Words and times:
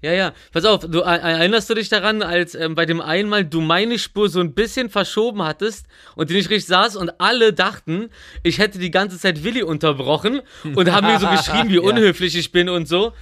Ja, 0.00 0.12
ja. 0.12 0.32
Pass 0.52 0.64
auf, 0.64 0.80
du 0.86 1.00
äh, 1.00 1.16
erinnerst 1.18 1.68
du 1.70 1.74
dich 1.74 1.88
daran, 1.88 2.22
als 2.22 2.54
ähm, 2.54 2.76
bei 2.76 2.86
dem 2.86 3.00
einmal 3.00 3.44
du 3.44 3.60
meine 3.60 3.98
Spur 3.98 4.28
so 4.28 4.38
ein 4.40 4.54
bisschen 4.54 4.90
verschoben 4.90 5.42
hattest 5.42 5.86
und 6.14 6.30
die 6.30 6.34
nicht 6.34 6.50
richtig 6.50 6.66
saß 6.66 6.94
und 6.96 7.20
alle 7.20 7.52
dachten, 7.52 8.08
ich 8.44 8.58
hätte 8.58 8.78
die 8.78 8.92
ganze 8.92 9.18
Zeit 9.18 9.42
Willi 9.42 9.62
unterbrochen 9.64 10.40
und 10.76 10.92
haben 10.92 11.06
mir 11.08 11.18
so 11.18 11.26
geschrieben, 11.30 11.70
wie 11.70 11.74
Ja. 11.76 11.80
unhöflich 11.80 12.36
ich 12.36 12.52
bin 12.52 12.68
und 12.68 12.86
so. 12.86 13.12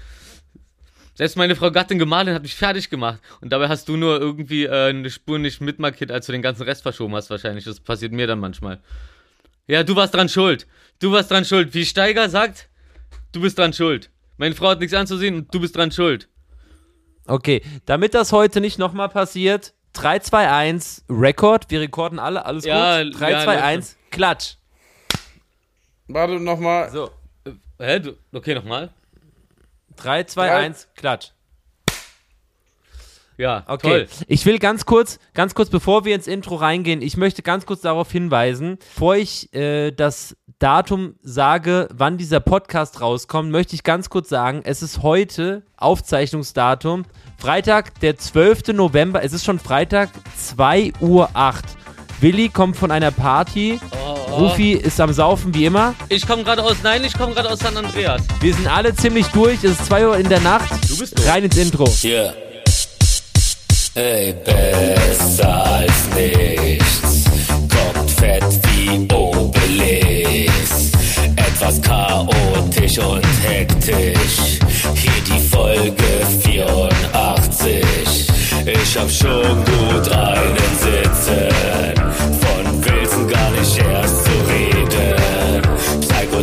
Selbst 1.15 1.37
meine 1.39 1.57
Frau 1.57 1.71
Gattin 1.71 1.99
Gemahlin 1.99 2.35
hat 2.35 2.43
mich 2.43 2.55
fertig 2.55 2.91
gemacht. 2.91 3.21
Und 3.41 3.51
dabei 3.51 3.69
hast 3.69 3.89
du 3.89 3.97
nur 3.97 4.21
irgendwie 4.21 4.65
äh, 4.65 4.91
eine 4.91 5.09
Spur 5.09 5.39
nicht 5.39 5.63
mitmarkiert, 5.63 6.11
als 6.11 6.27
du 6.27 6.33
den 6.33 6.43
ganzen 6.43 6.65
Rest 6.65 6.83
verschoben 6.83 7.15
hast, 7.15 7.31
wahrscheinlich. 7.31 7.65
Das 7.65 7.81
passiert 7.81 8.13
mir 8.13 8.27
dann 8.27 8.39
manchmal. 8.39 8.81
Ja, 9.67 9.83
du 9.83 9.97
warst 9.97 10.13
dran 10.15 10.29
schuld. 10.29 10.67
Du 11.01 11.13
warst 11.13 11.31
dran 11.31 11.47
schuld. 11.47 11.73
Wie 11.73 11.87
Steiger 11.87 12.29
sagt, 12.29 12.69
du 13.33 13.41
bist 13.41 13.57
dran 13.59 13.73
schuld. 13.73 14.11
Meine 14.37 14.55
Frau 14.55 14.69
hat 14.69 14.81
nichts 14.81 14.93
anzusehen 14.95 15.37
und 15.37 15.55
du 15.55 15.59
bist 15.61 15.75
dran 15.75 15.91
schuld. 15.91 16.29
Okay, 17.27 17.63
damit 17.87 18.15
das 18.15 18.33
heute 18.33 18.61
nicht 18.61 18.79
nochmal 18.79 19.09
passiert, 19.09 19.75
3, 19.95 20.19
2, 20.21 20.51
1, 20.51 21.05
Rekord. 21.09 21.71
Wir 21.71 21.81
rekorden 21.81 22.19
alle, 22.19 22.45
alles 22.45 22.65
Ja, 22.65 23.03
gut. 23.03 23.19
3, 23.19 23.31
ja, 23.31 23.45
2, 23.45 23.53
läuft 23.55 23.65
1, 23.65 23.97
Klatsch. 24.11 24.55
Warte 26.09 26.35
nochmal. 26.39 26.91
So, 26.91 27.11
Hä? 27.79 27.99
Du, 28.01 28.17
okay, 28.33 28.55
nochmal. 28.55 28.91
3, 29.97 30.25
2, 30.25 30.47
Drei. 30.47 30.57
1, 30.57 30.89
Klatsch. 30.95 31.31
Ja, 33.39 33.65
Okay, 33.67 34.07
toll. 34.07 34.09
ich 34.29 34.47
will 34.47 34.59
ganz 34.59 34.87
kurz, 34.87 35.19
ganz 35.35 35.55
kurz, 35.55 35.69
bevor 35.69 36.07
wir 36.07 36.15
ins 36.15 36.27
Intro 36.27 36.55
reingehen, 36.57 37.03
ich 37.03 37.19
möchte 37.19 37.43
ganz 37.43 37.67
kurz 37.67 37.83
darauf 37.83 38.11
hinweisen, 38.11 38.79
bevor 38.79 39.17
ich 39.17 39.53
äh, 39.55 39.91
das 39.91 40.37
Datum 40.59 41.17
sage, 41.23 41.87
wann 41.93 42.17
dieser 42.17 42.41
Podcast 42.41 43.03
rauskommt, 43.03 43.51
möchte 43.51 43.75
ich 43.75 43.83
ganz 43.83 44.09
kurz 44.09 44.31
sagen, 44.31 44.63
es 44.65 44.81
ist 44.81 45.03
heute 45.03 45.63
Aufzeichnungsdatum, 45.77 47.05
Freitag, 47.37 48.01
der 48.01 48.17
12. 48.17 48.69
November, 48.69 49.23
es 49.23 49.35
ist 49.35 49.45
schon 49.45 49.59
Freitag, 49.59 50.09
2 50.39 50.95
Uhr 51.01 51.29
8. 51.35 51.63
Willi 52.21 52.49
kommt 52.49 52.79
von 52.79 52.91
einer 52.91 53.11
Party, 53.11 53.79
Rufi 54.31 54.73
ist 54.73 54.99
am 54.99 55.13
Saufen 55.13 55.55
wie 55.55 55.67
immer. 55.67 55.95
Ich 56.09 56.27
komme 56.27 56.43
gerade 56.43 56.63
aus, 56.63 56.77
nein, 56.83 57.05
ich 57.05 57.13
komme 57.13 57.35
gerade 57.35 57.51
aus 57.51 57.59
San 57.59 57.77
Andreas. 57.77 58.23
Wir 58.41 58.55
sind 58.55 58.67
alle 58.67 58.95
ziemlich 58.95 59.27
durch, 59.29 59.63
es 59.63 59.73
ist 59.73 59.85
2 59.85 60.09
Uhr 60.09 60.17
in 60.17 60.29
der 60.31 60.41
Nacht. 60.41 60.73
Du 60.89 60.97
bist 60.97 61.19
durch. 61.19 61.29
Rein 61.29 61.45
ins 61.45 61.59
Intro. 61.59 61.87
Yeah. 62.03 62.33
Ey, 63.95 64.35
besser 64.43 65.65
als 65.67 66.09
nichts. 66.15 67.25
Kommt 67.47 68.11
fett 68.11 68.45
wie 68.73 69.07
Obelix. 69.13 70.06
Etwas 71.59 71.81
chaotisch 71.81 72.99
und 72.99 73.25
hektisch. 73.43 74.59
Hier 74.95 75.23
die 75.27 75.41
Folge 75.49 76.05
84. 76.43 78.29
Ich 78.67 78.99
hab 78.99 79.11
schon 79.11 79.65
gut 79.65 80.13
einen 80.13 80.77
sitzen. 80.79 81.49
Von 82.43 82.85
Wilson 82.85 83.27
gar 83.27 83.51
nicht 83.53 83.79
erst 83.79 84.25
zu 84.25 84.33
reden. 84.51 85.63
Psycho 86.03 86.43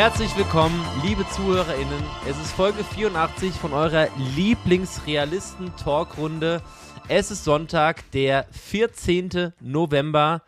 Herzlich 0.00 0.32
willkommen, 0.34 0.82
liebe 1.04 1.28
ZuhörerInnen. 1.28 2.02
Es 2.26 2.38
ist 2.38 2.52
Folge 2.52 2.82
84 2.82 3.52
von 3.52 3.74
eurer 3.74 4.08
Lieblingsrealisten-Talkrunde. 4.34 6.62
Es 7.08 7.30
ist 7.30 7.44
Sonntag, 7.44 8.10
der 8.12 8.46
14. 8.50 9.52
November. 9.60 10.40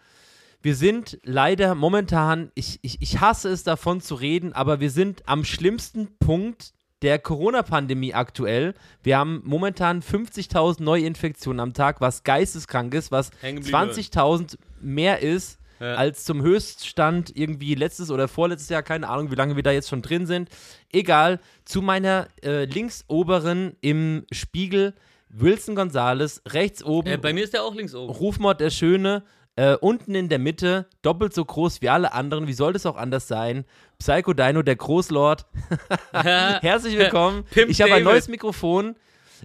Wir 0.62 0.74
sind 0.74 1.18
leider 1.22 1.74
momentan, 1.74 2.50
ich, 2.54 2.78
ich, 2.80 3.02
ich 3.02 3.20
hasse 3.20 3.50
es 3.50 3.62
davon 3.62 4.00
zu 4.00 4.14
reden, 4.14 4.54
aber 4.54 4.80
wir 4.80 4.90
sind 4.90 5.28
am 5.28 5.44
schlimmsten 5.44 6.16
Punkt 6.18 6.72
der 7.02 7.18
Corona-Pandemie 7.18 8.14
aktuell. 8.14 8.72
Wir 9.02 9.18
haben 9.18 9.42
momentan 9.44 10.00
50.000 10.00 10.82
Neuinfektionen 10.82 11.60
am 11.60 11.74
Tag, 11.74 12.00
was 12.00 12.22
geisteskrank 12.22 12.94
ist, 12.94 13.12
was 13.12 13.30
Hängen 13.42 13.56
geblieben. 13.56 13.76
20.000 13.76 14.56
mehr 14.80 15.20
ist 15.20 15.58
Ja. 15.82 15.94
als 15.96 16.24
zum 16.24 16.42
Höchststand 16.42 17.36
irgendwie 17.36 17.74
letztes 17.74 18.12
oder 18.12 18.28
vorletztes 18.28 18.68
Jahr, 18.68 18.84
keine 18.84 19.08
Ahnung, 19.08 19.32
wie 19.32 19.34
lange 19.34 19.56
wir 19.56 19.64
da 19.64 19.72
jetzt 19.72 19.88
schon 19.88 20.00
drin 20.00 20.26
sind. 20.26 20.48
Egal, 20.92 21.40
zu 21.64 21.82
meiner 21.82 22.28
äh, 22.44 22.66
linksoberen 22.66 23.76
im 23.80 24.24
Spiegel 24.30 24.94
Wilson 25.28 25.74
Gonzales, 25.74 26.40
rechts 26.46 26.84
oben 26.84 27.08
Äh, 27.08 27.16
bei 27.16 27.32
mir 27.32 27.42
ist 27.42 27.52
der 27.52 27.64
auch 27.64 27.74
links 27.74 27.96
oben. 27.96 28.12
Rufmord 28.12 28.60
der 28.60 28.70
Schöne, 28.70 29.24
äh, 29.56 29.74
unten 29.74 30.14
in 30.14 30.28
der 30.28 30.38
Mitte, 30.38 30.86
doppelt 31.02 31.34
so 31.34 31.44
groß 31.44 31.82
wie 31.82 31.88
alle 31.88 32.12
anderen, 32.12 32.46
wie 32.46 32.52
sollte 32.52 32.76
es 32.76 32.86
auch 32.86 32.96
anders 32.96 33.26
sein? 33.26 33.64
Psycho 33.98 34.34
Dino, 34.34 34.62
der 34.62 34.76
Großlord. 34.76 35.46
Herzlich 36.12 36.96
willkommen. 36.96 37.42
Pimp 37.50 37.70
ich 37.70 37.82
habe 37.82 37.94
ein 37.94 38.04
neues 38.04 38.28
Mikrofon. 38.28 38.94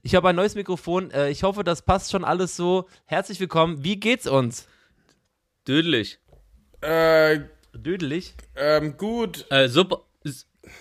Ich 0.04 0.14
habe 0.14 0.30
ein 0.30 0.36
neues 0.36 0.54
Mikrofon. 0.54 1.10
Äh, 1.10 1.32
ich 1.32 1.42
hoffe, 1.42 1.64
das 1.64 1.82
passt 1.82 2.12
schon 2.12 2.24
alles 2.24 2.56
so. 2.56 2.88
Herzlich 3.06 3.40
willkommen. 3.40 3.84
Wie 3.84 4.00
geht's 4.00 4.28
uns? 4.28 4.68
Dödelig. 5.68 6.20
Äh, 6.88 7.40
Dödelig. 7.76 8.34
ähm, 8.56 8.96
gut. 8.98 9.46
Äh, 9.52 9.68
sub, 9.68 10.06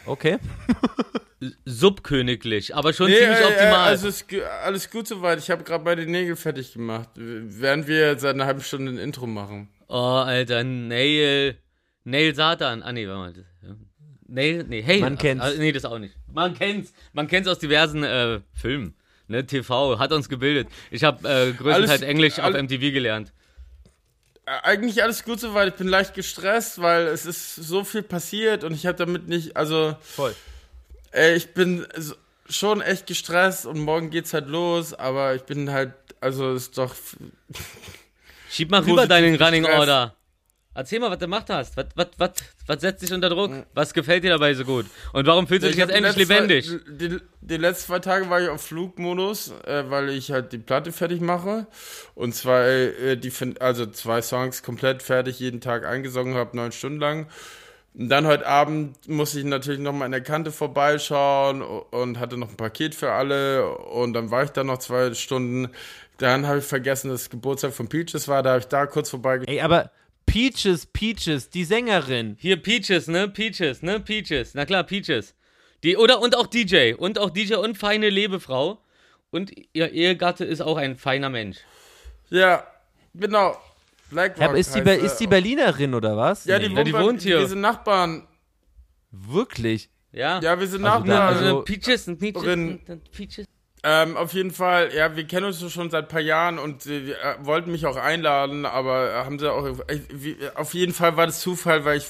Okay. 0.06 0.38
subköniglich, 1.64 2.74
aber 2.74 2.92
schon 2.92 3.08
Nee, 3.10 3.18
ziemlich 3.18 3.38
äh, 3.40 3.44
optimal. 3.44 3.74
also 3.88 4.08
ist 4.08 4.24
alles 4.64 4.90
gut 4.90 5.06
soweit. 5.06 5.38
Ich 5.38 5.50
habe 5.50 5.64
gerade 5.64 5.84
meine 5.84 6.06
Nägel 6.06 6.34
fertig 6.36 6.72
gemacht, 6.72 7.10
während 7.14 7.86
wir 7.86 8.10
jetzt 8.12 8.22
seit 8.22 8.34
einer 8.34 8.46
halben 8.46 8.62
Stunde 8.62 8.92
ein 8.92 8.98
Intro 8.98 9.26
machen. 9.26 9.68
oh, 9.88 9.94
Alter, 9.94 10.64
Nail. 10.64 11.56
Nail 12.04 12.34
Satan. 12.34 12.82
Ah, 12.82 12.92
nee, 12.92 13.06
warte 13.08 13.40
mal. 13.40 13.76
Nail, 14.28 14.64
nee, 14.68 14.82
hey. 14.82 15.00
Man 15.00 15.18
kennt's. 15.18 15.44
Ah, 15.44 15.50
nee, 15.56 15.72
das 15.72 15.84
auch 15.84 15.98
nicht. 15.98 16.14
Man 16.32 16.54
kennt's. 16.54 16.92
Man 17.12 17.28
kennt's 17.28 17.48
aus 17.48 17.58
diversen 17.58 18.02
äh, 18.02 18.40
Filmen. 18.52 18.94
Ne, 19.28 19.44
TV 19.46 19.98
hat 19.98 20.12
uns 20.12 20.28
gebildet. 20.28 20.68
Ich 20.90 21.02
habe 21.04 21.18
äh, 21.28 21.52
größtenteils 21.52 21.90
Alles- 21.90 22.02
Englisch 22.02 22.38
auf 22.38 22.44
all- 22.54 22.62
MTV 22.62 22.92
gelernt. 22.92 23.32
Eigentlich 24.46 25.02
alles 25.02 25.24
gut 25.24 25.40
soweit. 25.40 25.68
Ich 25.68 25.74
bin 25.74 25.88
leicht 25.88 26.14
gestresst, 26.14 26.80
weil 26.80 27.08
es 27.08 27.26
ist 27.26 27.56
so 27.56 27.82
viel 27.82 28.02
passiert 28.02 28.62
und 28.62 28.72
ich 28.74 28.86
habe 28.86 28.96
damit 28.96 29.26
nicht, 29.26 29.56
also 29.56 29.96
Voll. 30.00 30.34
ey, 31.10 31.34
ich 31.34 31.52
bin 31.52 31.84
schon 32.48 32.80
echt 32.80 33.06
gestresst 33.06 33.66
und 33.66 33.80
morgen 33.80 34.10
geht's 34.10 34.32
halt 34.32 34.46
los, 34.46 34.94
aber 34.94 35.34
ich 35.34 35.42
bin 35.42 35.72
halt, 35.72 35.94
also 36.20 36.54
ist 36.54 36.78
doch 36.78 36.94
Schieb 38.48 38.70
mal 38.70 38.82
rüber 38.82 39.08
deinen 39.08 39.34
Running 39.34 39.64
gestresst. 39.64 39.80
Order. 39.80 40.14
Erzähl 40.76 41.00
mal, 41.00 41.10
was 41.10 41.18
du 41.18 41.24
gemacht 41.24 41.46
hast. 41.48 41.74
Was, 41.76 41.86
was, 41.94 42.08
was, 42.18 42.30
was 42.66 42.80
setzt 42.82 43.02
dich 43.02 43.12
unter 43.12 43.30
Druck? 43.30 43.50
Was 43.72 43.94
gefällt 43.94 44.24
dir 44.24 44.30
dabei 44.30 44.52
so 44.52 44.64
gut? 44.64 44.84
Und 45.14 45.26
warum 45.26 45.46
fühlst 45.46 45.64
du 45.64 45.68
dich 45.68 45.78
jetzt 45.78 45.90
endlich 45.90 46.16
lebendig? 46.16 46.70
Die, 46.86 47.18
die 47.40 47.56
letzten 47.56 47.86
zwei 47.86 47.98
Tage 48.00 48.28
war 48.28 48.42
ich 48.42 48.48
auf 48.50 48.60
Flugmodus, 48.60 49.54
äh, 49.64 49.84
weil 49.88 50.10
ich 50.10 50.30
halt 50.30 50.52
die 50.52 50.58
Platte 50.58 50.92
fertig 50.92 51.22
mache 51.22 51.66
und 52.14 52.34
zwei, 52.34 52.92
äh, 53.02 53.16
die, 53.16 53.32
also 53.58 53.86
zwei 53.86 54.20
Songs 54.20 54.62
komplett 54.62 55.02
fertig 55.02 55.40
jeden 55.40 55.62
Tag 55.62 55.86
eingesungen 55.86 56.34
habe, 56.34 56.54
neun 56.54 56.72
Stunden 56.72 57.00
lang. 57.00 57.26
Und 57.94 58.10
dann 58.10 58.26
heute 58.26 58.46
Abend 58.46 59.08
musste 59.08 59.38
ich 59.38 59.46
natürlich 59.46 59.80
noch 59.80 59.94
mal 59.94 60.04
an 60.04 60.10
der 60.10 60.20
Kante 60.20 60.52
vorbeischauen 60.52 61.62
und 61.62 62.20
hatte 62.20 62.36
noch 62.36 62.50
ein 62.50 62.56
Paket 62.58 62.94
für 62.94 63.12
alle 63.12 63.66
und 63.66 64.12
dann 64.12 64.30
war 64.30 64.44
ich 64.44 64.50
da 64.50 64.62
noch 64.62 64.78
zwei 64.78 65.14
Stunden. 65.14 65.70
Dann 66.18 66.46
habe 66.46 66.58
ich 66.58 66.64
vergessen, 66.64 67.08
dass 67.08 67.30
Geburtstag 67.30 67.72
von 67.72 67.88
Peaches 67.88 68.28
war, 68.28 68.42
da 68.42 68.50
habe 68.50 68.60
ich 68.60 68.68
da 68.68 68.84
kurz 68.84 69.08
vorbeigeschaut. 69.08 69.48
Ey, 69.48 69.62
aber 69.62 69.90
Peaches, 70.26 70.86
Peaches, 70.86 71.48
die 71.50 71.64
Sängerin. 71.64 72.36
Hier 72.38 72.56
Peaches, 72.60 73.06
ne? 73.08 73.28
Peaches, 73.28 73.82
ne? 73.82 74.00
Peaches. 74.00 74.54
Na 74.54 74.64
klar, 74.66 74.84
Peaches. 74.84 75.34
Die, 75.82 75.96
oder 75.96 76.20
und 76.20 76.36
auch 76.36 76.46
DJ. 76.46 76.94
Und 76.94 77.18
auch 77.18 77.30
DJ 77.30 77.54
und 77.54 77.78
feine 77.78 78.10
Lebefrau. 78.10 78.80
Und 79.30 79.52
ihr 79.72 79.92
Ehegatte 79.92 80.44
ist 80.44 80.60
auch 80.60 80.76
ein 80.76 80.96
feiner 80.96 81.28
Mensch. 81.30 81.58
Ja, 82.30 82.66
genau. 83.14 83.56
Black 84.10 84.38
Ja, 84.38 84.48
aber 84.48 84.58
ist 84.58 84.74
die, 84.74 84.80
Be- 84.82 84.92
ist 84.94 85.16
die 85.18 85.26
Berlinerin 85.26 85.94
oder 85.94 86.16
was? 86.16 86.44
Ja, 86.44 86.58
die, 86.58 86.68
Nee, 86.68 86.76
wohnt, 86.76 86.86
die 86.88 86.92
bei- 86.92 87.02
wohnt 87.02 87.22
hier. 87.22 87.38
Wir 87.40 87.48
sind 87.48 87.60
Nachbarn. 87.60 88.26
Wirklich? 89.10 89.88
Ja. 90.12 90.40
Ja, 90.40 90.58
wir 90.58 90.66
sind 90.66 90.84
Also 90.84 91.04
Nachbarn. 91.04 91.08
da- 91.08 91.28
also, 91.28 91.44
also- 91.44 91.62
Peaches 91.62 92.08
und 92.08 92.18
Peaches. 92.18 92.42
Und 92.42 93.10
Peaches. 93.12 93.46
Ähm, 93.88 94.16
auf 94.16 94.32
jeden 94.32 94.50
Fall, 94.50 94.92
ja, 94.92 95.14
wir 95.14 95.28
kennen 95.28 95.46
uns 95.46 95.60
schon 95.72 95.90
seit 95.90 96.06
ein 96.06 96.08
paar 96.08 96.20
Jahren 96.20 96.58
und 96.58 96.82
sie 96.82 97.12
äh, 97.12 97.36
wollten 97.42 97.70
mich 97.70 97.86
auch 97.86 97.94
einladen, 97.94 98.66
aber 98.66 99.24
haben 99.24 99.38
sie 99.38 99.48
auch. 99.48 99.64
Äh, 99.86 100.00
wie, 100.10 100.36
auf 100.56 100.74
jeden 100.74 100.92
Fall 100.92 101.16
war 101.16 101.26
das 101.26 101.38
Zufall, 101.38 101.84
weil 101.84 101.98
ich 101.98 102.08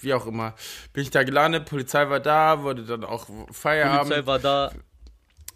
wie 0.00 0.14
auch 0.14 0.26
immer. 0.26 0.54
Bin 0.94 1.02
ich 1.02 1.10
da 1.10 1.22
gelandet, 1.22 1.66
Polizei 1.66 2.08
war 2.08 2.20
da, 2.20 2.62
wurde 2.62 2.84
dann 2.84 3.04
auch 3.04 3.26
Feierabend. 3.52 4.08
Polizei 4.08 4.26
war 4.26 4.38
da. 4.38 4.72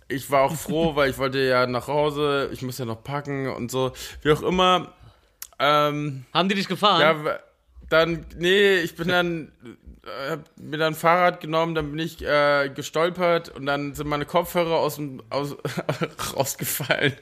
Ich 0.09 0.31
war 0.31 0.43
auch 0.43 0.55
froh, 0.55 0.97
weil 0.97 1.09
ich 1.09 1.17
wollte 1.17 1.39
ja 1.39 1.67
nach 1.67 1.89
Hause, 1.89 2.51
ich 2.53 2.61
muss 2.61 2.77
ja 2.77 2.85
noch 2.85 3.03
packen 3.03 3.49
und 3.49 3.71
so. 3.71 3.93
Wie 4.21 4.33
auch 4.33 4.43
immer. 4.43 4.93
Ähm, 5.59 6.27
Haben 6.35 6.51
die 6.51 6.57
dich 6.57 6.69
gefahren? 6.69 7.01
ja, 7.01 7.39
dann, 7.89 8.27
nee, 8.37 8.81
ich 8.81 8.97
bin 8.97 9.09
dann, 9.09 9.53
äh, 10.05 10.31
hab 10.33 10.41
mir 10.57 10.79
dann 10.79 10.93
ein 10.93 10.97
Fahrrad 10.97 11.41
genommen, 11.41 11.75
dann 11.75 11.91
bin 11.91 11.99
ich 11.99 12.23
äh, 12.23 12.69
gestolpert 12.69 13.49
und 13.49 13.67
dann 13.67 13.95
sind 13.95 14.09
meine 14.09 14.27
Kopfhörer 14.27 14.77
aus 14.77 14.97
dem, 14.97 15.23
aus, 15.31 15.57
rausgefallen. 16.37 17.15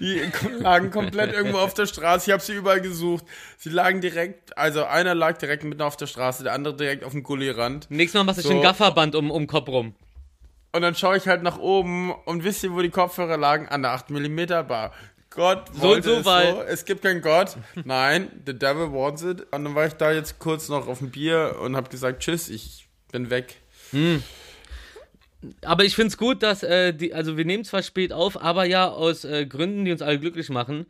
Die 0.00 0.20
lagen 0.58 0.90
komplett 0.90 1.32
irgendwo 1.32 1.58
auf 1.58 1.74
der 1.74 1.86
Straße. 1.86 2.30
Ich 2.30 2.32
habe 2.32 2.42
sie 2.42 2.54
überall 2.54 2.80
gesucht. 2.80 3.24
Sie 3.58 3.70
lagen 3.70 4.00
direkt, 4.00 4.56
also 4.58 4.84
einer 4.84 5.14
lag 5.14 5.38
direkt 5.38 5.64
mitten 5.64 5.82
auf 5.82 5.96
der 5.96 6.06
Straße, 6.06 6.42
der 6.42 6.52
andere 6.52 6.76
direkt 6.76 7.04
auf 7.04 7.12
dem 7.12 7.22
Gullirand. 7.22 7.90
Nächstes 7.90 8.18
Mal 8.18 8.24
machst 8.24 8.44
du 8.44 8.48
So. 8.48 8.54
ein 8.54 8.62
Gafferband 8.62 9.14
um, 9.14 9.30
um 9.30 9.42
den 9.42 9.48
Kopf 9.48 9.68
rum. 9.68 9.94
Und 10.72 10.82
dann 10.82 10.96
schaue 10.96 11.16
ich 11.16 11.28
halt 11.28 11.44
nach 11.44 11.58
oben 11.58 12.10
und 12.10 12.42
wisst 12.42 12.64
ihr, 12.64 12.72
wo 12.72 12.82
die 12.82 12.90
Kopfhörer 12.90 13.36
lagen? 13.36 13.68
An 13.68 13.82
der 13.82 13.96
8mm 13.96 14.64
Bar. 14.64 14.92
Gott 15.34 15.68
So 15.74 15.80
wollte 15.82 16.16
und 16.16 16.24
so, 16.24 16.30
es 16.30 16.50
so. 16.50 16.62
Es 16.62 16.84
gibt 16.84 17.02
keinen 17.02 17.20
Gott. 17.20 17.56
Nein, 17.84 18.30
the 18.46 18.56
devil 18.56 18.92
wants 18.92 19.22
it. 19.22 19.40
Und 19.50 19.64
dann 19.64 19.74
war 19.74 19.86
ich 19.86 19.94
da 19.94 20.12
jetzt 20.12 20.38
kurz 20.38 20.68
noch 20.68 20.86
auf 20.86 20.98
dem 20.98 21.10
Bier 21.10 21.56
und 21.60 21.76
habe 21.76 21.88
gesagt, 21.90 22.20
tschüss, 22.20 22.48
ich 22.48 22.88
bin 23.12 23.30
weg. 23.30 23.56
Aber 25.62 25.84
ich 25.84 25.94
finde 25.94 26.08
es 26.08 26.16
gut, 26.16 26.42
dass, 26.42 26.62
äh, 26.62 26.92
die, 26.92 27.14
also 27.14 27.36
wir 27.36 27.44
nehmen 27.44 27.64
zwar 27.64 27.82
spät 27.82 28.12
auf, 28.12 28.40
aber 28.40 28.64
ja 28.64 28.88
aus 28.88 29.24
äh, 29.24 29.46
Gründen, 29.46 29.84
die 29.84 29.92
uns 29.92 30.02
alle 30.02 30.18
glücklich 30.18 30.48
machen. 30.48 30.86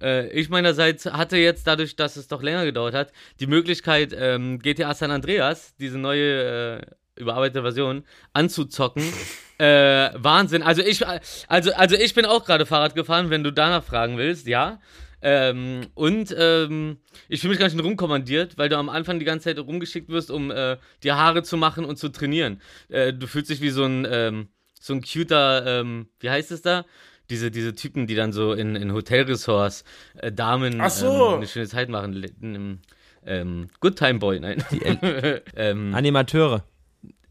Äh, 0.00 0.28
ich 0.28 0.48
meinerseits 0.50 1.06
hatte 1.06 1.36
jetzt 1.36 1.66
dadurch, 1.66 1.96
dass 1.96 2.16
es 2.16 2.28
doch 2.28 2.42
länger 2.42 2.64
gedauert 2.64 2.94
hat, 2.94 3.12
die 3.40 3.46
Möglichkeit, 3.46 4.14
ähm, 4.16 4.58
GTA 4.58 4.94
San 4.94 5.10
Andreas, 5.10 5.74
diese 5.78 5.98
neue 5.98 6.82
äh, 6.82 6.86
überarbeitete 7.16 7.62
Version, 7.62 8.04
anzuzocken. 8.32 9.02
äh, 9.58 10.10
Wahnsinn. 10.14 10.62
Also 10.62 10.82
ich, 10.82 11.06
also, 11.48 11.72
also 11.72 11.96
ich 11.96 12.14
bin 12.14 12.24
auch 12.24 12.44
gerade 12.44 12.66
Fahrrad 12.66 12.94
gefahren, 12.94 13.30
wenn 13.30 13.44
du 13.44 13.52
danach 13.52 13.84
fragen 13.84 14.18
willst, 14.18 14.46
ja. 14.46 14.80
Ähm, 15.26 15.86
und 15.94 16.34
ähm, 16.36 16.98
ich 17.30 17.40
fühle 17.40 17.52
mich 17.52 17.58
ganz 17.58 17.72
schön 17.72 17.80
rumkommandiert, 17.80 18.58
weil 18.58 18.68
du 18.68 18.76
am 18.76 18.90
Anfang 18.90 19.18
die 19.18 19.24
ganze 19.24 19.44
Zeit 19.44 19.58
rumgeschickt 19.58 20.10
wirst, 20.10 20.30
um 20.30 20.50
äh, 20.50 20.76
dir 21.02 21.16
Haare 21.16 21.42
zu 21.42 21.56
machen 21.56 21.86
und 21.86 21.96
zu 21.96 22.10
trainieren. 22.10 22.60
Äh, 22.90 23.14
du 23.14 23.26
fühlst 23.26 23.48
dich 23.48 23.62
wie 23.62 23.70
so 23.70 23.84
ein, 23.84 24.06
ähm, 24.10 24.48
so 24.78 24.92
ein 24.92 25.02
cuter, 25.02 25.80
ähm, 25.80 26.08
wie 26.20 26.28
heißt 26.28 26.52
es 26.52 26.60
da? 26.60 26.84
Diese, 27.30 27.50
diese 27.50 27.74
Typen, 27.74 28.06
die 28.06 28.16
dann 28.16 28.34
so 28.34 28.52
in, 28.52 28.76
in 28.76 28.92
Hotelresorts 28.92 29.84
äh, 30.18 30.30
Damen 30.30 30.86
so. 30.90 31.06
ähm, 31.06 31.34
eine 31.36 31.46
schöne 31.46 31.68
Zeit 31.68 31.88
machen. 31.88 32.82
Ähm, 33.24 33.68
Good 33.80 33.96
Time 33.96 34.18
Boy, 34.18 34.40
nein. 34.40 34.62
ähm, 35.56 35.94
Animateure. 35.94 36.64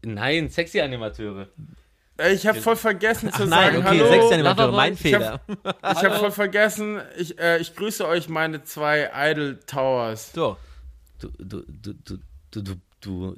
Nein, 0.04 0.48
sexy 0.48 0.80
Animateure. 0.80 1.48
Ich 2.32 2.46
habe 2.46 2.60
voll 2.60 2.76
vergessen 2.76 3.32
zu 3.32 3.42
Ach 3.42 3.46
nein, 3.46 3.72
sagen, 3.72 3.78
okay, 3.78 3.98
hallo. 3.98 4.08
sechs 4.08 4.32
Animateure, 4.32 4.72
mein 4.72 4.92
Ich 4.92 5.00
Fehler. 5.00 5.40
Ich 5.48 6.04
habe 6.04 6.14
voll 6.16 6.30
vergessen, 6.30 7.00
ich, 7.18 7.38
äh, 7.40 7.58
ich 7.58 7.74
grüße 7.74 8.06
euch 8.06 8.28
meine 8.28 8.62
zwei 8.62 9.10
Idol 9.12 9.58
Towers. 9.66 10.32
So. 10.32 10.56
Du, 11.18 11.28
du, 11.38 11.64
du, 11.66 11.92
du, 11.92 12.18
du, 12.52 12.62
du, 12.62 12.74
du. 13.00 13.36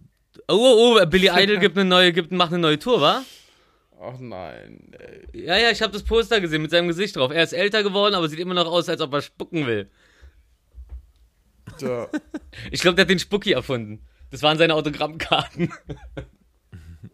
Oh, 0.48 0.54
oh, 0.54 0.98
oh, 1.00 1.06
Billy 1.06 1.30
Idol 1.32 1.58
gibt 1.58 1.78
eine 1.78 1.88
neue, 1.88 2.12
gibt, 2.12 2.32
macht 2.32 2.52
eine 2.52 2.60
neue 2.60 2.78
Tour, 2.78 3.00
wa? 3.00 3.22
Ach 3.98 4.18
nein. 4.18 4.92
Ey. 5.32 5.46
Ja, 5.46 5.56
ja, 5.56 5.70
ich 5.70 5.80
habe 5.80 5.94
das 5.94 6.02
Poster 6.02 6.42
gesehen 6.42 6.60
mit 6.60 6.70
seinem 6.70 6.88
Gesicht 6.88 7.16
drauf. 7.16 7.32
Er 7.32 7.42
ist 7.42 7.54
älter 7.54 7.82
geworden, 7.82 8.14
aber 8.14 8.28
sieht 8.28 8.40
immer 8.40 8.52
noch 8.52 8.66
aus, 8.66 8.90
als 8.90 9.00
ob 9.00 9.14
er 9.14 9.22
spucken 9.22 9.66
will. 9.66 9.90
So. 11.78 12.08
Ich 12.70 12.82
glaube, 12.82 12.96
der 12.96 13.04
hat 13.04 13.10
den 13.10 13.18
Spucki 13.18 13.52
erfunden. 13.52 14.06
Das 14.30 14.42
waren 14.42 14.58
seine 14.58 14.74
Autogrammkarten. 14.74 15.72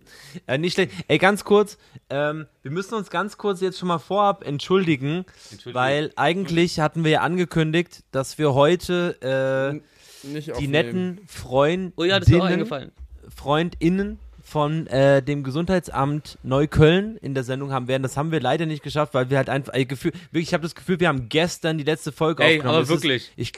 Äh, 0.46 0.56
nicht 0.58 0.74
schlecht. 0.74 0.92
Ey, 1.08 1.18
ganz 1.18 1.44
kurz, 1.44 1.76
ähm, 2.08 2.46
wir 2.62 2.70
müssen 2.70 2.94
uns 2.94 3.10
ganz 3.10 3.36
kurz 3.36 3.60
jetzt 3.60 3.78
schon 3.78 3.88
mal 3.88 3.98
vorab 3.98 4.46
entschuldigen, 4.46 5.26
weil 5.72 6.10
eigentlich 6.16 6.80
hatten 6.80 7.04
wir 7.04 7.10
ja 7.10 7.20
angekündigt, 7.20 8.02
dass 8.12 8.38
wir 8.38 8.54
heute 8.54 9.82
äh, 10.24 10.26
Nicht 10.26 10.58
die 10.58 10.68
netten 10.68 11.20
Freundinnen, 11.26 11.92
Oh 11.96 12.04
ja, 12.04 12.18
das 12.18 12.28
ist 12.28 12.34
mir 12.34 12.42
auch 12.42 12.46
eingefallen. 12.46 12.92
Freundinnen 13.28 14.18
von 14.42 14.86
äh, 14.88 15.22
dem 15.22 15.44
Gesundheitsamt 15.44 16.38
Neukölln 16.42 17.16
in 17.18 17.34
der 17.34 17.44
Sendung 17.44 17.72
haben 17.72 17.88
werden. 17.88 18.02
Das 18.02 18.16
haben 18.16 18.32
wir 18.32 18.40
leider 18.40 18.66
nicht 18.66 18.82
geschafft, 18.82 19.14
weil 19.14 19.30
wir 19.30 19.36
halt 19.38 19.48
einfach, 19.48 19.72
ey, 19.74 19.84
Gefühl, 19.84 20.12
wirklich, 20.30 20.48
ich 20.48 20.54
habe 20.54 20.62
das 20.62 20.74
Gefühl, 20.74 20.98
wir 21.00 21.08
haben 21.08 21.28
gestern 21.28 21.78
die 21.78 21.84
letzte 21.84 22.12
Folge 22.12 22.42
Ey, 22.42 22.56
aufgenommen. 22.56 22.76
aber 22.76 22.80
Das 22.80 22.88
wirklich. 22.88 23.22
Ist, 23.22 23.32
ich, 23.36 23.52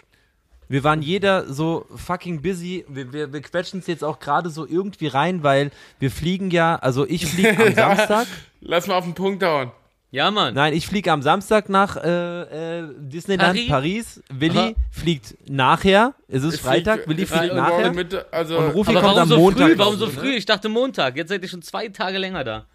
wir 0.69 0.83
waren 0.85 1.03
jeder 1.03 1.53
so 1.53 1.87
fucking 1.95 2.43
busy. 2.43 2.85
Wir, 2.89 3.13
wir, 3.13 3.33
wir 3.33 3.41
quetschen 3.43 3.81
es 3.81 3.87
jetzt 3.87 4.03
auch 4.05 4.19
gerade 4.19 4.51
so 4.51 4.67
irgendwie 4.67 5.07
rein, 5.09 5.43
weil 5.43 5.71
wir 5.99 6.11
fliegen 6.11 6.51
ja, 6.51 6.77
also 6.77 7.07
ich 7.07 7.27
fliege 7.27 7.51
am 7.67 7.75
Samstag. 7.75 8.27
Lass 8.61 8.87
mal 8.87 8.95
auf 8.97 9.05
den 9.05 9.15
Punkt 9.15 9.43
hauen. 9.43 9.71
Ja, 10.11 10.31
Mann. 10.31 10.55
Nein, 10.55 10.75
ich 10.75 10.87
fliege 10.87 11.11
am 11.11 11.23
Samstag 11.23 11.69
nach 11.69 11.97
äh, 11.97 12.79
äh, 12.83 12.89
Disneyland 12.99 13.67
Paris? 13.67 13.69
Paris. 13.69 14.23
Willi 14.33 14.59
Aha. 14.59 14.73
fliegt 14.93 15.35
nachher. 15.51 16.15
Es 16.29 16.45
ist 16.45 16.55
Ich 16.55 16.61
Freitag. 16.61 17.01
flieg- 17.03 17.09
Willi 17.09 17.23
ich 17.25 17.29
fliegt 17.29 17.45
flieg 17.47 17.55
nachher. 17.57 17.93
Mitte, 17.93 18.33
also, 18.33 18.59
Und 18.59 18.71
Rufi 18.75 18.91
aber 18.93 19.01
kommt 19.01 19.17
warum 19.17 19.23
am 19.23 19.29
so 19.29 19.37
Montag. 19.39 19.67
früh? 19.71 19.79
Warum 19.79 19.97
so 19.97 20.07
früh? 20.09 20.35
Ich 20.37 20.47
dachte 20.47 20.69
Montag. 20.69 21.17
Jetzt 21.17 21.31
seid 21.31 21.43
ihr 21.43 21.49
schon 21.49 21.63
zwei 21.63 21.89
Tage 21.89 22.19
länger 22.19 22.45
da. 22.45 22.67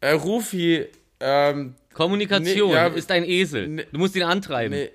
äh, 0.00 0.12
Rufi, 0.12 0.86
ähm, 1.20 1.74
Kommunikation 1.92 2.68
Nee, 2.70 2.74
ja, 2.74 2.86
ist 2.86 3.10
ein 3.12 3.24
Esel. 3.24 3.68
nee. 3.68 3.84
du 3.92 3.98
musst 3.98 4.16
ihn 4.16 4.22
antreiben. 4.22 4.74
nee, 4.74 4.90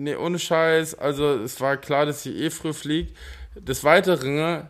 nee, 0.00 0.16
ohne 0.16 0.38
Scheiß, 0.38 0.94
also 0.94 1.34
es 1.34 1.60
war 1.60 1.76
klar, 1.76 2.06
dass 2.06 2.22
sie 2.22 2.34
eh 2.34 2.50
früh 2.50 2.72
fliegt. 2.72 3.16
Des 3.54 3.84
Weiteren, 3.84 4.68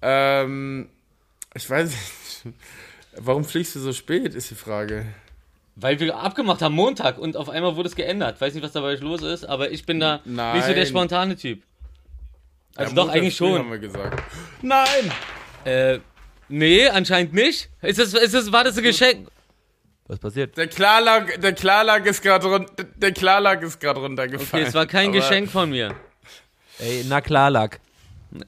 ähm, 0.00 0.88
ich 1.54 1.68
weiß 1.68 1.90
nicht, 1.90 2.54
warum 3.16 3.44
fliegst 3.44 3.74
du 3.74 3.80
so 3.80 3.92
spät, 3.92 4.34
ist 4.34 4.50
die 4.50 4.54
Frage. 4.54 5.06
Weil 5.76 5.98
wir 5.98 6.16
abgemacht 6.16 6.62
haben 6.62 6.74
Montag 6.74 7.18
und 7.18 7.36
auf 7.36 7.48
einmal 7.48 7.76
wurde 7.76 7.88
es 7.88 7.96
geändert. 7.96 8.40
Weiß 8.40 8.54
nicht, 8.54 8.62
was 8.62 8.72
dabei 8.72 8.94
los 8.94 9.22
ist, 9.22 9.44
aber 9.44 9.70
ich 9.70 9.86
bin 9.86 9.98
da 9.98 10.20
Nein. 10.24 10.56
nicht 10.56 10.66
so 10.66 10.74
der 10.74 10.86
spontane 10.86 11.36
Typ. 11.36 11.62
Also 12.76 12.90
Ja, 12.90 12.94
doch, 12.94 13.04
Montag 13.04 13.16
eigentlich 13.16 13.36
schon. 13.36 13.58
Haben 13.58 13.70
wir 13.70 13.78
gesagt. 13.78 14.22
Nein! 14.62 15.12
Äh, 15.64 15.98
nee, 16.48 16.86
anscheinend 16.88 17.32
nicht. 17.32 17.70
Ist 17.82 17.98
das, 17.98 18.14
ist 18.14 18.34
das, 18.34 18.52
war 18.52 18.64
das 18.64 18.76
ein 18.76 18.84
Geschenk? 18.84 19.28
Was 20.10 20.18
passiert? 20.18 20.56
Der 20.56 20.66
Klarlag, 20.66 21.40
der 21.40 21.52
Klarlag 21.52 22.04
ist 22.04 22.20
gerade 22.20 22.44
runter, 22.48 22.82
der 22.96 23.12
Klarlag 23.12 23.62
ist 23.62 23.78
gerade 23.78 24.00
Okay, 24.00 24.06
runtergefallen. 24.08 24.66
es 24.66 24.74
war 24.74 24.84
kein 24.86 25.12
Geschenk 25.12 25.48
von 25.48 25.70
mir. 25.70 25.94
Ey, 26.80 27.04
na 27.08 27.20
klar, 27.20 27.48
Lack. 27.48 27.78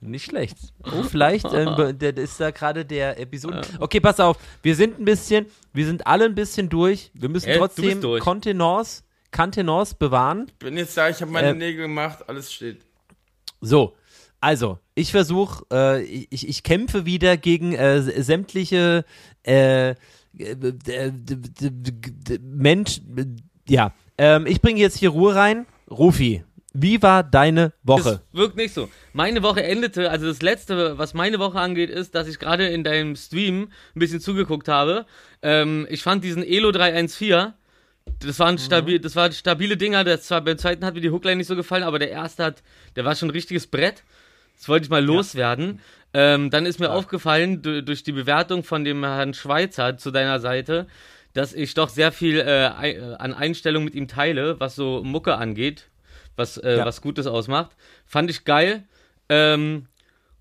Nicht 0.00 0.24
schlecht. 0.26 0.56
Oh, 0.84 1.02
vielleicht 1.04 1.46
ähm, 1.52 1.74
der, 1.98 2.12
der 2.12 2.16
ist 2.24 2.40
da 2.40 2.50
gerade 2.50 2.84
der 2.84 3.20
Episode. 3.20 3.60
Okay, 3.78 4.00
pass 4.00 4.18
auf. 4.18 4.36
Wir 4.62 4.74
sind 4.74 4.98
ein 4.98 5.04
bisschen, 5.04 5.46
wir 5.72 5.86
sind 5.86 6.06
alle 6.08 6.24
ein 6.24 6.34
bisschen 6.34 6.68
durch. 6.68 7.10
Wir 7.14 7.28
müssen 7.28 7.46
Äh, 7.48 7.58
bist 7.58 7.76
trotzdem. 7.76 8.00
Kontenance, 8.20 9.02
Kontenance 9.30 9.94
bewahren. 9.94 10.50
bin 10.58 10.76
jetzt 10.76 10.96
da, 10.96 11.08
ich 11.08 11.20
habe 11.20 11.30
meine 11.30 11.50
Äh, 11.50 11.54
Nägel 11.54 11.82
gemacht, 11.82 12.28
alles 12.28 12.52
steht. 12.52 12.80
So, 13.60 13.96
also, 14.40 14.78
ich 14.94 15.10
versuche, 15.10 15.64
äh, 15.72 16.02
ich, 16.02 16.48
ich 16.48 16.62
kämpfe 16.62 17.06
wieder 17.06 17.36
gegen 17.36 17.74
äh, 17.74 18.00
sämtliche 18.22 19.04
äh, 19.44 19.90
äh, 19.90 19.94
d- 20.36 22.38
Mensch, 22.42 23.00
ja. 23.68 23.92
Ähm, 24.16 24.46
ich 24.46 24.60
bringe 24.60 24.80
jetzt 24.80 24.98
hier 24.98 25.10
Ruhe 25.10 25.34
rein. 25.34 25.66
Rufi, 25.90 26.44
wie 26.74 27.02
war 27.02 27.22
deine 27.22 27.72
Woche? 27.82 28.20
Das 28.32 28.40
wirkt 28.40 28.56
nicht 28.56 28.74
so. 28.74 28.88
Meine 29.12 29.42
Woche 29.42 29.62
endete, 29.62 30.10
also 30.10 30.26
das 30.26 30.42
letzte, 30.42 30.98
was 30.98 31.14
meine 31.14 31.38
Woche 31.38 31.58
angeht, 31.58 31.90
ist, 31.90 32.14
dass 32.14 32.28
ich 32.28 32.38
gerade 32.38 32.66
in 32.68 32.84
deinem 32.84 33.16
Stream 33.16 33.70
ein 33.94 33.98
bisschen 33.98 34.20
zugeguckt 34.20 34.68
habe. 34.68 35.06
Ähm, 35.42 35.86
ich 35.90 36.02
fand 36.02 36.24
diesen 36.24 36.44
Elo 36.44 36.70
314, 36.70 37.54
das 38.20 38.38
waren, 38.38 38.58
stabil, 38.58 39.00
das 39.00 39.16
waren 39.16 39.32
stabile 39.32 39.76
Dinger. 39.76 40.04
Das 40.04 40.24
zwar 40.24 40.40
beim 40.40 40.58
zweiten 40.58 40.84
hat 40.84 40.94
mir 40.94 41.00
die 41.00 41.10
Hookline 41.10 41.36
nicht 41.36 41.46
so 41.46 41.56
gefallen, 41.56 41.82
aber 41.82 41.98
der 41.98 42.10
erste 42.10 42.44
hat, 42.44 42.62
der 42.96 43.04
war 43.04 43.14
schon 43.14 43.28
ein 43.28 43.32
richtiges 43.32 43.66
Brett. 43.66 44.02
Das 44.58 44.68
wollte 44.68 44.84
ich 44.84 44.90
mal 44.90 45.04
loswerden. 45.04 45.80
Ähm, 46.12 46.50
dann 46.50 46.66
ist 46.66 46.80
mir 46.80 46.90
aufgefallen, 46.90 47.62
du, 47.62 47.82
durch 47.82 48.02
die 48.02 48.12
Bewertung 48.12 48.64
von 48.64 48.84
dem 48.84 49.04
Herrn 49.04 49.34
Schweizer 49.34 49.96
zu 49.98 50.10
deiner 50.10 50.40
Seite, 50.40 50.86
dass 51.34 51.52
ich 51.52 51.74
doch 51.74 51.88
sehr 51.90 52.10
viel 52.12 52.40
äh, 52.40 52.66
äh, 52.66 53.14
an 53.16 53.34
Einstellungen 53.34 53.84
mit 53.84 53.94
ihm 53.94 54.08
teile, 54.08 54.58
was 54.58 54.74
so 54.74 55.02
Mucke 55.04 55.36
angeht, 55.36 55.88
was, 56.34 56.56
äh, 56.56 56.78
Ja. 56.78 56.84
was 56.86 57.02
Gutes 57.02 57.26
ausmacht. 57.26 57.70
Fand 58.06 58.30
ich 58.30 58.44
geil. 58.44 58.84
Ähm, 59.28 59.86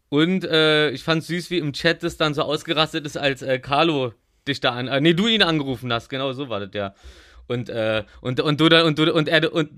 und 0.09 0.45
äh, 0.45 0.89
ich 0.91 1.03
fand 1.03 1.23
süß, 1.23 1.49
wie 1.51 1.57
im 1.57 1.73
Chat 1.73 2.01
das 2.01 2.15
dann 2.17 2.33
so 2.33 2.41
ausgerastet 2.43 3.05
ist, 3.05 3.17
als 3.17 3.41
äh, 3.41 3.59
Carlo 3.59 4.13
dich 4.47 4.61
da 4.61 4.71
an, 4.71 4.87
äh, 4.87 5.01
nee, 5.01 5.13
du 5.13 5.27
ihn 5.27 5.43
angerufen 5.43 5.91
hast, 5.91 6.07
genau 6.09 6.31
so 6.31 6.47
war 6.49 6.61
das 6.61 6.69
ja. 6.73 6.95
Und, 7.47 7.69
und, 8.19 8.41
und 8.41 8.59
du 8.59 8.67
dann, 8.67 8.85
und 8.85 8.99
du, 8.99 9.13
und 9.13 9.29
er, 9.29 9.53
und 9.53 9.69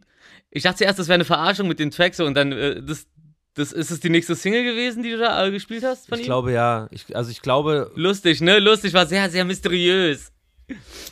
ich 0.50 0.64
dachte 0.64 0.78
zuerst, 0.80 0.98
das 0.98 1.08
wäre 1.08 1.16
eine 1.16 1.26
Verarschung 1.26 1.68
mit 1.68 1.78
den 1.78 1.92
Tracks 1.92 2.20
und 2.20 2.34
dann, 2.36 2.50
das, 2.50 3.06
das, 3.56 3.72
ist 3.72 3.92
es 3.92 4.00
die 4.00 4.10
nächste 4.10 4.36
Single 4.36 4.64
gewesen, 4.64 5.04
die 5.04 5.12
du 5.12 5.18
da 5.18 5.46
äh, 5.46 5.52
gespielt 5.52 5.84
hast 5.84 6.08
von 6.08 6.18
Ich 6.18 6.26
ihm? 6.26 6.28
glaube 6.28 6.52
ja. 6.54 6.88
Ich, 6.92 7.16
also 7.16 7.30
ich 7.32 7.42
glaube, 7.42 7.92
Lustig, 7.96 8.42
ne? 8.42 8.60
Lustig, 8.60 8.94
war 8.94 9.06
sehr, 9.06 9.30
sehr 9.30 9.46
mysteriös. 9.46 10.32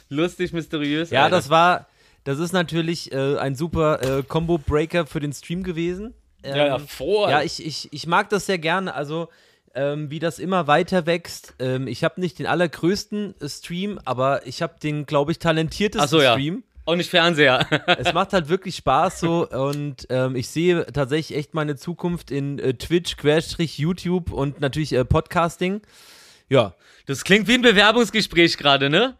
Lustig, 0.09 0.53
mysteriös. 0.53 1.09
ja, 1.09 1.23
Alter. 1.23 1.35
das 1.35 1.49
war, 1.49 1.87
das 2.23 2.39
ist 2.39 2.53
natürlich 2.53 3.11
äh, 3.11 3.37
ein 3.37 3.55
super 3.55 4.19
äh, 4.19 4.23
Combo-Breaker 4.23 5.05
für 5.05 5.19
den 5.19 5.33
Stream 5.33 5.63
gewesen. 5.63 6.13
Ähm, 6.43 6.87
vor. 6.87 7.29
Ja, 7.29 7.41
ich, 7.41 7.65
ich, 7.65 7.89
ich 7.91 8.07
mag 8.07 8.29
das 8.29 8.45
sehr 8.45 8.59
gerne. 8.59 8.93
Also, 8.93 9.29
ähm, 9.75 10.09
wie 10.09 10.19
das 10.19 10.39
immer 10.39 10.67
weiter 10.67 11.05
wächst. 11.05 11.55
Ähm, 11.59 11.87
ich 11.87 12.03
habe 12.03 12.21
nicht 12.21 12.39
den 12.39 12.45
allergrößten 12.45 13.35
Stream, 13.47 13.99
aber 14.05 14.45
ich 14.47 14.61
habe 14.61 14.75
den, 14.81 15.05
glaube 15.05 15.31
ich, 15.31 15.39
talentiertesten 15.39 16.07
so, 16.07 16.21
ja. 16.21 16.33
Stream. 16.33 16.63
Auch 16.87 16.95
nicht 16.95 17.09
Fernseher. 17.09 17.67
Es 17.99 18.13
macht 18.13 18.31
halt 18.33 18.47
wirklich 18.47 18.77
Spaß 18.77 19.19
so 19.19 19.47
und 19.47 20.07
ähm, 20.09 20.35
ich 20.37 20.47
sehe 20.47 20.85
tatsächlich 20.87 21.37
echt 21.37 21.53
meine 21.53 21.75
Zukunft 21.75 22.31
in 22.31 22.59
äh, 22.59 22.73
Twitch, 22.75 23.17
Querstrich, 23.17 23.77
YouTube 23.77 24.31
und 24.31 24.61
natürlich 24.61 24.93
äh, 24.93 25.03
Podcasting. 25.03 25.81
Ja, 26.49 26.75
Das 27.05 27.25
klingt 27.25 27.47
wie 27.49 27.55
ein 27.55 27.61
Bewerbungsgespräch 27.61 28.57
gerade, 28.57 28.89
ne? 28.89 29.17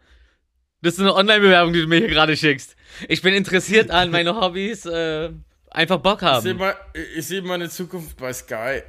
Das 0.80 0.94
ist 0.94 1.00
eine 1.00 1.14
Online-Bewerbung, 1.14 1.72
die 1.74 1.82
du 1.82 1.86
mir 1.88 1.98
hier 1.98 2.08
gerade 2.08 2.36
schickst. 2.38 2.74
Ich 3.08 3.20
bin 3.20 3.34
interessiert 3.34 3.90
an 3.90 4.10
meine 4.10 4.34
Hobbys, 4.40 4.86
äh, 4.86 5.30
einfach 5.70 5.98
Bock 5.98 6.22
Ich 6.22 6.28
sehe 6.40 6.52
haben. 6.52 6.58
mal, 6.58 6.74
ich 7.16 7.26
sehe 7.26 7.42
meine 7.42 7.68
Zukunft 7.68 8.16
bei 8.16 8.32
Sky. 8.32 8.82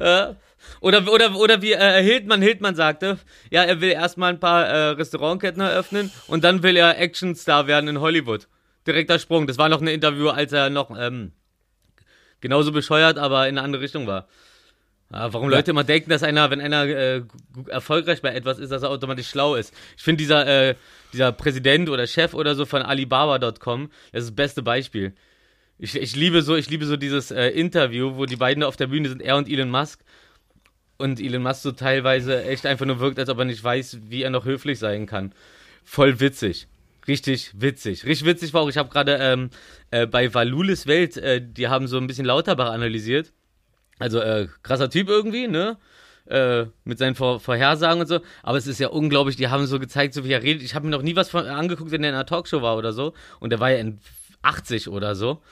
Äh, 0.00 0.34
oder, 0.80 1.10
oder, 1.12 1.34
oder 1.36 1.62
wie 1.62 1.72
äh, 1.72 2.02
Hildmann, 2.02 2.42
Hildmann 2.42 2.74
sagte, 2.74 3.18
ja, 3.50 3.62
er 3.62 3.80
will 3.80 3.90
erstmal 3.90 4.32
ein 4.32 4.40
paar 4.40 4.66
äh, 4.66 4.88
Restaurantketten 4.90 5.60
eröffnen 5.60 6.10
und 6.26 6.44
dann 6.44 6.62
will 6.62 6.76
er 6.76 7.00
Actionstar 7.00 7.66
werden 7.66 7.88
in 7.88 8.00
Hollywood. 8.00 8.48
Direkter 8.86 9.18
Sprung. 9.18 9.46
Das 9.46 9.58
war 9.58 9.68
noch 9.68 9.80
ein 9.80 9.88
Interview, 9.88 10.28
als 10.28 10.52
er 10.52 10.70
noch 10.70 10.90
ähm, 10.98 11.32
genauso 12.40 12.72
bescheuert, 12.72 13.18
aber 13.18 13.48
in 13.48 13.58
eine 13.58 13.62
andere 13.64 13.82
Richtung 13.82 14.06
war. 14.06 14.26
Ja, 15.12 15.32
warum 15.32 15.48
Leute 15.48 15.72
immer 15.72 15.82
denken, 15.82 16.08
dass 16.08 16.22
einer, 16.22 16.50
wenn 16.50 16.60
einer 16.60 16.84
äh, 16.84 17.22
erfolgreich 17.66 18.22
bei 18.22 18.32
etwas 18.32 18.60
ist, 18.60 18.70
dass 18.70 18.82
er 18.82 18.90
automatisch 18.90 19.28
schlau 19.28 19.56
ist. 19.56 19.74
Ich 19.96 20.04
finde 20.04 20.18
dieser, 20.18 20.46
äh, 20.46 20.74
dieser 21.12 21.32
Präsident 21.32 21.88
oder 21.88 22.06
Chef 22.06 22.32
oder 22.32 22.54
so 22.54 22.64
von 22.64 22.82
Alibaba.com, 22.82 23.90
das 24.12 24.22
ist 24.22 24.30
das 24.30 24.36
beste 24.36 24.62
Beispiel. 24.62 25.12
Ich, 25.78 25.96
ich 25.96 26.14
liebe 26.14 26.42
so, 26.42 26.54
ich 26.54 26.70
liebe 26.70 26.86
so 26.86 26.96
dieses 26.96 27.32
äh, 27.32 27.48
Interview, 27.48 28.16
wo 28.16 28.26
die 28.26 28.36
beiden 28.36 28.62
auf 28.62 28.76
der 28.76 28.86
Bühne 28.86 29.08
sind, 29.08 29.20
er 29.20 29.36
und 29.36 29.48
Elon 29.48 29.70
Musk. 29.70 30.00
Und 31.00 31.18
Elon 31.18 31.42
Musk 31.42 31.62
so 31.62 31.72
teilweise 31.72 32.44
echt 32.44 32.66
einfach 32.66 32.84
nur 32.84 33.00
wirkt, 33.00 33.18
als 33.18 33.30
ob 33.30 33.38
er 33.38 33.46
nicht 33.46 33.64
weiß, 33.64 34.00
wie 34.08 34.22
er 34.22 34.28
noch 34.28 34.44
höflich 34.44 34.78
sein 34.78 35.06
kann. 35.06 35.32
Voll 35.82 36.20
witzig. 36.20 36.68
Richtig 37.08 37.52
witzig. 37.54 38.04
Richtig 38.04 38.26
witzig 38.26 38.52
war 38.52 38.60
auch, 38.60 38.68
ich 38.68 38.76
habe 38.76 38.90
gerade 38.90 39.16
ähm, 39.18 39.48
äh, 39.90 40.06
bei 40.06 40.34
Valulis 40.34 40.86
Welt, 40.86 41.16
äh, 41.16 41.40
die 41.42 41.68
haben 41.68 41.86
so 41.86 41.96
ein 41.96 42.06
bisschen 42.06 42.26
Lauterbach 42.26 42.70
analysiert. 42.70 43.32
Also 43.98 44.20
äh, 44.20 44.48
krasser 44.62 44.90
Typ 44.90 45.08
irgendwie, 45.08 45.48
ne? 45.48 45.78
Äh, 46.26 46.66
mit 46.84 46.98
seinen 46.98 47.14
Vor 47.14 47.40
Vorhersagen 47.40 48.02
und 48.02 48.06
so. 48.06 48.20
Aber 48.42 48.58
es 48.58 48.66
ist 48.66 48.78
ja 48.78 48.88
unglaublich, 48.88 49.36
die 49.36 49.48
haben 49.48 49.64
so 49.64 49.78
gezeigt, 49.78 50.12
so 50.12 50.24
wie 50.26 50.32
er 50.32 50.42
redet. 50.42 50.62
Ich 50.62 50.74
habe 50.74 50.84
mir 50.84 50.90
noch 50.90 51.02
nie 51.02 51.16
was 51.16 51.30
von, 51.30 51.46
angeguckt, 51.46 51.92
wenn 51.92 52.04
er 52.04 52.10
in 52.10 52.14
einer 52.14 52.26
Talkshow 52.26 52.60
war 52.60 52.76
oder 52.76 52.92
so. 52.92 53.14
Und 53.40 53.50
der 53.50 53.60
war 53.60 53.70
ja 53.70 53.78
in 53.78 54.00
80 54.42 54.88
oder 54.88 55.14
so. 55.14 55.42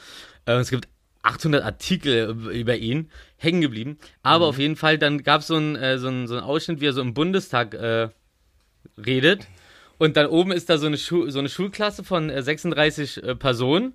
Äh, 0.45 0.57
es 0.57 0.69
gibt 0.69 0.89
800 1.23 1.65
Artikel 1.65 2.37
über 2.53 2.77
ihn 2.77 3.11
hängen 3.37 3.61
geblieben. 3.61 3.99
Aber 4.23 4.47
auf 4.47 4.59
jeden 4.59 4.77
Fall, 4.77 4.99
dann 4.99 5.23
gab 5.23 5.43
so 5.43 5.57
es 5.57 5.61
ein, 5.61 5.77
äh, 5.77 5.99
so, 5.99 6.09
ein, 6.09 6.27
so 6.27 6.35
einen 6.35 6.45
Ausschnitt, 6.45 6.81
wie 6.81 6.87
er 6.87 6.93
so 6.93 7.01
im 7.01 7.15
Bundestag 7.15 7.75
äh, 7.75 8.09
redet. 8.97 9.47
Und 9.99 10.17
dann 10.17 10.27
oben 10.27 10.53
ist 10.53 10.71
da 10.71 10.79
so 10.79 10.87
eine, 10.87 10.97
Schu 10.97 11.29
so 11.31 11.39
eine 11.39 11.49
Schulklasse 11.49 12.05
von 12.05 12.31
äh, 12.31 12.43
36 12.43 13.23
äh, 13.23 13.35
Personen 13.35 13.95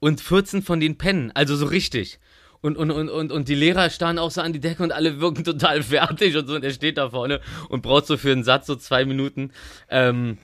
und 0.00 0.20
14 0.20 0.62
von 0.62 0.80
denen 0.80 0.98
pennen. 0.98 1.30
Also 1.34 1.56
so 1.56 1.66
richtig. 1.66 2.18
Und, 2.60 2.76
und, 2.76 2.90
und, 2.90 3.08
und, 3.08 3.30
und 3.30 3.48
die 3.48 3.54
Lehrer 3.54 3.88
starren 3.88 4.18
auch 4.18 4.32
so 4.32 4.40
an 4.40 4.52
die 4.52 4.60
Decke 4.60 4.82
und 4.82 4.90
alle 4.90 5.20
wirken 5.20 5.44
total 5.44 5.82
fertig 5.82 6.36
und 6.36 6.48
so. 6.48 6.54
Und 6.54 6.64
er 6.64 6.72
steht 6.72 6.98
da 6.98 7.10
vorne 7.10 7.40
und 7.68 7.82
braucht 7.82 8.06
so 8.06 8.16
für 8.16 8.32
einen 8.32 8.44
Satz 8.44 8.66
so 8.66 8.74
zwei 8.74 9.04
Minuten. 9.04 9.52
Ähm, 9.88 10.38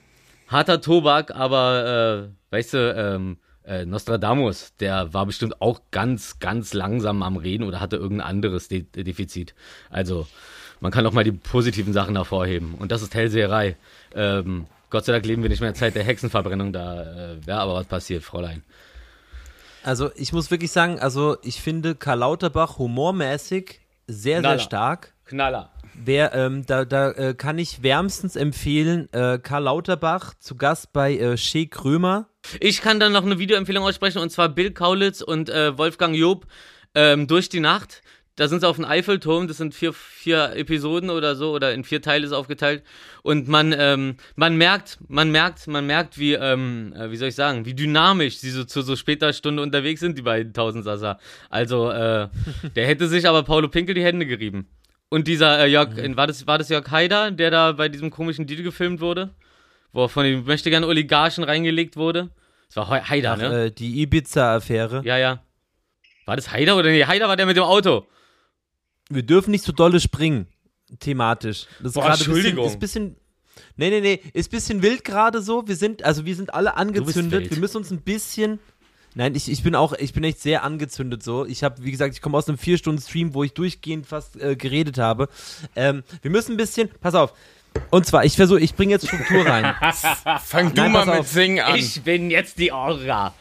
harter 0.47 0.79
Tobak, 0.79 1.35
aber 1.35 2.29
äh, 2.29 2.53
weißt 2.53 2.73
du, 2.73 2.93
ähm, 2.95 3.37
äh, 3.67 3.85
Nostradamus, 3.85 4.73
der 4.79 5.13
war 5.13 5.25
bestimmt 5.25 5.61
auch 5.61 5.81
ganz, 5.91 6.39
ganz 6.39 6.73
langsam 6.73 7.23
am 7.23 7.37
Reden 7.37 7.63
oder 7.63 7.79
hatte 7.79 7.95
irgendein 7.95 8.27
anderes 8.27 8.67
De 8.67 8.83
Defizit. 8.83 9.55
Also, 9.89 10.27
man 10.79 10.91
kann 10.91 11.05
auch 11.05 11.13
mal 11.13 11.23
die 11.23 11.31
positiven 11.31 11.93
Sachen 11.93 12.15
hervorheben. 12.15 12.75
Und 12.75 12.91
das 12.91 13.01
ist 13.01 13.15
Hellseherei. 13.15 13.75
Ähm, 14.13 14.67
Gott 14.89 15.05
sei 15.05 15.13
Dank 15.13 15.25
leben 15.25 15.41
wir 15.41 15.49
nicht 15.49 15.59
mehr 15.61 15.69
in 15.69 15.73
der 15.73 15.79
Zeit 15.79 15.95
der 15.95 16.03
Hexenverbrennung, 16.03 16.71
da 16.71 17.01
äh, 17.33 17.45
wäre 17.45 17.59
aber 17.59 17.73
was 17.75 17.87
passiert, 17.87 18.23
Fräulein. 18.23 18.63
also 19.83 20.11
ich 20.15 20.31
muss 20.31 20.51
wirklich 20.51 20.71
sagen, 20.71 20.99
also 20.99 21.37
ich 21.43 21.61
finde 21.61 21.95
Karl 21.95 22.19
Lauterbach 22.19 22.77
humormäßig 22.77 23.79
sehr, 24.07 24.39
Knaller. 24.39 24.57
sehr 24.57 24.65
stark. 24.65 25.13
Knaller. 25.25 25.71
Wer, 25.95 26.33
ähm, 26.33 26.65
da 26.65 26.85
da 26.85 27.11
äh, 27.11 27.33
kann 27.33 27.57
ich 27.57 27.81
wärmstens 27.81 28.35
empfehlen, 28.35 29.11
äh, 29.13 29.39
Karl 29.39 29.63
Lauterbach 29.63 30.33
zu 30.39 30.55
Gast 30.55 30.93
bei 30.93 31.17
äh, 31.17 31.37
Shea 31.37 31.65
Krömer. 31.65 32.27
Ich 32.59 32.81
kann 32.81 32.99
dann 32.99 33.11
noch 33.11 33.25
eine 33.25 33.39
Videoempfehlung 33.39 33.83
aussprechen 33.83 34.19
und 34.19 34.31
zwar 34.31 34.49
Bill 34.49 34.71
Kaulitz 34.71 35.21
und 35.21 35.49
äh, 35.49 35.77
Wolfgang 35.77 36.15
Job 36.15 36.45
ähm, 36.93 37.27
durch 37.27 37.49
die 37.49 37.59
Nacht. 37.59 38.01
Da 38.37 38.49
sind 38.49 38.59
sie 38.59 38.67
auf 38.67 38.75
dem 38.75 38.83
Eiffelturm, 38.83 39.47
das 39.47 39.57
sind 39.57 39.73
vier, 39.73 39.93
vier 39.93 40.57
Episoden 40.57 41.09
oder 41.09 41.37
so, 41.37 41.53
oder 41.53 41.73
in 41.73 41.85
vier 41.85 42.01
Teile 42.01 42.25
ist 42.25 42.33
aufgeteilt. 42.33 42.83
Und 43.23 43.47
man, 43.47 43.73
ähm, 43.77 44.17
man 44.35 44.57
merkt, 44.57 44.97
man 45.07 45.31
merkt, 45.31 45.67
man 45.67 45.87
merkt, 45.87 46.17
wie, 46.19 46.33
ähm, 46.33 46.93
äh, 46.97 47.11
wie 47.11 47.15
soll 47.15 47.29
ich 47.29 47.35
sagen, 47.35 47.65
wie 47.65 47.73
dynamisch 47.73 48.39
sie 48.39 48.49
so 48.49 48.65
zu 48.65 48.81
so 48.81 48.97
später 48.97 49.31
Stunde 49.31 49.63
unterwegs 49.63 50.01
sind, 50.01 50.17
die 50.17 50.21
beiden 50.21 50.51
Tausendsasser. 50.51 51.17
Also, 51.49 51.89
äh, 51.89 52.27
der 52.75 52.87
hätte 52.87 53.07
sich 53.07 53.25
aber 53.25 53.43
Paulo 53.43 53.69
Pinkel 53.69 53.95
die 53.95 54.03
Hände 54.03 54.25
gerieben. 54.25 54.67
Und 55.07 55.27
dieser 55.29 55.59
äh, 55.63 55.67
Jörg, 55.69 55.91
war, 56.17 56.27
das, 56.27 56.45
war 56.45 56.57
das 56.57 56.67
Jörg 56.67 56.91
Haider, 56.91 57.31
der 57.31 57.51
da 57.51 57.71
bei 57.71 57.87
diesem 57.87 58.09
komischen 58.09 58.47
Deal 58.47 58.63
gefilmt 58.63 58.99
wurde? 58.99 59.33
Wo 59.95 60.03
er 60.03 60.09
von 60.09 60.25
den 60.25 60.43
möchtegern 60.43 60.83
Oligarchen 60.83 61.45
reingelegt 61.45 61.95
wurde? 61.95 62.29
Das 62.67 62.75
war 62.75 62.89
Heu- 62.89 62.99
Haider, 63.01 63.31
Ach, 63.31 63.37
ne? 63.37 63.65
äh, 63.67 63.71
die 63.71 64.01
Ibiza-Affäre. 64.01 65.01
Ja, 65.05 65.17
ja. 65.17 65.41
War 66.25 66.35
das 66.35 66.51
Haider 66.51 66.75
oder 66.75 66.89
nee? 66.89 67.05
Haider 67.05 67.29
war 67.29 67.37
der 67.37 67.45
mit 67.45 67.55
dem 67.55 67.63
Auto. 67.63 68.05
Wir 69.09 69.23
dürfen 69.23 69.51
nicht 69.51 69.63
so 69.63 69.71
dolle 69.71 70.01
springen, 70.01 70.47
thematisch. 70.99 71.67
Das 71.79 71.87
ist 71.89 71.93
Boah, 71.93 72.01
gerade 72.01 72.13
ein 72.15 72.17
bisschen, 72.17 72.33
Entschuldigung. 72.35 72.65
ist 72.67 72.79
bisschen. 72.79 73.15
Nee, 73.77 73.89
nee, 73.89 74.01
nee, 74.01 74.21
ist 74.33 74.51
bisschen 74.51 74.81
wild 74.81 75.05
gerade 75.05 75.41
so. 75.41 75.65
Wir 75.65 75.77
sind, 75.77 76.03
also 76.03 76.25
wir 76.25 76.35
sind 76.35 76.53
alle 76.53 76.75
angezündet. 76.75 77.49
Wir 77.49 77.57
müssen 77.59 77.77
uns 77.77 77.89
ein 77.89 78.01
bisschen. 78.01 78.59
Nein, 79.13 79.33
ich, 79.33 79.49
ich 79.49 79.63
bin 79.63 79.75
auch, 79.75 79.93
ich 79.93 80.11
bin 80.11 80.25
echt 80.25 80.41
sehr 80.41 80.63
angezündet 80.65 81.23
so. 81.23 81.45
Ich 81.45 81.63
habe, 81.63 81.81
wie 81.85 81.91
gesagt, 81.91 82.13
ich 82.13 82.21
komme 82.21 82.37
aus 82.37 82.49
einem 82.49 82.57
vier 82.57 82.77
Stunden 82.77 83.01
Stream, 83.01 83.33
wo 83.33 83.45
ich 83.45 83.53
durchgehend 83.53 84.07
fast 84.07 84.35
äh, 84.41 84.57
geredet 84.57 84.97
habe. 84.97 85.29
Ähm, 85.77 86.03
wir 86.21 86.31
müssen 86.31 86.55
ein 86.55 86.57
bisschen, 86.57 86.89
pass 86.99 87.15
auf. 87.15 87.33
Und 87.89 88.05
zwar, 88.05 88.25
ich 88.25 88.35
versuche, 88.35 88.59
ich 88.59 88.75
bringe 88.75 88.91
jetzt 88.91 89.07
Struktur 89.07 89.45
rein. 89.45 89.73
Fang 90.43 90.73
du 90.73 90.81
Nein, 90.81 90.91
mal 90.91 91.05
mit 91.05 91.15
auf. 91.19 91.27
Singen 91.27 91.63
an. 91.63 91.75
Ich 91.75 92.01
bin 92.03 92.29
jetzt 92.29 92.59
die 92.59 92.71
Aura. 92.71 93.33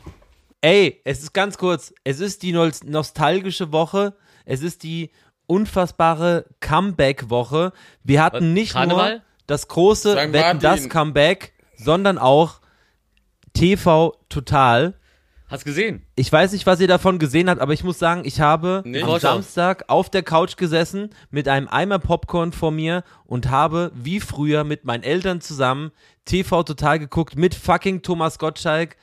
Ey, 0.60 1.00
es 1.04 1.22
ist 1.22 1.34
ganz 1.34 1.58
kurz. 1.58 1.92
Es 2.04 2.20
ist 2.20 2.42
die 2.42 2.52
nostalgische 2.52 3.72
Woche. 3.72 4.14
Es 4.44 4.62
ist 4.62 4.82
die 4.82 5.10
unfassbare 5.46 6.46
Comeback-Woche. 6.60 7.72
Wir 8.02 8.22
hatten 8.22 8.52
nicht 8.52 8.72
Karneval? 8.72 9.10
nur 9.10 9.22
das 9.46 9.68
große. 9.68 10.16
Wetten 10.32 10.60
das. 10.60 10.88
Comeback, 10.88 11.52
sondern 11.76 12.18
auch 12.18 12.60
TV 13.52 14.14
Total. 14.28 14.94
Hast 15.48 15.64
gesehen? 15.64 16.02
Ich 16.16 16.32
weiß 16.32 16.52
nicht, 16.52 16.64
was 16.66 16.80
ihr 16.80 16.88
davon 16.88 17.18
gesehen 17.18 17.50
habt, 17.50 17.60
aber 17.60 17.74
ich 17.74 17.84
muss 17.84 17.98
sagen, 17.98 18.22
ich 18.24 18.40
habe 18.40 18.82
Nee. 18.86 19.02
am. 19.02 19.18
Samstag 19.20 19.84
auf 19.88 20.08
der 20.08 20.22
Couch 20.22 20.56
gesessen 20.56 21.10
mit 21.30 21.48
einem 21.48 21.68
Eimer 21.68 21.98
Popcorn 21.98 22.52
vor 22.52 22.70
mir 22.70 23.04
und 23.26 23.50
habe 23.50 23.92
wie 23.94 24.20
früher 24.20 24.64
mit 24.64 24.84
meinen 24.84 25.02
Eltern 25.02 25.40
zusammen 25.42 25.92
TV 26.24 26.62
Total 26.62 26.98
geguckt 26.98 27.36
mit 27.36 27.54
fucking 27.54 28.00
Thomas 28.02 28.38
Gottschalk. 28.38 28.96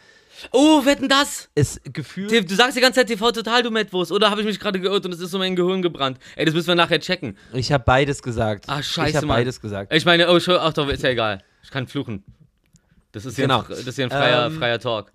Oh, 0.51 0.83
wetten 0.85 1.07
das? 1.07 1.49
Es 1.53 1.79
gefühlt 1.83 2.49
Du 2.49 2.55
sagst 2.55 2.75
die 2.75 2.81
ganze 2.81 3.01
Zeit 3.01 3.07
TV 3.07 3.31
total, 3.31 3.61
du 3.61 3.69
Mettwurst. 3.69 4.11
Oder 4.11 4.31
habe 4.31 4.41
ich 4.41 4.47
mich 4.47 4.59
gerade 4.59 4.79
geirrt 4.79 5.05
und 5.05 5.13
es 5.13 5.19
ist 5.19 5.29
so 5.29 5.37
mein 5.37 5.55
Gehirn 5.55 5.83
gebrannt? 5.83 6.17
Ey, 6.35 6.45
das 6.45 6.55
müssen 6.55 6.69
wir 6.69 6.75
nachher 6.75 6.99
checken. 6.99 7.37
Ich 7.53 7.71
habe 7.71 7.83
beides 7.85 8.23
gesagt. 8.23 8.65
Ah, 8.67 8.79
Ich 8.79 8.87
scheiße, 8.87 9.17
habe 9.17 9.27
Mann. 9.27 9.37
beides 9.37 9.61
gesagt. 9.61 9.93
Ich 9.93 10.05
meine, 10.05 10.31
oh, 10.31 10.39
ach 10.59 10.73
doch, 10.73 10.87
ist 10.89 11.03
ja 11.03 11.09
egal. 11.11 11.43
Ich 11.61 11.69
kann 11.69 11.85
fluchen. 11.85 12.23
Das 13.11 13.25
ist 13.25 13.35
hier, 13.35 13.43
Genau. 13.43 13.59
ein, 13.59 13.65
das 13.69 13.79
ist 13.85 13.95
hier 13.95 14.05
ein 14.05 14.09
freier, 14.09 14.47
Ähm, 14.47 14.57
freier 14.57 14.79
Talk. 14.79 15.11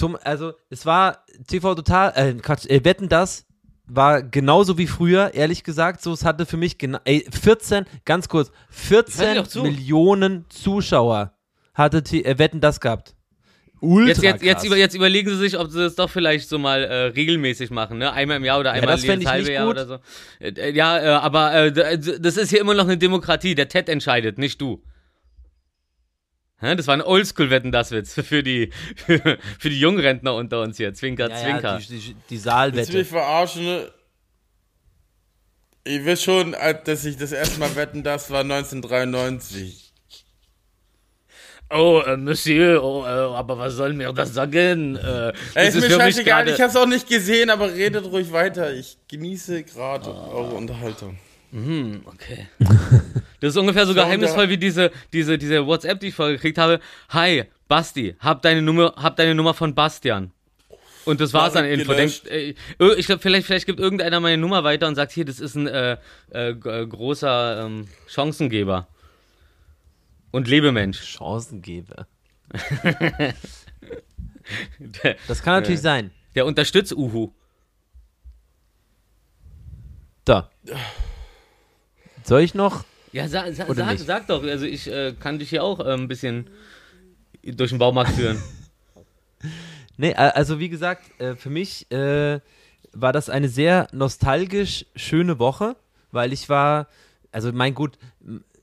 Tom, 0.00 0.16
also, 0.22 0.54
es 0.70 0.86
war 0.86 1.24
TV 1.46 1.74
Total, 1.74 2.12
äh, 2.16 2.34
Quatsch, 2.34 2.66
äh, 2.66 2.84
Wetten 2.84 3.08
das 3.08 3.46
war 3.92 4.22
genauso 4.22 4.78
wie 4.78 4.86
früher, 4.86 5.34
ehrlich 5.34 5.64
gesagt. 5.64 6.00
So, 6.00 6.12
es 6.12 6.24
hatte 6.24 6.46
für 6.46 6.56
mich 6.56 6.78
genau, 6.78 6.98
ey, 7.04 7.26
14, 7.30 7.84
ganz 8.04 8.28
kurz, 8.28 8.50
Hör 8.88 9.02
dir 9.02 9.10
14 9.10 9.34
doch 9.34 9.46
zu. 9.46 9.62
Millionen 9.62 10.46
Zuschauer 10.48 11.34
hatte 11.74 12.02
T 12.02 12.22
äh, 12.22 12.38
Wetten 12.38 12.60
das 12.60 12.80
gehabt. 12.80 13.14
Ultra 13.82 14.08
Jetzt, 14.08 14.22
jetzt, 14.22 14.42
jetzt, 14.42 14.64
über, 14.64 14.76
jetzt 14.76 14.94
überlegen 14.94 15.30
sie 15.30 15.36
sich, 15.36 15.58
ob 15.58 15.70
sie 15.70 15.80
das 15.80 15.94
doch 15.94 16.10
vielleicht 16.10 16.48
so 16.48 16.58
mal 16.58 16.84
äh, 16.84 16.94
regelmäßig 17.06 17.70
machen, 17.70 17.96
ne? 17.96 18.12
Einmal 18.12 18.36
im 18.36 18.44
Jahr 18.44 18.60
oder 18.60 18.72
einmal 18.72 18.92
das 18.92 19.00
fänd 19.00 19.22
jedes 19.22 19.24
ich 19.24 19.28
halbe 19.28 19.44
nicht 19.44 19.54
Jahr 19.54 19.66
gut. 19.66 19.76
oder 19.76 19.86
so. 19.86 19.98
Äh, 20.38 20.50
äh, 20.50 20.74
ja, 20.74 20.98
äh, 20.98 21.06
aber 21.08 21.54
äh, 21.54 21.72
das 21.72 22.36
ist 22.36 22.50
hier 22.50 22.60
immer 22.60 22.74
noch 22.74 22.84
eine 22.84 22.98
Demokratie. 22.98 23.54
Der 23.54 23.68
Ted 23.68 23.88
entscheidet, 23.88 24.36
nicht 24.36 24.60
du. 24.60 24.82
Das 26.60 26.86
war 26.86 26.94
ein 26.94 27.02
Oldschool-Wetten, 27.02 27.72
das 27.72 27.90
Witz 27.90 28.14
für 28.24 28.42
die, 28.42 28.70
für, 28.96 29.38
für 29.58 29.70
die 29.70 29.80
Jungrentner 29.80 30.34
unter 30.34 30.60
uns 30.60 30.76
hier. 30.76 30.92
Zwinker, 30.94 31.30
ja, 31.30 31.36
Zwinker. 31.36 31.78
ja, 31.78 31.78
die, 31.78 31.86
die, 31.86 31.98
die 31.98 32.14
Willst 32.30 32.30
du 32.30 32.30
mich 32.30 32.42
Saalwette. 32.42 33.04
verarschen? 33.06 33.86
Ich 35.84 36.04
weiß 36.04 36.22
schon, 36.22 36.54
als- 36.54 36.84
dass 36.84 37.04
ich 37.04 37.16
das 37.16 37.32
erste 37.32 37.58
Mal 37.58 37.74
wetten, 37.76 38.02
das 38.02 38.30
war 38.30 38.40
1993. 38.40 39.86
Oh, 41.72 42.02
äh, 42.04 42.16
Monsieur, 42.16 42.82
oh, 42.82 43.04
äh, 43.04 43.08
aber 43.08 43.56
was 43.56 43.74
soll 43.74 43.92
mir 43.94 44.12
das 44.12 44.34
sagen? 44.34 44.96
Äh, 44.96 45.28
Ey, 45.54 45.66
das 45.66 45.76
ist 45.76 45.88
mir 45.88 45.94
scheißegal, 45.96 46.48
ich 46.48 46.60
hab's 46.60 46.74
auch 46.74 46.86
nicht 46.86 47.08
gesehen, 47.08 47.48
aber 47.48 47.72
redet 47.72 48.04
ruhig 48.06 48.32
weiter. 48.32 48.74
Ich 48.74 48.98
genieße 49.08 49.62
gerade 49.62 50.12
eure 50.12 50.54
Unterhaltung. 50.54 51.16
Hm, 51.52 52.02
okay. 52.06 52.48
Das 53.40 53.50
ist 53.50 53.56
ungefähr 53.56 53.86
so 53.86 53.94
geheimnisvoll 53.94 54.48
wie 54.48 54.58
diese, 54.58 54.90
diese, 55.12 55.38
diese 55.38 55.66
WhatsApp, 55.66 56.00
die 56.00 56.08
ich 56.08 56.14
vorher 56.14 56.34
gekriegt 56.36 56.58
habe. 56.58 56.80
Hi, 57.08 57.44
Basti, 57.68 58.16
hab 58.20 58.42
deine 58.42 58.62
Nummer, 58.62 58.94
hab 58.96 59.16
deine 59.16 59.34
Nummer 59.34 59.54
von 59.54 59.74
Bastian. 59.74 60.32
Und 61.06 61.20
das 61.20 61.32
war's 61.32 61.56
an 61.56 61.64
Direkt 61.64 61.80
Info. 61.82 61.92
gelöscht. 61.94 62.26
Denkt, 62.26 62.80
äh, 62.80 62.94
ich 62.94 63.06
glaube, 63.06 63.22
vielleicht, 63.22 63.46
vielleicht 63.46 63.66
gibt 63.66 63.80
irgendeiner 63.80 64.20
meine 64.20 64.36
Nummer 64.36 64.64
weiter 64.64 64.86
und 64.86 64.94
sagt, 64.94 65.12
hier, 65.12 65.24
das 65.24 65.40
ist 65.40 65.54
ein 65.54 65.66
äh, 65.66 65.96
äh, 66.32 66.50
äh, 66.50 66.86
großer 66.86 67.64
ähm, 67.64 67.88
Chancengeber. 68.06 68.86
Und 70.30 70.46
Lebemensch. 70.46 71.00
Chancengeber. 71.00 72.06
Der, 74.78 75.16
Das 75.28 75.42
kann 75.42 75.54
natürlich 75.54 75.80
sein. 75.80 76.10
der 76.34 76.44
unterstützt 76.44 76.92
Uhu. 76.92 77.32
Da. 80.24 80.50
Soll 82.24 82.42
ich 82.42 82.54
noch? 82.54 82.84
Ja, 83.12 83.28
sa, 83.28 83.52
sa, 83.52 83.66
sag, 83.74 83.90
nicht? 83.92 84.06
sag 84.06 84.26
doch. 84.28 84.42
Also 84.44 84.66
ich 84.66 84.86
äh, 84.90 85.14
kann 85.18 85.38
dich 85.38 85.50
hier 85.50 85.64
auch 85.64 85.80
äh, 85.80 85.92
ein 85.94 86.08
bisschen 86.08 86.48
durch 87.42 87.70
den 87.70 87.78
Baumarkt 87.78 88.12
führen. 88.12 88.40
Nee, 89.96 90.14
a- 90.14 90.28
also 90.30 90.58
wie 90.58 90.68
gesagt, 90.68 91.18
äh, 91.20 91.34
für 91.36 91.50
mich 91.50 91.90
äh, 91.92 92.40
war 92.92 93.12
das 93.12 93.28
eine 93.28 93.48
sehr 93.48 93.86
nostalgisch 93.92 94.86
schöne 94.96 95.38
Woche, 95.38 95.76
weil 96.10 96.32
ich 96.32 96.48
war, 96.48 96.88
also 97.32 97.52
mein 97.52 97.74
gut, 97.74 97.98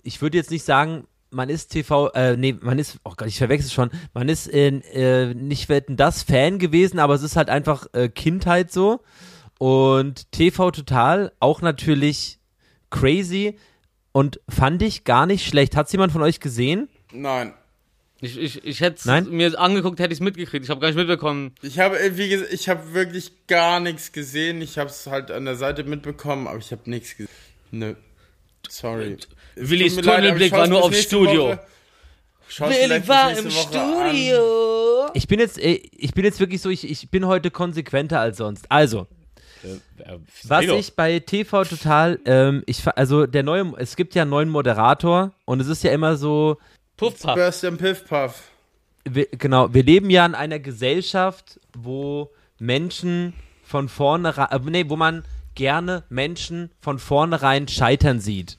ich 0.03 0.21
würde 0.21 0.37
jetzt 0.37 0.51
nicht 0.51 0.63
sagen, 0.65 1.05
man 1.29 1.49
ist 1.49 1.67
TV, 1.69 2.09
äh, 2.13 2.37
nee, 2.37 2.55
man 2.59 2.79
ist, 2.79 2.97
oh 3.03 3.13
Gott, 3.15 3.27
ich 3.27 3.37
verwechsel 3.37 3.69
schon, 3.71 3.91
man 4.13 4.29
ist 4.29 4.47
in, 4.47 4.81
äh, 4.81 5.33
nicht 5.33 5.69
wetten 5.69 5.95
das 5.95 6.23
Fan 6.23 6.57
gewesen, 6.57 6.99
aber 6.99 7.13
es 7.13 7.21
ist 7.23 7.35
halt 7.35 7.49
einfach 7.49 7.85
äh, 7.93 8.09
Kindheit 8.09 8.71
so 8.71 9.01
und 9.59 10.31
TV 10.31 10.71
Total 10.71 11.31
auch 11.39 11.61
natürlich 11.61 12.39
crazy 12.89 13.57
und 14.17 14.39
fand 14.49 14.81
ich 14.81 15.03
gar 15.03 15.27
nicht 15.27 15.45
schlecht. 15.47 15.75
Hat's 15.75 15.91
jemand 15.91 16.11
von 16.11 16.23
euch 16.23 16.39
gesehen? 16.39 16.89
Nein. 17.11 17.53
Ich, 18.19 18.35
ich, 18.35 18.65
ich 18.65 18.81
hätte 18.81 18.95
es 18.97 19.27
mir 19.29 19.59
angeguckt, 19.59 19.99
hätte 19.99 20.11
ich 20.11 20.17
es 20.17 20.23
mitgekriegt. 20.23 20.63
Ich 20.65 20.71
habe 20.71 20.81
gar 20.81 20.87
nicht 20.87 20.97
mitbekommen. 20.97 21.53
Ich 21.61 21.77
habe, 21.77 21.99
äh, 21.99 22.17
wie 22.17 22.27
gesagt, 22.27 22.51
ich 22.51 22.67
habe 22.67 22.95
wirklich 22.95 23.31
gar 23.45 23.79
nichts 23.79 24.11
gesehen. 24.11 24.59
Ich 24.63 24.79
habe 24.79 24.89
es 24.89 25.05
halt 25.05 25.29
an 25.29 25.45
der 25.45 25.55
Seite 25.55 25.83
mitbekommen, 25.83 26.47
aber 26.47 26.57
ich 26.57 26.71
habe 26.71 26.89
nichts 26.89 27.11
gesehen. 27.15 27.29
Nö. 27.69 27.93
Sorry. 28.67 29.17
Es 29.55 29.69
Willis 29.69 29.97
Tunnelblick 29.97 30.51
war 30.51 30.65
nur 30.65 30.83
aufs 30.83 31.03
Studio. 31.03 31.49
Woche- 31.49 31.59
vielleicht 32.47 33.05
bis 33.05 33.43
nächste 33.43 33.77
Woche 33.77 35.09
an. 35.09 35.11
Ich 35.13 35.27
bin 35.27 35.39
jetzt, 35.39 35.59
äh, 35.59 35.79
ich 35.91 36.15
bin 36.15 36.25
jetzt 36.25 36.39
wirklich 36.39 36.59
so, 36.63 36.71
ich, 36.71 36.89
ich 36.89 37.11
bin 37.11 37.27
heute 37.27 37.51
konsequenter 37.51 38.19
als 38.19 38.37
sonst. 38.37 38.65
Also, 38.69 39.05
Was 40.43 40.65
ich 40.65 40.95
bei 40.95 41.19
TV 41.19 41.63
total, 41.63 42.19
ähm, 42.25 42.63
ich, 42.65 42.87
also 42.95 43.25
der 43.25 43.43
neue, 43.43 43.73
es 43.77 43.95
gibt 43.95 44.15
ja 44.15 44.23
einen 44.23 44.31
neuen 44.31 44.49
Moderator 44.49 45.31
und 45.45 45.59
es 45.59 45.67
ist 45.67 45.83
ja 45.83 45.91
immer 45.91 46.17
so, 46.17 46.57
Puffpuff. 46.97 47.35
Sebastian 47.35 47.77
Piffpuff. 47.77 48.43
wir, 49.09 49.27
genau, 49.27 49.73
wir 49.73 49.83
leben 49.83 50.09
ja 50.09 50.25
in 50.25 50.35
einer 50.35 50.59
Gesellschaft, 50.59 51.59
wo 51.77 52.31
Menschen 52.59 53.33
von 53.63 53.89
vornherein, 53.89 54.47
äh, 54.51 54.59
nee, 54.69 54.85
wo 54.87 54.95
man 54.95 55.23
gerne 55.55 56.03
Menschen 56.09 56.71
von 56.79 56.99
vornherein 56.99 57.67
scheitern 57.67 58.19
sieht. 58.19 58.57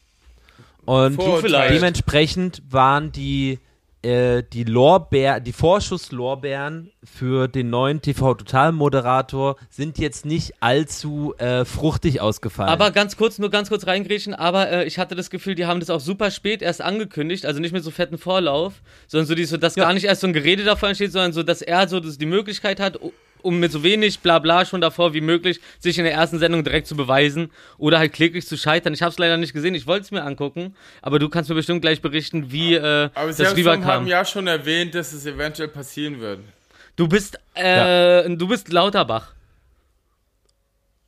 Und 0.84 1.18
dementsprechend 1.18 2.62
waren 2.70 3.12
die, 3.12 3.58
äh, 4.02 4.42
die 4.52 4.64
Lorbeer, 4.64 5.40
die 5.40 5.52
Vorschusslorbeeren 5.52 6.92
für 7.02 7.48
den 7.48 7.70
neuen 7.70 8.00
TV-Total-Moderator 8.00 9.56
sind 9.70 9.98
jetzt 9.98 10.24
nicht 10.24 10.54
allzu 10.60 11.34
äh, 11.38 11.64
fruchtig 11.64 12.20
ausgefallen. 12.20 12.70
Aber 12.70 12.90
ganz 12.90 13.16
kurz, 13.16 13.38
nur 13.38 13.50
ganz 13.50 13.68
kurz 13.68 13.86
reingrätschen, 13.86 14.34
aber 14.34 14.70
äh, 14.70 14.84
ich 14.84 14.98
hatte 14.98 15.14
das 15.14 15.30
Gefühl, 15.30 15.54
die 15.54 15.66
haben 15.66 15.80
das 15.80 15.90
auch 15.90 16.00
super 16.00 16.30
spät 16.30 16.62
erst 16.62 16.80
angekündigt, 16.80 17.44
also 17.44 17.60
nicht 17.60 17.72
mit 17.72 17.82
so 17.82 17.90
fetten 17.90 18.18
Vorlauf, 18.18 18.74
sondern 19.06 19.26
so, 19.26 19.34
die, 19.34 19.44
so 19.44 19.56
dass 19.56 19.74
gar 19.74 19.92
nicht 19.92 20.04
erst 20.04 20.20
so 20.20 20.26
ein 20.26 20.32
Gerede 20.32 20.64
davon 20.64 20.90
entsteht, 20.90 21.12
sondern 21.12 21.32
so, 21.32 21.42
dass 21.42 21.62
er 21.62 21.88
so 21.88 21.98
das 21.98 22.18
die 22.18 22.26
Möglichkeit 22.26 22.80
hat, 22.80 22.98
um 23.42 23.58
mit 23.60 23.72
so 23.72 23.82
wenig 23.82 24.20
Blabla 24.20 24.64
schon 24.64 24.80
davor 24.80 25.14
wie 25.14 25.20
möglich 25.20 25.60
sich 25.78 25.98
in 25.98 26.04
der 26.04 26.12
ersten 26.14 26.38
Sendung 26.38 26.64
direkt 26.64 26.86
zu 26.86 26.96
beweisen 26.96 27.50
oder 27.78 27.98
halt 27.98 28.12
kläglich 28.12 28.46
zu 28.46 28.56
scheitern. 28.56 28.94
Ich 28.94 29.02
habe 29.02 29.10
es 29.12 29.18
leider 29.18 29.36
nicht 29.36 29.52
gesehen, 29.52 29.74
ich 29.74 29.86
wollte 29.86 30.04
es 30.04 30.10
mir 30.10 30.22
angucken, 30.24 30.74
aber 31.02 31.18
du 31.18 31.28
kannst 31.28 31.48
mir 31.50 31.56
bestimmt 31.56 31.82
gleich 31.82 32.00
berichten, 32.02 32.50
wie 32.52 32.74
äh, 32.74 33.10
Aber 33.14 33.32
Sie 33.32 33.42
das 33.42 33.52
haben 33.52 33.62
vor 33.62 33.72
einem 33.72 33.84
halben 33.84 34.04
rüberkam. 34.04 34.06
Jahr 34.06 34.24
schon 34.24 34.46
erwähnt, 34.46 34.94
dass 34.94 35.12
es 35.12 35.24
eventuell 35.26 35.68
passieren 35.68 36.20
wird. 36.20 36.40
Du 36.96 37.06
bist, 37.08 37.38
äh, 37.54 38.28
du 38.36 38.48
bist 38.48 38.72
Lauterbach. 38.72 39.32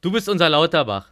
Du 0.00 0.10
bist 0.10 0.28
unser 0.28 0.48
Lauterbach. 0.48 1.08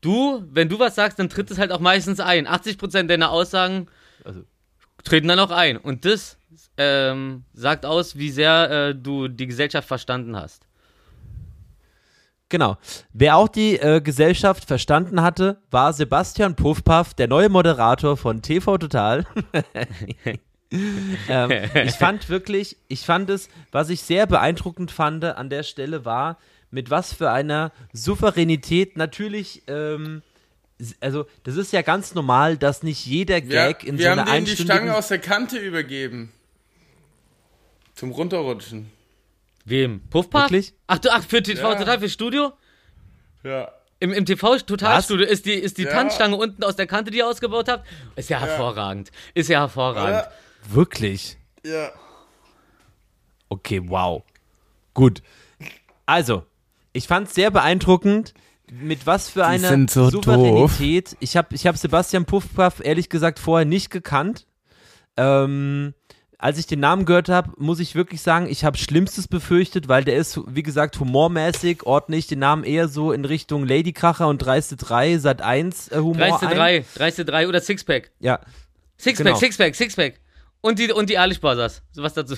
Du, 0.00 0.44
wenn 0.52 0.68
du 0.68 0.78
was 0.78 0.94
sagst, 0.94 1.18
dann 1.18 1.28
tritt 1.28 1.50
es 1.50 1.58
halt 1.58 1.72
auch 1.72 1.80
meistens 1.80 2.20
ein. 2.20 2.46
80% 2.46 3.08
deiner 3.08 3.30
Aussagen 3.30 3.88
Also- 4.24 4.44
treten 5.02 5.28
dann 5.28 5.40
auch 5.40 5.50
ein. 5.50 5.76
Und 5.76 6.04
das 6.04 6.37
ähm, 6.78 7.44
sagt 7.52 7.84
aus, 7.84 8.16
wie 8.16 8.30
sehr 8.30 8.70
äh, 8.70 8.94
du 8.94 9.28
die 9.28 9.46
Gesellschaft 9.46 9.86
verstanden 9.86 10.36
hast. 10.36 10.68
Genau. 12.48 12.78
Wer 13.12 13.36
auch 13.36 13.48
die 13.48 13.78
äh, 13.78 14.00
Gesellschaft 14.00 14.64
verstanden 14.64 15.20
hatte, 15.20 15.60
war 15.70 15.92
Sebastian 15.92 16.56
Puffpaff, 16.56 17.12
der 17.12 17.28
neue 17.28 17.50
Moderator 17.50 18.16
von 18.16 18.40
TV 18.40 18.78
Total. 18.78 19.26
ähm, 21.28 21.50
ich 21.84 21.92
fand 21.92 22.30
wirklich, 22.30 22.78
ich 22.88 23.00
fand 23.00 23.28
es, 23.28 23.50
was 23.70 23.90
ich 23.90 24.02
sehr 24.02 24.26
beeindruckend 24.26 24.90
fand 24.90 25.24
an 25.24 25.50
der 25.50 25.62
Stelle 25.62 26.06
war, 26.06 26.38
mit 26.70 26.90
was 26.90 27.12
für 27.12 27.30
einer 27.30 27.72
Souveränität 27.92 28.96
natürlich, 28.96 29.62
ähm, 29.66 30.22
also 31.00 31.26
das 31.42 31.56
ist 31.56 31.72
ja 31.72 31.82
ganz 31.82 32.14
normal, 32.14 32.56
dass 32.56 32.82
nicht 32.82 33.04
jeder 33.04 33.36
Wir, 33.42 33.48
Gag 33.48 33.84
in 33.84 33.98
wir 33.98 34.04
so 34.04 34.10
haben 34.10 34.18
einer 34.20 34.32
denen 34.32 34.46
die 34.46 34.62
Stange 34.62 34.96
aus 34.96 35.08
der 35.08 35.18
Kante 35.18 35.58
übergeben. 35.58 36.32
Zum 37.98 38.12
Runterrutschen. 38.12 38.92
Wem? 39.64 40.00
Puffpuff? 40.08 40.42
Wirklich? 40.42 40.72
Ach, 40.86 40.98
du, 41.00 41.10
ach, 41.10 41.24
für 41.24 41.42
TV 41.42 41.68
Ja. 41.72 41.74
Total, 41.74 41.98
für 41.98 42.08
Studio? 42.08 42.52
Ja. 43.42 43.72
Im, 43.98 44.12
im 44.12 44.24
TV-Totalstudio 44.24 45.26
ist 45.26 45.46
die, 45.46 45.54
ist 45.54 45.78
die 45.78 45.82
Ja. 45.82 45.90
Tanzstange 45.90 46.36
unten 46.36 46.62
aus 46.62 46.76
der 46.76 46.86
Kante, 46.86 47.10
die 47.10 47.18
ihr 47.18 47.26
ausgebaut 47.26 47.68
habt? 47.68 47.84
Ist 48.14 48.30
ja 48.30 48.38
hervorragend. 48.38 49.10
Ist 49.34 49.48
ja 49.48 49.58
hervorragend. 49.58 50.30
wirklich. 50.68 51.38
Ja. 51.66 51.90
Okay, 53.48 53.82
wow. 53.84 54.22
Gut. 54.94 55.20
Also, 56.06 56.46
ich 56.92 57.08
fand 57.08 57.26
es 57.26 57.34
sehr 57.34 57.50
beeindruckend, 57.50 58.32
mit 58.70 59.08
was 59.08 59.28
für 59.28 59.44
einer 59.44 59.88
so 59.88 60.08
Souveränität. 60.10 61.16
Ich 61.18 61.36
habe 61.36 61.52
ich 61.52 61.66
hab 61.66 61.76
Sebastian 61.76 62.26
Puffpaff 62.26 62.78
ehrlich 62.78 63.08
gesagt 63.08 63.40
vorher 63.40 63.64
nicht 63.66 63.90
gekannt. 63.90 64.46
Ähm, 65.16 65.94
als 66.38 66.56
ich 66.58 66.66
den 66.66 66.78
Namen 66.80 67.04
gehört 67.04 67.28
habe, 67.28 67.50
muss 67.56 67.80
ich 67.80 67.96
wirklich 67.96 68.22
sagen, 68.22 68.46
ich 68.48 68.64
habe 68.64 68.78
Schlimmstes 68.78 69.26
befürchtet, 69.26 69.88
weil 69.88 70.04
der 70.04 70.16
ist, 70.16 70.40
wie 70.46 70.62
gesagt, 70.62 70.98
humormäßig, 71.00 71.82
ordne 71.82 72.16
ich 72.16 72.28
den 72.28 72.38
Namen 72.38 72.62
eher 72.62 72.86
so 72.86 73.10
in 73.12 73.24
Richtung 73.24 73.66
Ladykracher 73.66 74.28
und 74.28 74.38
Dreiste 74.38 74.76
3, 74.76 75.18
Sat 75.18 75.42
1 75.42 75.88
äh, 75.88 75.96
Humor 75.98 76.14
Dreiste 76.14 76.48
ein. 76.48 76.56
3, 76.56 76.84
Dreiste 76.94 77.24
3 77.24 77.48
oder 77.48 77.60
Sixpack. 77.60 78.12
Ja, 78.20 78.38
Sixpack, 78.96 79.26
Genau. 79.26 79.38
Sixpack, 79.38 79.74
Sixpack. 79.74 80.20
Und 80.60 80.78
die, 80.78 80.92
und 80.92 81.10
die 81.10 81.14
Ehrlich 81.14 81.40
Brothers. 81.40 81.82
Sowas 81.92 82.14
dazu. 82.14 82.36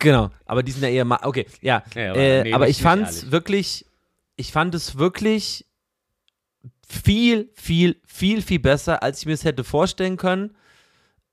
Genau, 0.00 0.30
aber 0.44 0.62
die 0.62 0.72
sind 0.72 0.82
ja 0.82 0.88
eher 0.88 1.04
ma 1.04 1.20
okay, 1.22 1.46
ja. 1.60 1.82
Ja, 1.94 2.10
aber 2.10 2.20
äh, 2.20 2.42
nee, 2.42 2.52
aber 2.52 2.68
ich 2.68 2.82
fand 2.82 3.02
nicht 3.02 3.10
es 3.10 3.16
ehrlich. 3.18 3.32
wirklich, 3.32 3.86
ich 4.36 4.52
fand 4.52 4.74
es 4.74 4.98
wirklich 4.98 5.64
viel, 6.86 7.50
viel, 7.54 8.00
viel, 8.04 8.42
viel 8.42 8.58
besser, 8.58 9.02
als 9.02 9.20
ich 9.20 9.26
mir 9.26 9.32
es 9.32 9.44
hätte 9.44 9.64
vorstellen 9.64 10.16
können. 10.16 10.56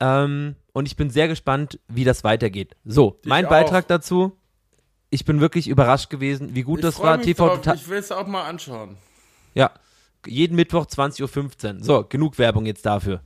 Ähm, 0.04 0.56
und 0.72 0.86
ich 0.86 0.96
bin 0.96 1.10
sehr 1.10 1.28
gespannt, 1.28 1.78
wie 1.86 2.02
das 2.02 2.24
weitergeht. 2.24 2.74
So, 2.84 3.20
mein 3.24 3.46
auch. 3.46 3.50
Beitrag 3.50 3.86
dazu. 3.86 4.32
Ich 5.10 5.24
bin 5.24 5.40
wirklich 5.40 5.68
überrascht 5.68 6.10
gewesen, 6.10 6.54
wie 6.54 6.62
gut 6.62 6.80
Ich 6.80 6.86
das 6.86 6.98
war. 6.98 7.18
mich 7.18 7.26
TV 7.26 7.46
drauf. 7.46 7.56
total. 7.58 7.76
Ich 7.76 7.88
will 7.88 7.98
es 7.98 8.10
auch 8.10 8.26
mal 8.26 8.44
anschauen. 8.44 8.96
Ja, 9.54 9.70
jeden 10.26 10.56
Mittwoch 10.56 10.86
20.15 10.86 11.78
Uhr. 11.78 11.84
So, 11.84 12.04
genug 12.08 12.38
Werbung 12.38 12.66
jetzt 12.66 12.84
dafür. 12.84 13.20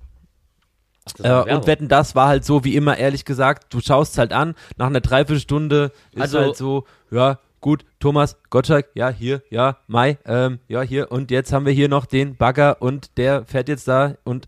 Äh, 1.23 1.55
und 1.55 1.67
wetten, 1.69 1.89
das 1.89 2.15
war 2.17 2.27
halt 2.29 2.45
so 2.45 2.65
wie 2.65 2.75
immer, 2.75 2.99
ehrlich 2.99 3.25
gesagt. 3.25 3.73
Du 3.73 3.81
schaust 3.81 4.19
halt 4.19 4.33
an, 4.33 4.55
nach 4.77 4.87
einer 4.89 5.01
Dreiviertelstunde 5.01 5.93
ist 6.13 6.21
Also- 6.21 6.39
halt 6.41 6.57
so, 6.57 6.85
ja, 7.13 7.39
gut, 7.61 7.85
Thomas 8.01 8.37
Gottschalk, 8.51 8.89
ja, 8.95 9.09
hier, 9.09 9.43
ja, 9.49 9.79
Mai, 9.87 10.19
ähm, 10.27 10.59
ja, 10.69 10.83
hier. 10.83 11.13
Und 11.13 11.31
jetzt 11.31 11.53
haben 11.53 11.65
wir 11.65 11.73
hier 11.73 11.89
noch 11.89 12.07
den 12.07 12.37
Bagger 12.37 12.83
und 12.83 13.17
der 13.19 13.45
fährt 13.47 13.69
jetzt 13.69 13.87
da 13.87 14.17
und 14.25 14.47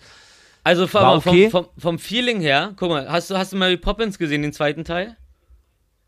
Also 0.68 0.86
vom, 0.86 1.00
War 1.00 1.16
okay. 1.16 1.48
vom, 1.48 1.64
vom, 1.64 1.72
vom 1.80 1.98
Feeling 1.98 2.40
her, 2.42 2.74
guck 2.76 2.90
mal, 2.90 3.08
hast 3.10 3.30
du, 3.30 3.38
hast 3.38 3.52
du 3.52 3.56
Mary 3.56 3.78
Poppins 3.78 4.18
gesehen, 4.18 4.42
den 4.42 4.52
zweiten 4.52 4.84
Teil? 4.84 5.16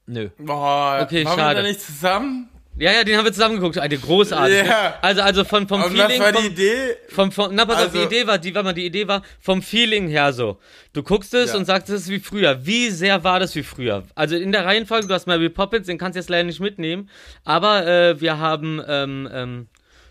nö. 0.06 0.28
Boah, 0.38 1.00
Okay, 1.02 1.24
waren 1.24 1.38
schade. 1.38 1.56
wir 1.56 1.62
da 1.62 1.68
nicht 1.68 1.80
zusammen? 1.80 2.48
Ja, 2.76 2.92
ja, 2.92 3.04
den 3.04 3.16
haben 3.16 3.24
wir 3.24 3.32
zusammen 3.32 3.54
geguckt. 3.56 3.78
Alter, 3.78 3.96
großartig. 3.96 4.66
Ja. 4.66 4.98
Also, 5.00 5.22
also 5.22 5.44
von, 5.44 5.66
vom 5.66 5.82
Und 5.82 5.96
was 5.96 6.06
Feeling. 6.06 6.20
war 6.22 6.32
vom, 6.34 6.42
die 6.42 6.48
Idee? 6.50 6.96
Vom, 7.08 7.32
vom, 7.32 7.54
na, 7.54 7.64
pass 7.64 7.76
auf, 7.86 7.92
die 7.92 7.98
Also- 7.98 8.06
Idee 8.08 8.26
war, 8.26 8.38
die, 8.38 8.54
warte 8.54 8.64
mal, 8.66 8.72
die 8.74 8.84
Idee 8.86 9.08
war 9.08 9.22
vom 9.40 9.62
Feeling 9.62 10.08
her 10.08 10.32
so. 10.34 10.58
Du 10.92 11.02
guckst 11.02 11.32
es 11.32 11.52
Ja. 11.52 11.56
und 11.58 11.64
sagst, 11.64 11.88
es 11.88 12.02
ist 12.02 12.08
wie 12.10 12.20
früher. 12.20 12.66
Wie 12.66 12.90
sehr 12.90 13.22
war 13.24 13.40
das 13.40 13.54
wie 13.54 13.62
früher? 13.62 14.02
Also 14.14 14.36
in 14.36 14.52
der 14.52 14.64
Reihenfolge, 14.66 15.06
du 15.06 15.14
hast 15.14 15.26
Mary 15.26 15.48
Poppins, 15.48 15.86
den 15.86 15.96
kannst 15.98 16.16
du 16.16 16.20
jetzt 16.20 16.28
leider 16.28 16.44
nicht 16.44 16.60
mitnehmen. 16.60 17.08
Aber 17.44 17.86
äh, 17.86 18.20
wir 18.20 18.38
haben, 18.38 18.82
ähm, 18.86 19.28
ähm, 19.32 19.68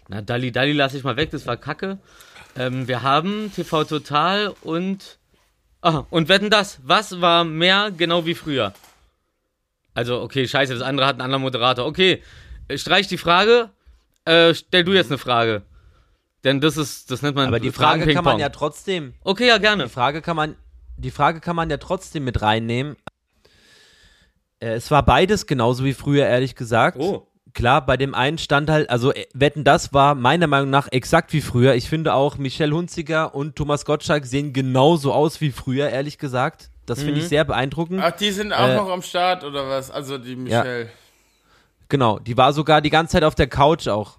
na, 0.07 0.21
Dalli 0.21 0.51
Dalli 0.51 0.73
lasse 0.73 0.97
ich 0.97 1.03
mal 1.03 1.17
weg, 1.17 1.29
das 1.31 1.45
war 1.45 1.55
kacke. 1.57 1.99
Ähm, 2.59 2.89
wir 2.89 3.03
haben 3.03 3.53
TV 3.55 3.85
Total 3.85 4.53
und, 4.63 5.17
ah, 5.81 6.03
und 6.09 6.27
wetten 6.27 6.49
das, 6.49 6.79
was 6.83 7.21
war 7.21 7.45
mehr 7.45 7.89
genau 7.89 8.25
wie 8.25 8.35
früher? 8.35 8.73
Also, 9.93 10.21
okay, 10.21 10.45
scheiße, 10.45 10.73
das 10.73 10.81
andere 10.81 11.07
hat 11.07 11.15
einen 11.15 11.21
anderen 11.21 11.41
Moderator. 11.41 11.85
Okay, 11.85 12.21
streich 12.75 13.07
die 13.07 13.17
Frage, 13.17 13.69
äh, 14.25 14.53
stell 14.53 14.83
du 14.83 14.91
jetzt 14.91 15.09
eine 15.09 15.17
Frage. 15.17 15.61
Denn 16.43 16.59
das 16.59 16.75
ist, 16.75 17.09
das 17.11 17.21
nennt 17.21 17.37
man 17.37 17.47
Aber 17.47 17.61
die 17.61 17.71
Frage 17.71 18.13
kann 18.13 18.25
man 18.25 18.39
ja 18.39 18.49
trotzdem, 18.49 19.13
Okay, 19.23 19.47
ja, 19.47 19.57
gerne. 19.57 19.85
die 19.85 19.89
Frage 19.89 20.21
kann 20.21 20.35
man, 20.35 20.55
die 20.97 21.11
Frage 21.11 21.39
kann 21.39 21.55
man 21.55 21.69
ja 21.69 21.77
trotzdem 21.77 22.25
mit 22.25 22.41
reinnehmen. 22.41 22.97
Äh, 24.59 24.73
es 24.73 24.91
war 24.91 25.03
beides 25.03 25.47
genauso 25.47 25.85
wie 25.85 25.93
früher, 25.93 26.25
ehrlich 26.27 26.55
gesagt. 26.55 26.97
Oh. 26.99 27.25
Klar, 27.53 27.85
bei 27.85 27.97
dem 27.97 28.13
einen 28.13 28.37
stand 28.37 28.69
halt, 28.69 28.89
also 28.89 29.13
äh, 29.13 29.25
Wetten, 29.33 29.63
das 29.63 29.93
war 29.93 30.13
meiner 30.15 30.47
Meinung 30.47 30.69
nach 30.69 30.87
exakt 30.91 31.33
wie 31.33 31.41
früher. 31.41 31.73
Ich 31.75 31.89
finde 31.89 32.13
auch 32.13 32.37
Michelle 32.37 32.75
Hunziker 32.75 33.33
und 33.33 33.55
Thomas 33.55 33.85
Gottschalk 33.85 34.25
sehen 34.25 34.53
genauso 34.53 35.11
aus 35.13 35.41
wie 35.41 35.51
früher, 35.51 35.89
ehrlich 35.89 36.17
gesagt. 36.17 36.69
Das 36.85 36.99
finde 37.03 37.19
ich 37.19 37.25
Mhm. 37.25 37.29
sehr 37.29 37.45
beeindruckend. 37.45 38.01
Ach, 38.03 38.11
die 38.11 38.31
sind 38.31 38.51
auch 38.53 38.67
Äh, 38.67 38.75
noch 38.75 38.89
am 38.89 39.01
Start 39.01 39.43
oder 39.43 39.67
was? 39.69 39.89
Also 39.91 40.17
die 40.17 40.35
Michelle. 40.35 40.89
Genau, 41.87 42.19
die 42.19 42.37
war 42.37 42.53
sogar 42.53 42.81
die 42.81 42.89
ganze 42.91 43.13
Zeit 43.13 43.23
auf 43.23 43.35
der 43.35 43.47
Couch 43.47 43.87
auch. 43.87 44.17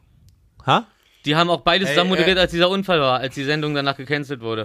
Ha? 0.67 0.87
Die 1.25 1.37
haben 1.37 1.51
auch 1.51 1.61
beide 1.61 1.85
Ey, 1.85 1.91
zusammen 1.93 2.11
moderiert, 2.11 2.37
äh, 2.39 2.41
als 2.43 2.51
dieser 2.51 2.69
Unfall 2.69 3.01
war, 3.01 3.21
als 3.21 3.35
die 3.35 3.45
Sendung 3.45 3.75
danach 3.75 3.97
gecancelt 3.97 4.41
wurde. 4.41 4.65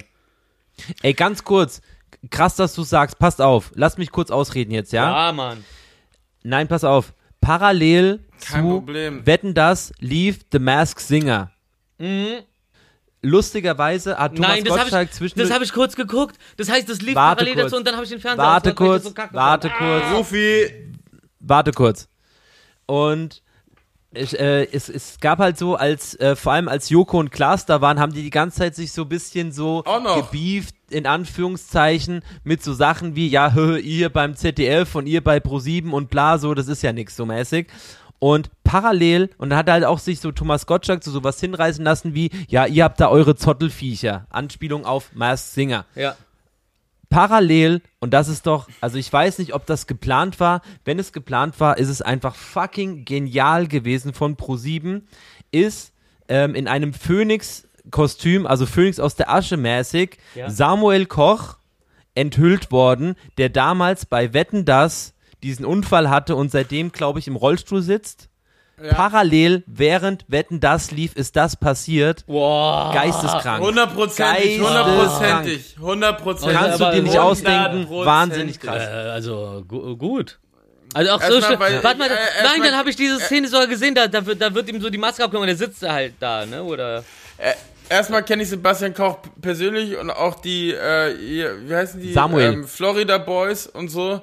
Ey, 1.03 1.13
ganz 1.13 1.43
kurz. 1.43 1.81
Krass, 2.31 2.55
dass 2.55 2.73
du 2.73 2.83
sagst. 2.83 3.19
Passt 3.19 3.41
auf. 3.41 3.71
Lass 3.75 3.97
mich 3.97 4.11
kurz 4.11 4.31
ausreden 4.31 4.71
jetzt, 4.71 4.91
ja? 4.91 5.27
Ja, 5.27 5.31
Mann. 5.31 5.63
Nein, 6.43 6.67
pass 6.67 6.83
auf. 6.83 7.13
Parallel 7.41 8.24
Kein 8.41 8.63
zu 8.63 8.69
Problem. 8.69 9.25
Wetten 9.25 9.53
das 9.53 9.93
lief 9.99 10.39
The 10.51 10.59
Mask 10.59 10.99
Singer. 10.99 11.51
Mhm. 11.97 12.41
Lustigerweise 13.21 14.17
hat 14.17 14.35
Thomas 14.35 14.49
Nein, 14.51 14.63
das 14.63 14.73
habe 14.73 14.81
Gottschalk 14.83 15.09
ich, 15.09 15.15
zwischen 15.15 15.39
das 15.39 15.51
hab 15.51 15.61
ich 15.61 15.73
kurz 15.73 15.95
geguckt. 15.95 16.37
Das 16.57 16.69
heißt, 16.69 16.87
das 16.87 17.01
lief 17.01 17.15
Warte 17.15 17.43
parallel 17.43 17.53
kurz. 17.55 17.65
dazu 17.65 17.77
und 17.77 17.87
dann 17.87 17.95
habe 17.95 18.03
ich 18.03 18.11
den 18.11 18.19
Fernseher 18.19 18.45
Warte 18.45 18.69
ich 18.69 18.75
kurz, 18.75 19.03
so 19.03 19.13
warte 19.31 19.69
fand. 19.69 19.79
kurz, 19.79 20.03
Rufi, 20.13 20.71
warte 21.39 21.71
kurz. 21.71 22.07
Und 22.85 23.41
ich, 24.13 24.39
äh, 24.39 24.65
es, 24.71 24.89
es 24.89 25.19
gab 25.19 25.39
halt 25.39 25.57
so, 25.57 25.75
als 25.75 26.17
äh, 26.19 26.35
vor 26.35 26.53
allem 26.53 26.67
als 26.67 26.89
Joko 26.89 27.19
und 27.19 27.31
Klaas 27.31 27.65
da 27.65 27.81
waren, 27.81 27.99
haben 27.99 28.13
die 28.13 28.21
die 28.21 28.29
ganze 28.29 28.59
Zeit 28.59 28.75
sich 28.75 28.91
so 28.91 29.03
ein 29.03 29.09
bisschen 29.09 29.51
so 29.51 29.83
gebieft, 30.15 30.75
in 30.89 31.05
Anführungszeichen, 31.05 32.21
mit 32.43 32.63
so 32.63 32.73
Sachen 32.73 33.15
wie, 33.15 33.27
ja, 33.27 33.53
hö, 33.53 33.77
ihr 33.79 34.09
beim 34.09 34.35
ZDF 34.35 34.95
und 34.95 35.07
ihr 35.07 35.23
bei 35.23 35.37
Pro7 35.37 35.89
und 35.91 36.09
bla, 36.09 36.37
so, 36.37 36.53
das 36.53 36.67
ist 36.67 36.83
ja 36.83 36.93
nix 36.93 37.15
so 37.15 37.25
mäßig. 37.25 37.67
Und 38.19 38.49
parallel, 38.63 39.29
und 39.37 39.49
dann 39.49 39.59
hat 39.59 39.69
halt 39.69 39.83
auch 39.83 39.99
sich 39.99 40.19
so 40.19 40.31
Thomas 40.31 40.65
Gottschalk 40.65 41.03
zu 41.03 41.11
sowas 41.11 41.39
hinreißen 41.39 41.83
lassen 41.83 42.15
wie, 42.15 42.31
ja, 42.47 42.65
ihr 42.65 42.83
habt 42.83 42.99
da 42.99 43.09
eure 43.09 43.35
Zottelviecher. 43.35 44.25
Anspielung 44.29 44.85
auf 44.85 45.11
Masked 45.13 45.53
Singer 45.53 45.85
Ja. 45.95 46.15
parallel, 47.09 47.81
und 47.99 48.13
das 48.13 48.27
ist 48.27 48.47
doch, 48.47 48.67
also 48.81 48.97
ich 48.97 49.11
weiß 49.11 49.37
nicht, 49.39 49.53
ob 49.53 49.65
das 49.65 49.87
geplant 49.87 50.39
war. 50.39 50.61
Wenn 50.85 50.97
es 50.99 51.13
geplant 51.13 51.59
war, 51.59 51.77
ist 51.77 51.89
es 51.89 52.01
einfach 52.01 52.35
fucking 52.35 53.05
genial 53.05 53.67
gewesen 53.67 54.13
von 54.13 54.35
Pro7, 54.35 55.01
ist 55.51 55.93
ähm, 56.27 56.55
in 56.55 56.67
einem 56.67 56.93
Phönix-Kostüm, 56.93 58.47
also 58.47 58.65
Phönix 58.65 58.99
aus 58.99 59.15
der 59.15 59.29
Asche 59.31 59.57
mäßig, 59.57 60.17
Ja. 60.33 60.49
Samuel 60.49 61.05
Koch 61.05 61.57
enthüllt 62.15 62.71
worden, 62.71 63.15
der 63.37 63.49
damals 63.49 64.05
bei 64.05 64.33
Wetten 64.33 64.65
das 64.65 65.13
diesen 65.45 65.65
Unfall 65.65 66.09
hatte 66.09 66.35
und 66.35 66.51
seitdem, 66.51 66.91
glaube 66.91 67.19
ich, 67.19 67.27
im 67.27 67.35
Rollstuhl 67.35 67.81
sitzt. 67.81 68.29
Parallel, 68.89 69.63
während 69.67 70.25
Wetten 70.27 70.59
das 70.59 70.91
lief, 70.91 71.15
ist 71.15 71.37
das 71.37 71.55
passiert. 71.55 72.25
Boah. 72.25 72.91
Geisteskrank. 72.93 73.63
hundertprozentig, 73.63 74.59
Geisteskrank. 74.59 74.85
hundertprozentig, 74.85 75.75
hundertprozentig. 75.79 76.57
Kannst 76.59 76.79
du 76.81 76.91
dir 76.91 77.01
nicht 77.03 77.17
ausdenken. 77.17 77.87
Wahnsinnig 77.89 78.57
Äh, 78.57 78.59
krass. 78.59 78.85
also 78.87 79.63
gu 79.65 79.95
gut. 79.95 80.39
Also 80.93 81.11
auch 81.11 81.21
so 81.21 81.35
Erstmal, 81.35 81.43
schnell. 81.43 81.59
weil- 81.59 81.83
Warte 81.85 81.99
mal, 81.99 82.09
äh, 82.09 82.43
nein, 82.43 82.61
dann 82.63 82.75
habe 82.77 82.89
ich 82.89 82.97
diese 82.97 83.17
Szene 83.21 83.47
sogar 83.47 83.67
gesehen, 83.67 83.95
da, 83.95 84.07
da, 84.07 84.25
wird, 84.25 84.41
da 84.41 84.53
wird 84.53 84.67
ihm 84.67 84.81
so 84.81 84.89
die 84.89 84.97
Maske 84.97 85.23
abgenommen 85.23 85.49
und 85.49 85.57
der 85.57 85.67
sitzt 85.67 85.81
da 85.81 85.93
halt 85.93 86.13
da, 86.19 86.45
ne? 86.45 86.61
Oder. 86.63 86.99
Äh, 87.37 87.53
Erstmal 87.87 88.23
kenne 88.23 88.41
ich 88.43 88.49
Sebastian 88.49 88.93
Koch 88.95 89.19
persönlich 89.41 89.95
und 89.95 90.09
auch 90.09 90.41
die, 90.41 90.71
äh, 90.73 91.15
wie 91.67 91.73
heißen 91.75 92.01
die? 92.01 92.11
Samuel. 92.13 92.45
Ähm, 92.53 92.67
Florida 92.67 93.19
Boys 93.19 93.67
und 93.67 93.89
so. 93.89 94.21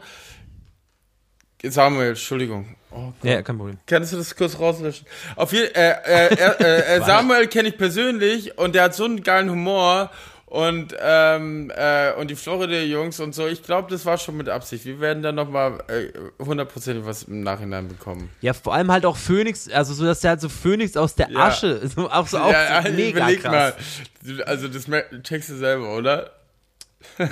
Samuel, 1.65 2.11
Entschuldigung. 2.11 2.75
Oh, 2.91 3.13
Ja, 3.23 3.41
kein 3.43 3.57
Problem. 3.57 3.79
Kannst 3.87 4.13
du 4.13 4.17
das 4.17 4.35
kurz 4.37 4.59
rauslöschen? 4.59 5.07
Auf 5.37 5.53
jeden 5.53 5.75
äh, 5.75 5.93
äh, 6.05 6.35
äh, 6.35 6.97
äh, 6.97 7.01
Samuel 7.07 7.47
kenne 7.47 7.69
ich 7.69 7.79
persönlich 7.79 8.59
und 8.59 8.75
der 8.75 8.85
hat 8.85 8.95
so 8.95 9.05
einen 9.05 9.23
geilen 9.23 9.49
Humor 9.51 10.11
und 10.47 10.95
ähm, 11.01 11.73
äh, 11.75 12.13
und 12.13 12.31
die 12.31 12.37
Florida 12.37 12.75
Jungs 12.81 13.19
und 13.21 13.35
so. 13.35 13.47
Ich 13.47 13.63
glaube, 13.63 13.91
das 13.91 14.05
war 14.05 14.19
schon 14.19 14.37
mit 14.37 14.51
Absicht. 14.51 14.85
Wir 14.85 15.01
werden 15.01 15.23
dann 15.23 15.37
noch 15.37 15.49
mal 15.49 15.79
äh, 15.89 16.13
hundertprozentig 16.45 17.07
was 17.07 17.23
im 17.23 17.43
Nachhinein 17.43 17.89
bekommen. 17.89 18.29
Ja, 18.43 18.53
vor 18.53 18.75
allem 18.75 18.93
halt 18.93 19.07
auch 19.07 19.17
Phönix, 19.17 19.71
also 19.71 19.95
so, 19.95 20.05
dass 20.05 20.21
der 20.21 20.31
halt 20.33 20.41
so 20.43 20.51
Phönix 20.51 20.95
aus 20.99 21.15
der 21.15 21.31
Ja. 21.31 21.47
Asche, 21.47 21.81
so, 21.95 22.11
auch 22.11 22.27
so, 22.27 22.39
auch 22.39 22.53
ja, 22.53 22.83
so 22.83 22.89
ja, 22.89 22.95
mega 22.97 23.19
überleg 23.21 23.41
krass. 23.41 23.75
mal. 24.27 24.43
Also 24.45 24.69
das 24.69 24.87
checkst 25.23 25.49
du 25.49 25.57
selber, 25.57 25.97
oder? 25.97 26.33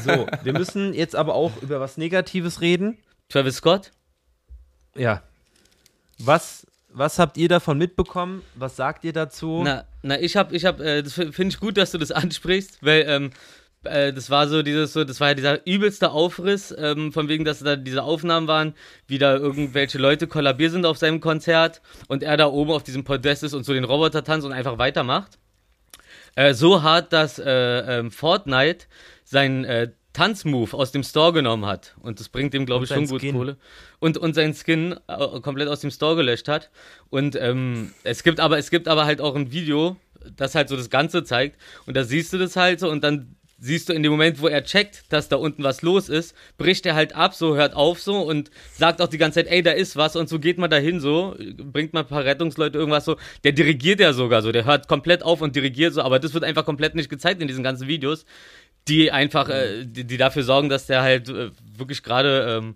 So, 0.04 0.26
wir 0.42 0.52
müssen 0.54 0.94
jetzt 0.94 1.14
aber 1.14 1.34
auch 1.34 1.52
über 1.62 1.78
was 1.78 1.96
Negatives 1.98 2.60
reden. 2.62 2.96
Travis 3.28 3.56
Scott? 3.56 3.92
Ja. 5.00 5.22
Was, 6.18 6.66
was 6.92 7.18
habt 7.18 7.38
ihr 7.38 7.48
davon 7.48 7.78
mitbekommen? 7.78 8.42
Was 8.54 8.76
sagt 8.76 9.02
ihr 9.04 9.14
dazu? 9.14 9.62
Na, 9.64 9.84
na, 10.02 10.20
ich 10.20 10.36
hab, 10.36 10.52
ich 10.52 10.66
hab, 10.66 10.78
äh, 10.78 11.02
das 11.02 11.14
finde 11.14 11.44
ich 11.48 11.58
gut, 11.58 11.78
dass 11.78 11.92
du 11.92 11.98
das 11.98 12.10
ansprichst, 12.12 12.78
weil, 12.82 13.06
ähm, 13.08 13.30
äh, 13.84 14.12
das 14.12 14.28
war 14.28 14.46
so 14.46 14.62
dieses, 14.62 14.92
so, 14.92 15.04
das 15.04 15.18
war 15.18 15.28
ja 15.28 15.34
dieser 15.34 15.66
übelste 15.66 16.10
Aufriss, 16.10 16.74
ähm, 16.76 17.14
von 17.14 17.28
wegen, 17.28 17.46
dass 17.46 17.60
da 17.60 17.76
diese 17.76 18.02
Aufnahmen 18.02 18.46
waren, 18.46 18.74
wie 19.06 19.16
da 19.16 19.34
irgendwelche 19.36 19.96
Leute 19.96 20.26
kollabiert 20.26 20.72
sind 20.72 20.84
auf 20.84 20.98
seinem 20.98 21.20
Konzert 21.20 21.80
und 22.08 22.22
er 22.22 22.36
da 22.36 22.48
oben 22.48 22.70
auf 22.70 22.82
diesem 22.82 23.04
Podest 23.04 23.42
ist 23.42 23.54
und 23.54 23.64
so 23.64 23.72
den 23.72 23.84
Roboter 23.84 24.22
tanzt 24.22 24.46
und 24.46 24.52
einfach 24.52 24.76
weitermacht. 24.76 25.38
Äh, 26.34 26.52
so 26.52 26.82
hart, 26.82 27.14
dass 27.14 27.38
äh, 27.38 27.50
ähm, 27.50 28.10
Fortnite 28.10 28.84
seinen 29.24 29.64
äh, 29.64 29.92
Tanzmove 30.12 30.74
aus 30.74 30.92
dem 30.92 31.02
Store 31.02 31.32
genommen 31.32 31.66
hat. 31.66 31.94
Und 32.00 32.20
das 32.20 32.28
bringt 32.28 32.54
ihm, 32.54 32.66
glaube 32.66 32.84
ich, 32.84 32.88
schon 32.90 33.06
sein 33.06 33.08
gut 33.08 33.20
Skin. 33.20 33.34
Kohle. 33.34 33.56
Und, 33.98 34.18
und 34.18 34.34
seinen 34.34 34.54
Skin 34.54 34.96
äh, 35.06 35.40
komplett 35.40 35.68
aus 35.68 35.80
dem 35.80 35.90
Store 35.90 36.16
gelöscht 36.16 36.48
hat. 36.48 36.70
Und 37.10 37.36
ähm, 37.36 37.92
es 38.02 38.22
gibt 38.22 38.40
aber, 38.40 38.58
es 38.58 38.70
gibt 38.70 38.88
aber 38.88 39.04
halt 39.04 39.20
auch 39.20 39.36
ein 39.36 39.52
Video, 39.52 39.96
das 40.36 40.54
halt 40.54 40.68
so 40.68 40.76
das 40.76 40.90
Ganze 40.90 41.24
zeigt. 41.24 41.60
Und 41.86 41.96
da 41.96 42.04
siehst 42.04 42.32
du 42.32 42.38
das 42.38 42.56
halt 42.56 42.80
so 42.80 42.90
und 42.90 43.04
dann 43.04 43.36
siehst 43.60 43.88
du 43.88 43.92
in 43.92 44.02
dem 44.02 44.10
Moment, 44.10 44.40
wo 44.40 44.48
er 44.48 44.64
checkt, 44.64 45.04
dass 45.10 45.28
da 45.28 45.36
unten 45.36 45.62
was 45.62 45.82
los 45.82 46.08
ist, 46.08 46.34
bricht 46.56 46.86
er 46.86 46.94
halt 46.94 47.14
ab, 47.14 47.34
so 47.34 47.56
hört 47.56 47.74
auf 47.74 48.00
so 48.00 48.22
und 48.22 48.50
sagt 48.72 49.02
auch 49.02 49.08
die 49.08 49.18
ganze 49.18 49.40
Zeit, 49.40 49.52
ey, 49.52 49.62
da 49.62 49.72
ist 49.72 49.96
was 49.96 50.16
und 50.16 50.28
so 50.30 50.38
geht 50.38 50.56
man 50.56 50.70
dahin 50.70 50.98
so, 50.98 51.36
bringt 51.56 51.92
mal 51.92 52.00
ein 52.00 52.06
paar 52.06 52.24
Rettungsleute 52.24 52.78
irgendwas 52.78 53.04
so, 53.04 53.16
der 53.44 53.52
dirigiert 53.52 54.00
ja 54.00 54.14
sogar 54.14 54.40
so, 54.40 54.50
der 54.50 54.64
hört 54.64 54.88
komplett 54.88 55.22
auf 55.22 55.42
und 55.42 55.54
dirigiert 55.54 55.92
so, 55.92 56.00
aber 56.00 56.18
das 56.18 56.32
wird 56.32 56.42
einfach 56.42 56.64
komplett 56.64 56.94
nicht 56.94 57.10
gezeigt 57.10 57.42
in 57.42 57.48
diesen 57.48 57.62
ganzen 57.62 57.86
Videos, 57.86 58.24
die 58.88 59.10
einfach, 59.12 59.48
äh, 59.48 59.84
die, 59.84 60.04
die 60.04 60.16
dafür 60.16 60.42
sorgen, 60.42 60.68
dass 60.68 60.86
der 60.86 61.02
halt 61.02 61.28
äh, 61.28 61.50
wirklich 61.76 62.02
gerade 62.02 62.58
ähm, 62.58 62.74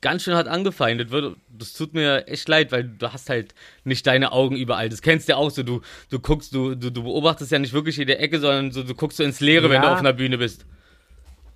ganz 0.00 0.22
schön 0.24 0.34
hart 0.34 0.48
angefeindet 0.48 1.10
wird. 1.10 1.36
Das 1.48 1.72
tut 1.72 1.94
mir 1.94 2.26
echt 2.28 2.46
leid, 2.48 2.72
weil 2.72 2.84
du 2.84 3.12
hast 3.12 3.30
halt 3.30 3.54
nicht 3.84 4.06
deine 4.06 4.32
Augen 4.32 4.56
überall. 4.56 4.88
Das 4.90 5.00
kennst 5.00 5.28
du 5.28 5.32
ja 5.32 5.36
auch 5.38 5.50
so. 5.50 5.62
Du, 5.62 5.80
du 6.10 6.18
guckst, 6.18 6.52
du, 6.54 6.74
du, 6.74 6.90
du 6.90 7.02
beobachtest 7.02 7.50
ja 7.52 7.58
nicht 7.58 7.72
wirklich 7.72 7.96
jede 7.96 8.18
Ecke, 8.18 8.38
sondern 8.40 8.70
so, 8.72 8.82
du 8.82 8.94
guckst 8.94 9.16
so 9.18 9.24
ins 9.24 9.40
Leere, 9.40 9.70
wenn 9.70 9.80
du 9.80 9.86
Ja. 9.86 9.94
auf 9.94 10.00
einer 10.00 10.12
Bühne 10.12 10.36
bist. 10.38 10.66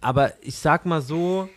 Aber 0.00 0.32
ich 0.40 0.54
sag 0.56 0.86
mal 0.86 1.02
so, 1.02 1.48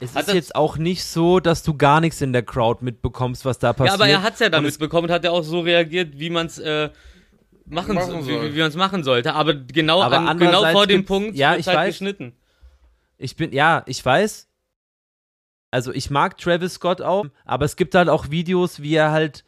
es 0.00 0.14
Hat 0.16 0.26
ist 0.28 0.34
jetzt 0.34 0.56
auch 0.56 0.76
nicht 0.76 1.04
so, 1.04 1.38
dass 1.38 1.62
du 1.62 1.76
gar 1.76 2.00
nichts 2.00 2.20
in 2.20 2.32
der 2.32 2.42
Crowd 2.42 2.84
mitbekommst, 2.84 3.44
was 3.44 3.58
da 3.60 3.72
passiert. 3.72 3.90
Ja, 3.90 3.94
aber 3.94 4.08
er 4.08 4.22
hat's 4.22 4.40
ja 4.40 4.46
Und 4.46 4.52
damit 4.52 4.70
es- 4.72 4.78
bekommen 4.78 5.08
und 5.08 5.14
hat 5.14 5.22
ja 5.24 5.30
auch 5.30 5.44
so 5.44 5.60
reagiert, 5.60 6.18
wie 6.18 6.30
man 6.30 6.46
es 6.46 6.58
äh, 6.58 6.88
machen, 7.66 7.94
Machen 7.94 8.22
so, 8.22 8.22
soll. 8.22 8.50
wie, 8.50 8.54
wie 8.54 8.58
man 8.58 8.68
es 8.68 8.76
machen 8.76 9.04
sollte. 9.04 9.34
Aber 9.34 9.54
genau, 9.54 10.02
Aber 10.02 10.18
an, 10.20 10.38
genau 10.38 10.64
vor 10.72 10.86
dem 10.86 11.04
Punkt 11.04 11.36
ja, 11.36 11.56
ich 11.56 11.66
halt 11.66 11.78
weiß. 11.78 11.94
geschnitten. 11.94 12.34
Ich 13.16 13.36
bin, 13.36 13.52
ja, 13.52 13.82
ich 13.86 14.04
weiß. 14.04 14.48
Also 15.70 15.92
ich 15.92 16.10
mag 16.10 16.38
Travis 16.38 16.74
Scott 16.74 17.02
auch, 17.02 17.26
aber 17.44 17.64
es 17.64 17.74
gibt 17.76 17.94
halt 17.94 18.08
auch 18.08 18.30
Videos, 18.30 18.80
wie 18.80 18.94
er 18.94 19.10
halt 19.10 19.44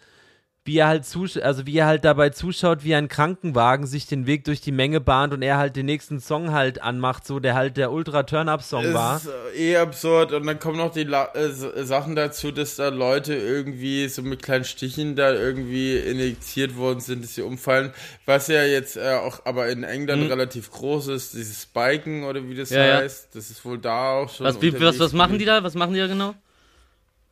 wie 0.67 0.79
er 0.79 0.89
halt 0.89 1.07
zusch 1.07 1.37
also 1.39 1.67
wie 1.67 1.79
er 1.79 1.87
halt 1.87 2.05
dabei 2.05 2.31
zuschaut, 2.31 2.85
wie 2.85 2.95
ein 2.95 3.09
Krankenwagen 3.09 3.87
sich 3.87 4.07
den 4.07 4.27
Weg 4.27 4.45
durch 4.45 4.61
die 4.61 4.73
Menge 4.73 5.01
bahnt 5.01 5.33
und 5.33 5.43
er 5.43 5.57
halt 5.59 5.77
den 5.77 5.87
nächsten 5.87 6.21
Song 6.21 6.53
halt 6.53 6.83
anmacht, 6.83 7.27
so 7.27 7.41
der 7.41 7.55
halt 7.55 7.77
der 7.77 7.93
Ultra 7.93 8.25
Turn-Up 8.25 8.63
Song 8.63 8.93
war. 8.93 9.17
ist 9.17 9.29
äh, 9.57 9.73
eh 9.73 9.77
absurd 9.79 10.33
und 10.33 10.47
dann 10.47 10.59
kommen 10.59 10.77
noch 10.79 10.93
die 10.93 11.05
La 11.05 11.27
äh, 11.35 11.47
S- 11.47 11.65
Sachen 11.89 12.17
dazu, 12.17 12.51
dass 12.53 12.77
da 12.77 12.89
Leute 12.89 13.35
irgendwie 13.35 14.09
so 14.09 14.23
mit 14.23 14.43
kleinen 14.43 14.65
Stichen 14.65 15.17
da 15.17 15.33
irgendwie 15.33 15.97
injiziert 15.97 16.77
worden 16.77 17.01
sind, 17.01 17.23
dass 17.25 17.35
sie 17.35 17.43
umfallen, 17.43 17.93
was 18.25 18.49
ja 18.49 18.65
jetzt 18.65 18.97
äh, 18.97 19.15
auch 19.15 19.47
aber 19.47 19.69
in 19.69 19.85
England 19.85 20.31
relativ 20.31 20.71
groß 20.73 21.09
ist, 21.09 21.35
dieses 21.35 21.63
Spiken 21.63 22.25
oder 22.25 22.49
wie 22.49 22.55
das 22.55 22.71
Mhm. 22.71 22.77
Ja, 22.77 22.85
ja. 22.87 22.97
heißt, 22.97 23.35
das 23.37 23.51
ist 23.51 23.65
wohl 23.65 23.79
da 23.79 24.15
auch 24.15 24.29
schon 24.29 24.47
Was, 24.47 24.61
wie, 24.61 24.73
was, 24.81 24.99
was 24.99 25.13
machen 25.13 25.39
die 25.39 25.45
da? 25.45 25.63
Was 25.63 25.75
machen 25.75 25.95
die 25.95 26.01
da 26.01 26.09
genau? 26.09 26.35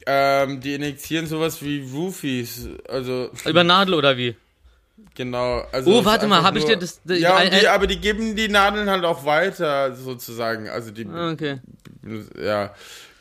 Ähm, 0.06 0.60
die 0.60 0.74
injizieren 0.74 1.26
sowas 1.26 1.62
wie 1.62 1.82
Roofies, 1.94 2.68
also 2.88 3.30
Über 3.46 3.64
Nadel 3.64 3.94
oder 3.94 4.16
wie? 4.16 4.36
genau. 5.14 5.62
Also 5.72 5.90
Oh, 5.92 6.04
warte 6.04 6.26
mal, 6.26 6.36
einfach 6.38 6.48
hab 6.48 6.56
ich 6.56 6.64
dir 6.64 6.76
das- 6.76 7.00
das- 7.04 7.18
ja, 7.20 7.38
und 7.40 7.52
die, 7.52 7.68
aber 7.68 7.86
die 7.86 7.98
geben 7.98 8.36
die 8.36 8.48
Nadeln 8.48 8.90
halt 8.90 9.04
auch 9.04 9.24
weiter 9.24 9.94
sozusagen, 9.94 10.68
also 10.68 10.90
die 10.90 11.06
Ah, 11.06 11.30
Okay. 11.30 11.58
ja, 12.40 12.74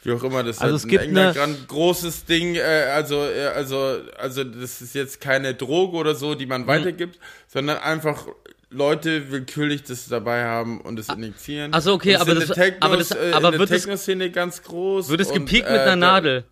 wie 0.04 0.12
auch 0.12 0.24
immer, 0.24 0.44
das 0.44 0.58
ist 0.58 0.62
Also 0.62 0.72
halt 0.74 0.78
es 0.80 0.84
in 0.84 0.90
gibt 0.90 1.04
England 1.04 1.38
eine- 1.38 1.54
ein 1.54 1.66
großes 1.68 2.26
Ding, 2.26 2.56
äh, 2.56 2.62
also, 2.62 3.24
äh, 3.24 3.46
also, 3.56 4.00
also 4.18 4.44
das 4.44 4.82
ist 4.82 4.94
jetzt 4.96 5.22
keine 5.22 5.54
Droge 5.54 5.96
oder 5.96 6.16
so, 6.16 6.36
die 6.36 6.46
Mhm. 6.46 6.50
man 6.50 6.68
weitergibt, 6.68 7.18
sondern 7.48 7.78
einfach 7.78 8.28
Leute 8.70 9.32
willkürlich 9.32 9.84
das 9.84 10.08
dabei 10.10 10.44
haben 10.46 10.82
und 10.82 10.98
es 11.00 11.08
injizieren. 11.08 11.72
ach 11.74 11.82
so, 11.82 11.94
okay, 11.94 12.16
Und 12.16 12.22
aber 12.22 12.32
in 12.34 12.40
das- 12.40 12.50
Technos, 12.50 12.82
aber 12.82 12.98
das- 12.98 13.12
äh, 13.12 13.32
aber 13.34 13.46
in 13.48 13.52
der 13.52 13.60
wird 13.60 13.72
es- 13.72 13.82
Techno-Szene 13.84 14.32
ganz 14.32 14.64
groß. 14.64 15.10
Wird 15.10 15.22
es 15.22 15.28
und, 15.30 15.46
gepiekt 15.46 15.68
äh, 15.68 15.72
mit 15.72 15.80
einer 15.82 15.90
da- 15.92 15.96
Nadel? 15.96 16.44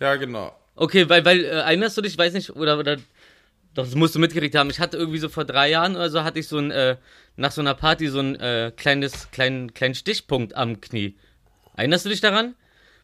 Ja, 0.00 0.16
genau. 0.16 0.54
Okay, 0.74 1.08
weil, 1.08 1.24
weil, 1.24 1.44
äh, 1.44 1.48
erinnerst 1.48 1.96
du 1.96 2.02
dich, 2.02 2.12
ich 2.12 2.18
weiß 2.18 2.34
nicht, 2.34 2.54
oder, 2.54 2.78
oder, 2.78 2.96
doch, 3.74 3.84
das 3.84 3.94
musst 3.94 4.14
du 4.14 4.18
mitgekriegt 4.18 4.54
haben. 4.54 4.70
Ich 4.70 4.80
hatte 4.80 4.96
irgendwie 4.96 5.18
so 5.18 5.28
vor 5.28 5.44
drei 5.44 5.70
Jahren 5.70 5.96
oder 5.96 6.10
so, 6.10 6.22
hatte 6.22 6.38
ich 6.38 6.48
so 6.48 6.58
ein, 6.58 6.70
äh, 6.70 6.96
nach 7.36 7.50
so 7.52 7.60
einer 7.60 7.74
Party 7.74 8.08
so 8.08 8.20
ein, 8.20 8.36
äh, 8.36 8.72
kleines, 8.76 9.30
kleinen, 9.30 9.72
kleinen 9.74 9.94
Stichpunkt 9.94 10.54
am 10.54 10.80
Knie. 10.80 11.16
Erinnerst 11.76 12.04
du 12.04 12.10
dich 12.10 12.20
daran? 12.20 12.54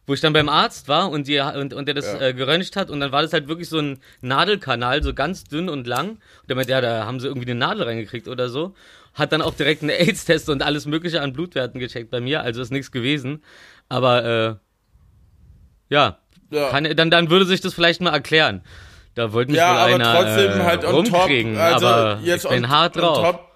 Wo 0.05 0.13
ich 0.13 0.19
dann 0.19 0.33
beim 0.33 0.49
Arzt 0.49 0.89
war 0.89 1.09
und, 1.09 1.27
die, 1.27 1.39
und, 1.39 1.73
und 1.73 1.85
der 1.87 1.95
das 1.95 2.05
Ja. 2.05 2.19
äh, 2.19 2.33
geröntgt 2.33 2.75
hat 2.75 2.89
und 2.89 2.99
dann 2.99 3.13
war 3.13 3.21
das 3.21 3.31
halt 3.31 3.47
wirklich 3.47 3.69
so 3.69 3.79
ein 3.79 3.99
Nadelkanal, 4.19 5.01
so 5.01 5.13
ganz 5.13 5.45
dünn 5.45 5.69
und 5.69 5.87
lang. 5.87 6.09
Und 6.09 6.49
der 6.49 6.57
meinte, 6.57 6.71
ja, 6.73 6.81
da 6.81 7.05
haben 7.05 7.21
sie 7.21 7.27
irgendwie 7.27 7.49
eine 7.49 7.59
Nadel 7.59 7.83
reingekriegt 7.83 8.27
oder 8.27 8.49
so. 8.49 8.75
Hat 9.13 9.31
dann 9.31 9.41
auch 9.41 9.53
direkt 9.55 9.81
einen 9.81 9.91
AIDS-Test 9.91 10.49
und 10.49 10.61
alles 10.61 10.85
mögliche 10.85 11.21
an 11.21 11.31
Blutwerten 11.31 11.79
gecheckt 11.79 12.09
bei 12.11 12.19
mir, 12.19 12.41
also 12.41 12.61
ist 12.61 12.71
nichts 12.71 12.91
gewesen. 12.91 13.43
Aber, 13.87 14.25
äh, 14.25 14.55
ja, 15.93 16.19
Ja. 16.53 16.69
kann, 16.69 16.83
dann, 16.95 17.09
dann 17.11 17.29
würde 17.29 17.45
sich 17.45 17.61
das 17.61 17.73
vielleicht 17.73 18.01
mal 18.01 18.11
erklären. 18.13 18.61
Da 19.15 19.31
wollte 19.33 19.51
mich 19.51 19.59
Ja, 19.59 19.71
wohl 19.73 19.77
aber 19.77 19.95
einer 19.95 20.13
trotzdem 20.13 20.51
äh, 20.59 20.63
halt 20.63 20.81
top, 20.81 20.93
rumkriegen, 20.93 21.57
also 21.57 21.85
aber 21.87 22.19
jetzt 22.23 22.45
ich 22.45 22.49
bin 22.49 22.65
on, 22.65 22.69
hart 22.71 22.95
drauf. 22.95 23.17
On 23.19 23.23
top, 23.23 23.47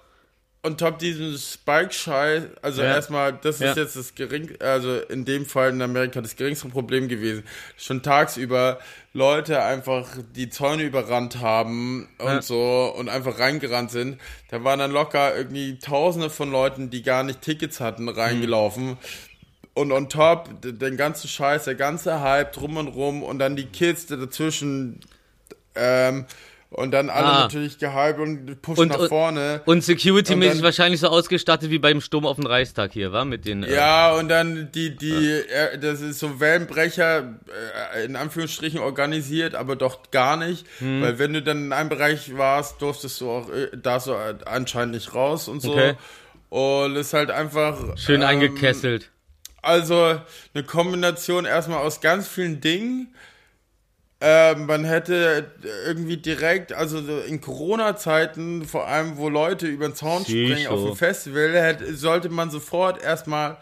on 0.64 0.76
top 0.76 0.98
diesen 1.00 1.36
Spike-Scheiß, 1.36 2.42
also 2.62 2.82
Ja. 2.82 2.94
erstmal, 2.94 3.32
das 3.32 3.58
Ja. 3.58 3.70
ist 3.70 3.76
jetzt 3.76 3.96
das 3.96 4.14
gering, 4.14 4.50
also 4.60 4.98
in 5.08 5.24
dem 5.24 5.46
Fall 5.46 5.70
in 5.70 5.82
Amerika 5.82 6.20
das 6.20 6.36
geringste 6.36 6.68
Problem 6.68 7.08
gewesen. 7.08 7.42
Schon 7.76 8.02
tagsüber 8.02 8.78
Leute 9.12 9.62
einfach 9.62 10.06
die 10.36 10.48
Zäune 10.48 10.82
überrannt 10.84 11.40
haben 11.40 12.08
und 12.18 12.26
Ja. 12.26 12.42
so 12.42 12.94
und 12.96 13.08
einfach 13.08 13.38
reingerannt 13.40 13.90
sind. 13.90 14.20
Da 14.50 14.62
waren 14.62 14.78
dann 14.78 14.92
locker 14.92 15.36
irgendwie 15.36 15.78
tausende 15.78 16.30
von 16.30 16.52
Leuten, 16.52 16.90
die 16.90 17.02
gar 17.02 17.22
nicht 17.24 17.42
Tickets 17.42 17.80
hatten, 17.80 18.08
reingelaufen. 18.08 18.96
Und 19.78 19.92
on 19.92 20.08
top, 20.08 20.48
den 20.62 20.96
ganzen 20.96 21.28
Scheiß, 21.28 21.64
der 21.64 21.74
ganze 21.76 22.20
Hype 22.20 22.52
drum 22.52 22.76
und 22.76 22.88
rum 22.88 23.22
und 23.22 23.38
dann 23.38 23.54
die 23.56 23.66
Kids 23.66 24.06
dazwischen 24.06 25.00
ähm, 25.74 26.24
und 26.70 26.90
dann 26.90 27.08
alle 27.08 27.26
Ah. 27.26 27.40
natürlich 27.42 27.78
gehypt 27.78 28.18
und 28.18 28.60
pushen 28.60 28.82
Und- 28.82 28.88
nach 28.88 28.98
und- 28.98 29.08
vorne. 29.08 29.62
Und 29.64 29.82
security-mäßig 29.84 30.62
wahrscheinlich 30.62 31.00
so 31.00 31.08
ausgestattet 31.08 31.70
wie 31.70 31.78
beim 31.78 32.00
Sturm 32.00 32.26
auf 32.26 32.36
den 32.36 32.46
Reichstag 32.46 32.92
hier, 32.92 33.12
war 33.12 33.24
mit 33.24 33.46
den. 33.46 33.62
Äh, 33.62 33.74
ja, 33.74 34.12
und 34.14 34.28
dann 34.28 34.70
die, 34.74 34.94
die, 34.96 35.30
äh, 35.30 35.78
das 35.78 36.00
ist 36.02 36.18
so 36.18 36.40
Wellenbrecher, 36.40 37.36
äh, 37.96 38.04
in 38.04 38.16
Anführungsstrichen 38.16 38.80
organisiert, 38.80 39.54
aber 39.54 39.76
doch 39.76 40.10
gar 40.10 40.36
nicht. 40.36 40.66
Hm. 40.80 41.00
Weil 41.02 41.18
wenn 41.18 41.32
du 41.32 41.40
dann 41.42 41.66
in 41.66 41.72
einem 41.72 41.88
Bereich 41.88 42.36
warst, 42.36 42.82
durftest 42.82 43.20
du 43.20 43.30
auch 43.30 43.48
äh, 43.48 43.68
da 43.80 43.98
so 44.00 44.12
äh, 44.14 44.34
anscheinend 44.44 44.94
nicht 44.94 45.14
raus 45.14 45.48
und 45.48 45.60
so. 45.62 45.72
Okay. 45.72 45.94
Und 46.50 46.96
es 46.96 47.08
ist 47.08 47.12
halt 47.14 47.30
einfach. 47.30 47.96
schön 47.96 48.20
ähm, 48.22 48.26
eingekesselt. 48.28 49.10
Also 49.68 50.18
eine 50.54 50.64
Kombination 50.64 51.44
erstmal 51.44 51.80
aus 51.80 52.00
ganz 52.00 52.26
vielen 52.26 52.62
Dingen. 52.62 53.14
Ähm, 54.18 54.64
man 54.64 54.84
hätte 54.84 55.52
irgendwie 55.86 56.16
direkt, 56.16 56.72
also 56.72 57.02
so 57.02 57.20
in 57.20 57.42
Corona-Zeiten, 57.42 58.64
vor 58.64 58.88
allem 58.88 59.18
wo 59.18 59.28
Leute 59.28 59.66
über 59.66 59.86
den 59.86 59.94
Zaun 59.94 60.24
Sicher. 60.24 60.56
springen 60.56 60.66
auf 60.68 60.82
dem 60.82 60.96
Festival, 60.96 61.52
hätte, 61.52 61.94
sollte 61.94 62.30
man 62.30 62.50
sofort 62.50 63.02
erstmal 63.02 63.58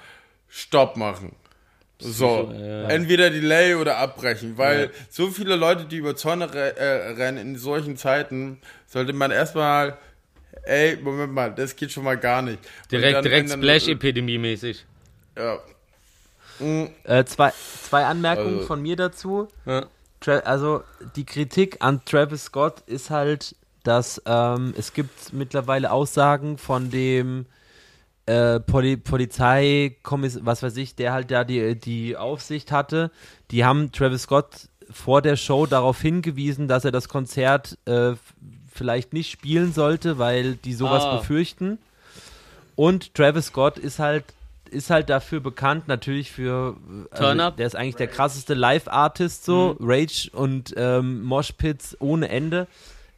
Stopp 0.48 0.96
machen. 0.96 1.34
So, 1.98 2.52
entweder 2.88 3.30
Delay 3.30 3.74
oder 3.74 3.96
abbrechen, 3.96 4.56
weil 4.58 4.90
so 5.10 5.30
viele 5.30 5.56
Leute, 5.56 5.86
die 5.86 5.96
über 5.96 6.14
Zäune 6.14 6.44
äh, 6.44 7.10
rennen 7.14 7.38
in 7.38 7.56
solchen 7.56 7.96
Zeiten, 7.96 8.60
sollte 8.86 9.12
man 9.12 9.32
erstmal, 9.32 9.98
ey, 10.62 10.98
Moment 11.02 11.32
mal, 11.32 11.52
das 11.52 11.74
geht 11.74 11.90
schon 11.90 12.04
mal 12.04 12.16
gar 12.16 12.42
nicht. 12.42 12.60
Direkt, 12.92 13.16
dann, 13.16 13.24
direkt 13.24 13.50
Splash-Epidemie-mäßig. 13.50 14.84
Ja, 15.36 15.58
Äh, 16.60 17.24
zwei, 17.24 17.52
zwei 17.82 18.04
Anmerkungen 18.06 18.56
Also- 18.56 18.66
von 18.66 18.82
mir 18.82 18.96
dazu. 18.96 19.48
Ja. 19.64 19.86
Also 20.44 20.82
die 21.14 21.24
Kritik 21.24 21.76
an 21.80 22.04
Travis 22.04 22.44
Scott 22.44 22.80
ist 22.86 23.10
halt, 23.10 23.54
dass 23.84 24.20
ähm, 24.26 24.74
es 24.76 24.92
gibt 24.92 25.32
mittlerweile 25.32 25.92
Aussagen 25.92 26.58
von 26.58 26.90
dem 26.90 27.46
äh, 28.24 28.58
Poli 28.58 28.96
Polizeikommissar, 28.96 30.44
was 30.44 30.62
weiß 30.62 30.76
ich, 30.78 30.96
der 30.96 31.12
halt 31.12 31.30
da 31.30 31.44
die, 31.44 31.76
die 31.78 32.16
Aufsicht 32.16 32.72
hatte. 32.72 33.10
Die 33.52 33.64
haben 33.64 33.92
Travis 33.92 34.22
Scott 34.22 34.68
vor 34.90 35.22
der 35.22 35.36
Show 35.36 35.66
darauf 35.66 36.00
hingewiesen, 36.00 36.66
dass 36.66 36.84
er 36.84 36.92
das 36.92 37.08
Konzert 37.08 37.78
äh, 37.86 38.14
vielleicht 38.72 39.12
nicht 39.12 39.30
spielen 39.30 39.72
sollte, 39.72 40.18
weil 40.18 40.54
die 40.56 40.74
sowas 40.74 41.04
Ah. 41.04 41.18
befürchten. 41.18 41.78
Und 42.74 43.14
Travis 43.14 43.46
Scott 43.46 43.78
ist 43.78 43.98
halt 44.00 44.24
ist 44.68 44.90
halt 44.90 45.10
dafür 45.10 45.40
bekannt, 45.40 45.88
natürlich 45.88 46.32
für 46.32 46.76
also 47.10 47.24
Turn 47.24 47.40
Up. 47.40 47.56
der 47.56 47.66
ist 47.66 47.76
eigentlich 47.76 47.96
der 47.96 48.08
krasseste 48.08 48.54
Live-Artist 48.54 49.44
so, 49.44 49.76
Rage 49.80 50.30
und 50.32 50.74
ähm, 50.76 51.22
Moshpits 51.24 51.96
ohne 52.00 52.28
Ende. 52.28 52.66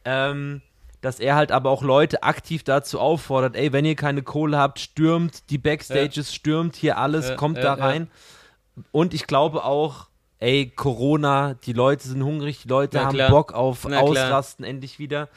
Ähm, 0.05 0.61
dass 1.01 1.19
er 1.19 1.35
halt 1.35 1.51
aber 1.51 1.69
auch 1.69 1.81
Leute 1.81 2.23
aktiv 2.23 2.63
dazu 2.63 2.99
auffordert, 2.99 3.55
ey, 3.55 3.71
wenn 3.71 3.85
ihr 3.85 3.95
keine 3.95 4.21
Kohle 4.21 4.57
habt, 4.57 4.79
stürmt 4.79 5.49
die 5.49 5.57
Backstages, 5.57 6.33
stürmt 6.33 6.75
hier 6.75 6.97
alles, 6.97 7.29
Ja, 7.29 7.35
kommt 7.35 7.57
ja, 7.57 7.63
da 7.63 7.77
ja. 7.77 7.85
rein. 7.85 8.11
Und 8.91 9.13
ich 9.13 9.25
glaube 9.27 9.63
auch, 9.63 10.07
ey, 10.39 10.71
Corona, 10.75 11.55
die 11.65 11.73
Leute 11.73 12.07
sind 12.07 12.23
hungrig, 12.23 12.63
die 12.63 12.67
Leute 12.67 12.97
Na 12.97 13.05
haben 13.05 13.15
klar. 13.15 13.29
Bock 13.29 13.53
auf 13.53 13.85
Na 13.85 14.01
klar. 14.01 14.03
Ausrasten 14.03 14.65
endlich 14.65 14.99
wieder. 14.99 15.29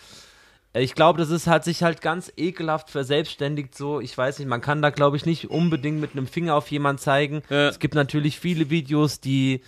Äh, 0.72 0.82
Ich 0.82 0.94
glaube, 0.94 1.18
das 1.18 1.30
ist 1.30 1.46
halt 1.46 1.64
sich 1.64 1.82
halt 1.82 2.00
ganz 2.00 2.32
ekelhaft 2.37 2.90
verselbstständigt 2.90 3.74
so. 3.76 4.00
Ich 4.00 4.16
weiß 4.16 4.38
nicht, 4.38 4.48
man 4.48 4.61
kann 4.61 4.82
da 4.82 4.90
glaube 4.90 5.16
ich 5.16 5.26
nicht 5.26 5.50
unbedingt 5.50 6.00
mit 6.00 6.12
einem 6.12 6.26
Finger 6.26 6.54
auf 6.54 6.70
jemanden 6.70 7.00
zeigen. 7.00 7.42
Ja. 7.50 7.68
Es 7.68 7.78
gibt 7.78 7.94
natürlich 7.94 8.38
viele 8.38 8.70
Videos, 8.70 9.20
die 9.20 9.62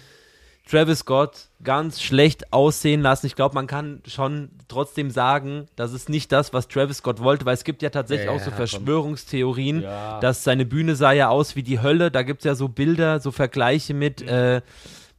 Travis 0.67 1.01
Scott 1.01 1.49
ganz 1.63 2.01
schlecht 2.01 2.51
aussehen 2.55 3.03
lassen. 3.03 3.27
Ich 3.27 3.37
glaube, 3.37 3.55
man 3.55 3.67
kann 3.67 4.01
schon 4.07 4.49
trotzdem 4.67 5.11
sagen, 5.11 5.67
das 5.77 5.93
ist 5.93 6.09
nicht 6.09 6.33
das, 6.33 6.55
was 6.55 6.69
Travis 6.69 6.99
Scott 6.99 7.21
wollte, 7.23 7.45
weil 7.45 7.53
es 7.53 7.65
gibt 7.65 7.83
ja 7.83 7.91
tatsächlich 7.91 8.29
Ja, 8.29 8.33
auch 8.33 8.41
so. 8.41 8.51
Verschwörungstheorien, 8.51 9.83
Ja. 9.83 10.21
dass 10.21 10.43
seine 10.43 10.65
Bühne 10.65 10.97
sah 10.97 11.13
ja 11.13 11.29
aus 11.29 11.55
wie 11.55 11.63
die 11.63 11.83
Hölle. 11.83 12.11
Da 12.11 12.23
gibt 12.23 12.41
es 12.41 12.45
ja 12.47 12.55
so 12.55 12.69
Bilder, 12.69 13.21
so 13.21 13.31
Vergleiche 13.31 13.93
mit, 13.93 14.23
Mhm. 14.23 14.29
äh, 14.29 14.61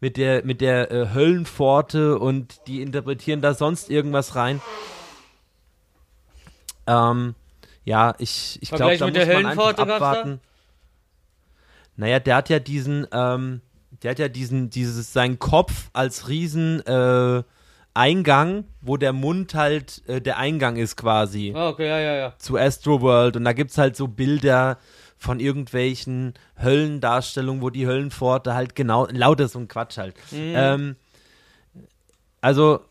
mit 0.01 0.17
der, 0.17 0.43
mit 0.43 0.61
der 0.61 0.91
äh, 0.91 1.07
Höllenpforte 1.13 2.17
und 2.17 2.55
die 2.67 2.81
interpretieren 2.81 3.41
da 3.41 3.53
sonst 3.53 3.91
irgendwas 3.91 4.35
rein. 4.35 4.61
Ähm, 6.87 7.35
ja, 7.83 8.15
ich, 8.17 8.57
ich 8.61 8.69
glaube, 8.69 8.97
da 8.97 9.05
mit 9.05 9.15
muss 9.15 9.25
der 9.25 9.41
man 9.41 9.45
einfach 9.45 9.77
abwarten. 9.77 10.39
Naja, 11.97 12.19
der 12.19 12.35
hat 12.35 12.49
ja 12.49 12.59
diesen, 12.59 13.07
ähm, 13.11 13.61
der 14.03 14.11
hat 14.11 14.19
ja 14.19 14.27
diesen, 14.27 14.69
dieses, 14.69 15.13
seinen 15.13 15.39
Kopf 15.39 15.89
als 15.93 16.27
riesen 16.27 16.85
äh, 16.85 17.43
Eingang, 17.93 18.65
wo 18.81 18.97
der 18.97 19.13
Mund 19.13 19.55
halt 19.55 20.03
äh, 20.07 20.19
der 20.19 20.37
Eingang 20.37 20.75
ist 20.75 20.97
quasi 20.97 21.53
Ah, 21.55 21.69
okay, 21.69 21.87
ja, 21.87 21.99
ja, 21.99 22.15
ja. 22.15 22.33
zu 22.37 22.57
Astroworld 22.57 23.37
und 23.37 23.45
da 23.45 23.53
gibt's 23.53 23.77
halt 23.77 23.95
so 23.95 24.07
Bilder 24.09 24.77
von 25.17 25.39
irgendwelchen 25.39 26.33
Höllendarstellungen, 26.61 27.61
wo 27.61 27.69
die 27.69 27.87
Höllenpforte 27.87 28.53
halt 28.53 28.75
genau, 28.75 29.07
lauter 29.09 29.47
so 29.47 29.59
ein 29.59 29.69
Quatsch 29.69 29.97
halt. 29.97 30.15
Ähm, 30.33 30.97
also 32.41 32.81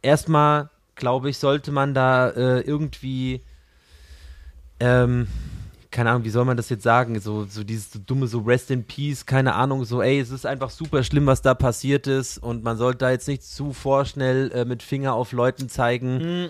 erstmal, 0.00 0.70
glaube 0.98 1.30
ich, 1.30 1.38
sollte 1.38 1.72
man 1.72 1.94
da 1.94 2.28
äh, 2.30 2.60
irgendwie 2.60 3.40
ähm, 4.80 5.26
keine 5.90 6.10
Ahnung, 6.10 6.24
wie 6.24 6.30
soll 6.30 6.44
man 6.44 6.56
das 6.56 6.68
jetzt 6.68 6.82
sagen? 6.82 7.18
So, 7.18 7.44
so 7.46 7.64
dieses 7.64 7.90
so 7.90 7.98
dumme, 7.98 8.26
so 8.26 8.40
Rest 8.40 8.70
in 8.70 8.84
Peace, 8.84 9.24
keine 9.24 9.54
Ahnung, 9.54 9.84
so, 9.86 10.02
ey, 10.02 10.20
es 10.20 10.30
ist 10.30 10.44
einfach 10.44 10.68
super 10.70 11.02
schlimm, 11.02 11.24
was 11.26 11.40
da 11.40 11.54
passiert 11.54 12.06
ist 12.06 12.38
und 12.38 12.62
man 12.62 12.76
sollte 12.76 12.98
da 12.98 13.10
jetzt 13.10 13.26
nicht 13.26 13.42
zu 13.42 13.72
vorschnell 13.72 14.52
äh, 14.52 14.64
mit 14.66 14.82
Finger 14.82 15.14
auf 15.14 15.32
Leuten 15.32 15.68
zeigen. 15.70 16.18
Mhm. 16.42 16.48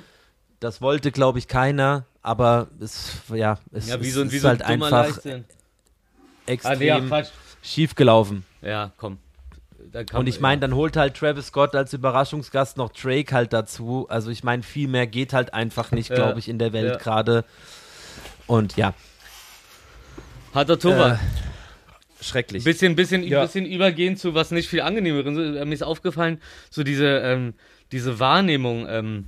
Das 0.61 0.81
wollte, 0.83 1.13
glaube 1.13 1.39
ich, 1.39 1.47
keiner, 1.47 2.05
aber 2.21 2.67
es, 2.81 3.13
ja, 3.33 3.59
es, 3.71 3.89
Ja, 3.89 4.01
wie 4.03 4.09
es 4.09 4.15
so, 4.15 4.23
ein- 4.23 4.31
wie 4.33 4.37
ist 4.37 4.43
so 4.43 4.49
ein 4.49 4.59
halt 4.59 4.63
einfach 4.63 4.91
Leichtsinn. 4.91 5.45
Ah, 5.49 6.51
extrem 6.51 6.79
nee, 6.81 6.87
ja, 6.87 7.23
schief 7.63 7.95
gelaufen. 7.95 8.45
Ja, 8.61 8.91
komm. 8.97 9.19
Und 10.13 10.29
ich 10.29 10.41
meine, 10.41 10.61
dann 10.61 10.75
holt 10.75 10.97
halt 10.97 11.17
Travis 11.17 11.47
Scott 11.49 11.75
als 11.75 11.93
Überraschungsgast 11.93 12.77
noch 12.77 12.91
Drake 12.93 13.35
halt 13.35 13.53
dazu. 13.53 14.07
Also 14.09 14.31
ich 14.31 14.45
meine, 14.45 14.63
viel 14.63 14.89
mehr 14.89 15.07
geht 15.07 15.33
halt 15.33 15.55
einfach 15.55 15.91
nicht, 15.93 16.11
Ja. 16.11 16.17
glaube 16.17 16.39
ich, 16.39 16.49
in 16.49 16.59
der 16.59 16.73
Welt 16.73 16.93
Ja. 16.93 16.97
gerade. 16.99 17.45
Und 18.47 18.77
ja, 18.77 18.95
Harter 20.55 20.79
Tobak. 20.79 21.19
äh, 21.21 22.25
schrecklich. 22.25 22.65
Bisschen, 22.65 22.97
bisschen, 22.97 23.23
Ja. 23.23 23.43
bisschen 23.43 23.67
übergehen 23.67 24.17
zu 24.17 24.35
was 24.35 24.51
nicht 24.51 24.69
viel 24.69 24.81
angenehmeren. 24.81 25.35
So, 25.35 25.43
äh, 25.43 25.65
Mir 25.65 25.75
ist 25.75 25.83
aufgefallen, 25.83 26.41
so 26.71 26.83
diese, 26.83 27.07
ähm, 27.19 27.55
diese 27.93 28.19
Wahrnehmung, 28.19 28.87
ähm, 28.89 29.27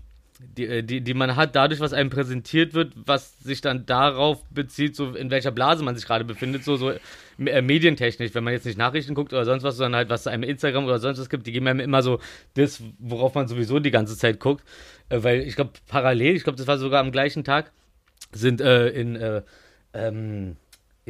die, 0.56 0.66
äh, 0.66 0.82
die, 0.82 1.00
die 1.00 1.14
man 1.14 1.36
hat, 1.36 1.54
dadurch, 1.54 1.80
was 1.80 1.92
einem 1.92 2.10
präsentiert 2.10 2.74
wird, 2.74 2.92
was 2.94 3.38
sich 3.40 3.60
dann 3.60 3.86
darauf 3.86 4.42
bezieht, 4.50 4.96
so 4.96 5.14
in 5.14 5.30
welcher 5.30 5.50
Blase 5.50 5.84
man 5.84 5.96
sich 5.96 6.06
gerade 6.06 6.24
befindet, 6.24 6.64
so, 6.64 6.76
so 6.76 6.92
äh, 7.38 7.62
medientechnisch, 7.62 8.34
wenn 8.34 8.44
man 8.44 8.52
jetzt 8.52 8.66
nicht 8.66 8.78
Nachrichten 8.78 9.14
guckt 9.14 9.32
oder 9.32 9.44
sonst 9.44 9.62
was, 9.62 9.76
sondern 9.76 9.96
halt, 9.96 10.08
was 10.08 10.26
einem 10.26 10.42
Instagram 10.42 10.84
oder 10.84 10.98
sonst 10.98 11.18
was 11.18 11.28
gibt, 11.28 11.46
die 11.46 11.52
geben 11.52 11.66
einem 11.66 11.80
immer 11.80 12.02
so 12.02 12.20
das, 12.54 12.82
worauf 12.98 13.34
man 13.34 13.48
sowieso 13.48 13.78
die 13.78 13.90
ganze 13.90 14.16
Zeit 14.16 14.40
guckt. 14.40 14.64
Äh, 15.08 15.22
weil 15.22 15.40
ich 15.40 15.56
glaube, 15.56 15.72
parallel, 15.88 16.36
ich 16.36 16.44
glaube, 16.44 16.56
das 16.56 16.66
war 16.66 16.78
sogar 16.78 17.00
am 17.00 17.12
gleichen 17.12 17.44
Tag, 17.44 17.72
sind 18.32 18.60
äh, 18.60 18.88
in, 18.88 19.16
äh, 19.16 19.42
ähm, 19.92 20.56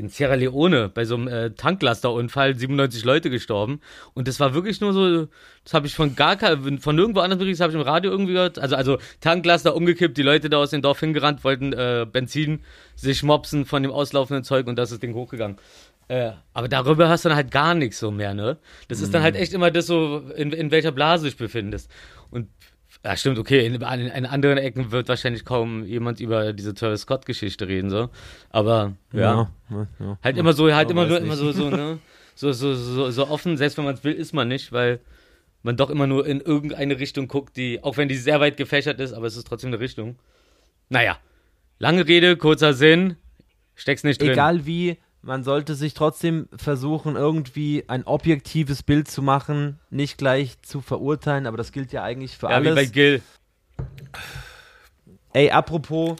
in 0.00 0.08
Sierra 0.08 0.34
Leone 0.34 0.88
bei 0.88 1.04
so 1.04 1.14
einem 1.14 1.28
äh, 1.28 1.50
Tanklasterunfall 1.50 2.56
97 2.56 3.04
Leute 3.04 3.30
gestorben. 3.30 3.80
Und 4.14 4.26
das 4.26 4.40
war 4.40 4.54
wirklich 4.54 4.80
nur 4.80 4.92
so, 4.92 5.28
das 5.64 5.74
habe 5.74 5.86
ich 5.86 5.94
von 5.94 6.16
gar 6.16 6.36
kein, 6.36 6.78
von 6.78 6.96
nirgendwo 6.96 7.20
anders 7.20 7.38
wirklich, 7.38 7.58
das 7.58 7.62
habe 7.62 7.72
ich 7.72 7.78
im 7.78 7.86
Radio 7.86 8.10
irgendwie 8.10 8.32
gehört. 8.32 8.58
Also, 8.58 8.76
also 8.76 8.98
Tanklaster 9.20 9.76
umgekippt, 9.76 10.16
die 10.16 10.22
Leute 10.22 10.50
da 10.50 10.58
aus 10.58 10.70
dem 10.70 10.82
Dorf 10.82 11.00
hingerannt, 11.00 11.44
wollten 11.44 11.72
äh, 11.72 12.06
Benzin 12.10 12.60
sich 12.96 13.22
mopsen 13.22 13.66
von 13.66 13.82
dem 13.82 13.92
auslaufenden 13.92 14.42
Zeug 14.42 14.66
und 14.66 14.76
das 14.76 14.90
ist 14.90 15.02
Ding 15.02 15.14
hochgegangen. 15.14 15.58
Äh, 16.08 16.32
aber 16.54 16.68
darüber 16.68 17.08
hast 17.08 17.24
du 17.24 17.28
dann 17.28 17.36
halt 17.36 17.52
gar 17.52 17.74
nichts 17.74 18.00
so 18.00 18.10
mehr, 18.10 18.34
ne? 18.34 18.58
Das 18.88 19.00
ist 19.00 19.14
dann 19.14 19.22
halt 19.22 19.36
echt 19.36 19.52
immer 19.52 19.70
das 19.70 19.86
so, 19.86 20.18
in, 20.34 20.52
in 20.52 20.72
welcher 20.72 20.90
Blase 20.90 21.24
du 21.24 21.30
dich 21.30 21.38
befindest. 21.38 21.88
Und 22.32 22.48
ja, 23.04 23.16
stimmt, 23.16 23.38
okay. 23.38 23.64
In, 23.66 23.74
in, 23.74 23.82
in 23.82 24.26
anderen 24.26 24.58
Ecken 24.58 24.92
wird 24.92 25.08
wahrscheinlich 25.08 25.44
kaum 25.44 25.84
jemand 25.84 26.20
über 26.20 26.52
diese 26.52 26.74
Travis 26.74 27.02
Scott-Geschichte 27.02 27.66
reden, 27.66 27.88
so. 27.88 28.10
Aber 28.50 28.94
ja. 29.12 29.50
ja, 29.70 29.86
ja. 29.98 30.18
Halt 30.22 30.36
immer 30.36 30.52
so, 30.52 30.72
halt 30.72 30.90
immer, 30.90 31.06
nur, 31.06 31.18
immer 31.18 31.36
so, 31.36 31.52
so, 31.52 31.70
ne? 31.70 31.98
So, 32.34 32.52
so, 32.52 32.74
so, 32.74 33.10
so 33.10 33.28
offen, 33.28 33.56
selbst 33.56 33.78
wenn 33.78 33.84
man 33.84 33.94
es 33.94 34.04
will, 34.04 34.12
ist 34.12 34.32
man 34.32 34.48
nicht, 34.48 34.72
weil 34.72 35.00
man 35.62 35.76
doch 35.76 35.90
immer 35.90 36.06
nur 36.06 36.26
in 36.26 36.40
irgendeine 36.40 36.98
Richtung 36.98 37.28
guckt, 37.28 37.56
die, 37.56 37.82
auch 37.82 37.96
wenn 37.96 38.08
die 38.08 38.16
sehr 38.16 38.40
weit 38.40 38.56
gefächert 38.56 39.00
ist, 39.00 39.12
aber 39.12 39.26
es 39.26 39.36
ist 39.36 39.46
trotzdem 39.46 39.68
eine 39.68 39.80
Richtung. 39.80 40.16
Naja. 40.88 41.18
Lange 41.78 42.06
Rede, 42.06 42.36
kurzer 42.36 42.74
Sinn. 42.74 43.16
Steck's 43.74 44.04
nicht 44.04 44.20
drin. 44.20 44.32
Egal 44.32 44.66
wie, 44.66 44.98
man 45.22 45.44
sollte 45.44 45.74
sich 45.74 45.94
trotzdem 45.94 46.48
versuchen, 46.56 47.16
irgendwie 47.16 47.84
ein 47.88 48.04
objektives 48.04 48.82
Bild 48.82 49.10
zu 49.10 49.22
machen, 49.22 49.78
nicht 49.90 50.18
gleich 50.18 50.60
zu 50.62 50.80
verurteilen, 50.80 51.46
aber 51.46 51.56
das 51.56 51.72
gilt 51.72 51.92
ja 51.92 52.02
eigentlich 52.02 52.36
für 52.36 52.50
Ja, 52.50 52.60
wie 52.62 52.66
bei 52.66 52.70
alles. 52.70 52.92
Gil. 52.92 53.22
Ey, 55.32 55.50
apropos, 55.50 56.16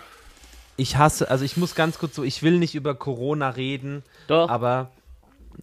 ich 0.77 0.97
hasse, 0.97 1.31
also 1.31 1.45
ich 1.45 1.57
muss 1.57 1.75
ganz 1.75 1.99
kurz 1.99 2.15
so, 2.15 2.23
ich 2.23 2.43
will 2.43 2.59
nicht 2.59 2.75
über 2.75 2.95
Corona 2.95 3.51
reden, 3.51 4.03
Doch. 4.29 4.49
aber 4.49 4.91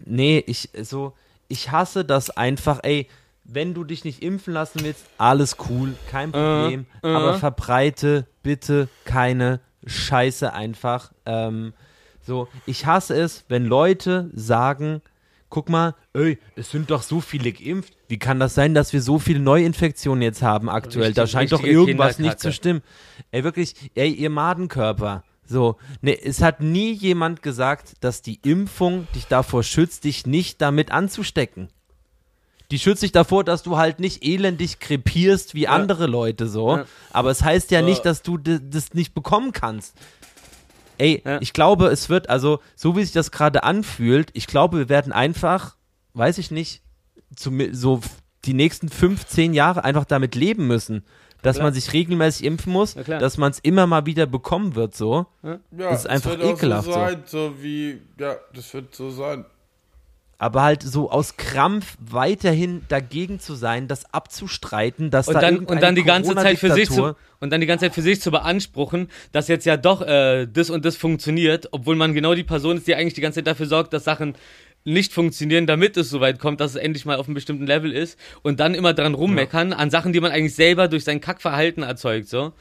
nee, 0.04 0.44
ich 0.46 0.70
so, 0.82 1.14
ich 1.48 1.72
hasse 1.72 2.06
das 2.06 2.30
einfach, 2.30 2.80
ey, 2.84 3.08
wenn 3.44 3.74
du 3.74 3.84
dich 3.84 4.04
nicht 4.04 4.22
impfen 4.22 4.54
lassen 4.54 4.82
willst, 4.84 5.06
alles 5.18 5.56
cool, 5.70 5.96
kein 6.10 6.32
Problem, 6.32 6.86
äh. 7.02 7.08
aber 7.08 7.36
verbreite 7.36 8.28
bitte 8.44 8.90
keine 9.06 9.62
Scheiße 9.86 10.52
einfach. 10.54 11.14
Ähm, 11.26 11.74
so, 12.28 12.48
ich 12.68 12.86
hasse 12.86 13.16
es, 13.20 13.46
wenn 13.48 13.66
Leute 13.66 14.30
sagen, 14.36 15.02
guck 15.50 15.70
mal, 15.70 15.96
ey, 16.14 16.38
es 16.56 16.70
sind 16.72 16.92
doch 16.92 17.02
so 17.02 17.22
viele 17.22 17.52
geimpft. 17.54 17.94
Wie 18.10 18.20
kann 18.20 18.40
das 18.40 18.54
sein, 18.54 18.74
dass 18.74 18.92
wir 18.94 19.02
so 19.02 19.18
viele 19.18 19.40
Neuinfektionen 19.40 20.22
jetzt 20.22 20.42
haben 20.42 20.70
aktuell? 20.70 21.14
da 21.14 21.24
Richtig- 21.24 21.32
scheint 21.32 21.52
doch 21.54 21.64
irgendwas 21.64 22.20
nicht 22.20 22.40
zu 22.40 22.52
stimmen. 22.52 22.82
Ey, 23.32 23.44
wirklich, 23.44 23.74
ey, 23.96 24.12
ihr 24.12 24.30
Madenkörper. 24.30 25.24
So, 25.50 25.78
ne, 26.02 26.22
es 26.22 26.42
hat 26.42 26.60
nie 26.60 26.92
jemand 26.92 27.42
gesagt, 27.42 27.94
dass 28.02 28.22
die 28.22 28.40
Impfung 28.44 29.08
dich 29.16 29.28
davor 29.28 29.64
schützt, 29.64 30.04
dich 30.04 30.26
nicht 30.28 30.62
damit 30.62 30.92
anzustecken. 30.92 31.70
Die 32.70 32.80
schützt 32.80 33.02
dich 33.02 33.14
davor, 33.14 33.46
dass 33.46 33.64
du 33.64 33.78
halt 33.78 34.02
nicht 34.02 34.26
elendig 34.26 34.80
krepierst 34.80 35.56
wie 35.56 35.70
andere 35.70 36.06
Leute 36.06 36.50
so. 36.50 36.76
Ja. 36.76 36.86
Aber 37.14 37.32
es 37.32 37.42
heißt 37.42 37.72
ja 37.72 37.80
So. 37.80 37.86
nicht, 37.86 38.06
dass 38.06 38.24
du 38.24 38.38
das 38.38 38.94
nicht 38.94 39.14
bekommen 39.14 39.54
kannst. 39.54 39.96
Ey, 40.98 41.22
Ja. 41.26 41.40
ich 41.42 41.54
glaube, 41.54 41.88
es 41.88 42.10
wird, 42.10 42.30
also, 42.30 42.60
so 42.76 42.96
wie 42.96 43.04
sich 43.04 43.14
das 43.14 43.32
gerade 43.32 43.64
anfühlt, 43.64 44.30
ich 44.34 44.48
glaube, 44.48 44.78
wir 44.78 44.90
werden 44.90 45.14
einfach, 45.14 45.76
weiß 46.14 46.38
ich 46.38 46.52
nicht, 46.52 46.82
zum, 47.36 47.74
so 47.74 48.02
die 48.46 48.54
nächsten 48.54 48.90
fünf, 48.90 49.26
zehn 49.26 49.54
Jahre 49.54 49.84
einfach 49.84 50.06
damit 50.06 50.36
leben 50.36 50.68
müssen. 50.68 51.04
Dass 51.44 51.60
man 51.60 51.72
sich 51.72 51.94
regelmäßig 51.94 52.46
impfen 52.46 52.74
muss, 52.74 52.96
dass 52.96 53.38
man 53.38 53.52
es 53.52 53.60
immer 53.60 53.86
mal 53.86 54.06
wieder 54.08 54.26
bekommen 54.26 54.74
wird, 54.76 54.96
so. 54.96 55.28
Ja, 55.44 55.60
Das 55.72 56.00
ist 56.02 56.08
einfach 56.10 56.32
wird 56.32 56.42
auch 56.44 56.54
ekelhaft 56.58 56.86
So 56.86 56.92
so. 56.94 57.00
sein, 57.00 57.24
so 57.26 57.54
wie, 57.62 58.02
ja, 58.20 58.36
das 58.54 58.74
wird 58.74 58.96
so 58.96 59.12
sein. 59.12 59.46
Aber 60.40 60.62
halt 60.62 60.84
so 60.84 61.10
aus 61.10 61.36
Krampf 61.36 61.98
weiterhin 62.00 62.84
dagegen 62.90 63.40
zu 63.40 63.56
sein, 63.56 63.88
das 63.88 64.14
abzustreiten, 64.14 65.10
dass 65.10 65.28
und 65.28 65.34
da 65.34 65.42
dann, 65.42 65.60
und 65.60 65.82
dann 65.82 65.96
die 65.96 66.04
ganze 66.04 66.36
Zeit 66.36 66.60
für 66.60 66.72
sich 66.72 66.92
zu, 66.92 67.16
und 67.40 67.50
dann 67.52 67.60
die 67.60 67.68
ganze 67.68 67.86
Zeit 67.86 67.96
für 67.96 68.04
sich 68.04 68.22
zu 68.22 68.30
beanspruchen, 68.30 69.10
dass 69.32 69.48
jetzt 69.48 69.66
ja 69.66 69.78
doch 69.78 70.02
äh, 70.02 70.46
das 70.46 70.70
und 70.70 70.86
das 70.86 70.96
funktioniert, 70.96 71.70
obwohl 71.72 71.96
man 71.96 72.14
genau 72.14 72.36
die 72.36 72.44
Person 72.44 72.78
ist, 72.78 72.88
die 72.88 72.94
eigentlich 72.94 73.16
die 73.16 73.22
ganze 73.22 73.40
Zeit 73.40 73.48
dafür 73.48 73.66
sorgt, 73.66 73.94
dass 73.94 74.04
Sachen 74.04 74.36
nicht 74.84 75.14
funktionieren, 75.14 75.68
damit 75.68 75.98
es 75.98 76.10
soweit 76.10 76.40
kommt, 76.40 76.62
dass 76.62 76.72
es 76.72 76.78
endlich 76.78 77.06
mal 77.06 77.18
auf 77.18 77.28
einem 77.28 77.36
bestimmten 77.36 77.68
Level 77.68 77.92
ist 77.92 78.18
und 78.42 78.60
dann 78.60 78.74
immer 78.74 78.94
dran 78.94 79.16
rummeckern 79.16 79.74
an 79.74 79.90
Sachen, 79.90 80.14
die 80.14 80.22
man 80.22 80.32
eigentlich 80.32 80.56
selber 80.56 80.88
durch 80.88 81.04
sein 81.04 81.20
Kackverhalten 81.20 81.84
erzeugt, 81.84 82.30
so. 82.30 82.54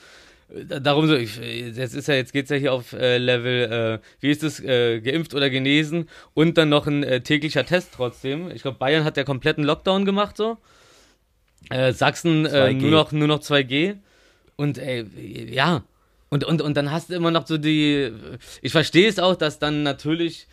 Äh, 0.48 0.80
Darum 0.80 1.06
so, 1.06 1.14
ich, 1.14 1.36
jetzt 1.36 1.94
ist 1.94 2.08
ja, 2.08 2.14
jetzt 2.14 2.32
geht's 2.32 2.50
ja 2.50 2.56
hier 2.56 2.72
auf 2.72 2.92
äh, 2.92 3.18
Level, 3.18 4.00
äh, 4.02 4.06
wie 4.20 4.30
ist 4.30 4.42
es, 4.42 4.60
äh, 4.60 5.00
geimpft 5.00 5.34
oder 5.34 5.50
genesen 5.50 6.08
und 6.34 6.58
dann 6.58 6.68
noch 6.68 6.86
ein 6.86 7.02
äh, 7.02 7.20
täglicher 7.20 7.64
Test 7.64 7.90
trotzdem. 7.94 8.50
Ich 8.50 8.62
glaube, 8.62 8.78
Bayern 8.78 9.04
hat 9.04 9.16
ja 9.16 9.24
kompletten 9.24 9.64
Lockdown 9.64 10.04
gemacht 10.04 10.36
so. 10.36 10.58
Äh, 11.70 11.92
Sachsen 11.92 12.46
äh, 12.46 12.48
2G. 12.48 12.72
nur 12.74 12.90
noch 12.90 13.12
nur 13.12 13.28
noch 13.28 13.40
2G 13.40 13.96
und 14.54 14.78
ey, 14.78 15.04
ja 15.52 15.82
und 16.28 16.44
und 16.44 16.62
und 16.62 16.76
dann 16.76 16.92
hast 16.92 17.10
du 17.10 17.14
immer 17.14 17.32
noch 17.32 17.46
so 17.46 17.58
die 17.58 18.12
ich 18.62 18.70
verstehe 18.70 19.08
es 19.08 19.18
auch, 19.18 19.34
dass 19.34 19.58
dann 19.58 19.82
natürlich 19.82 20.46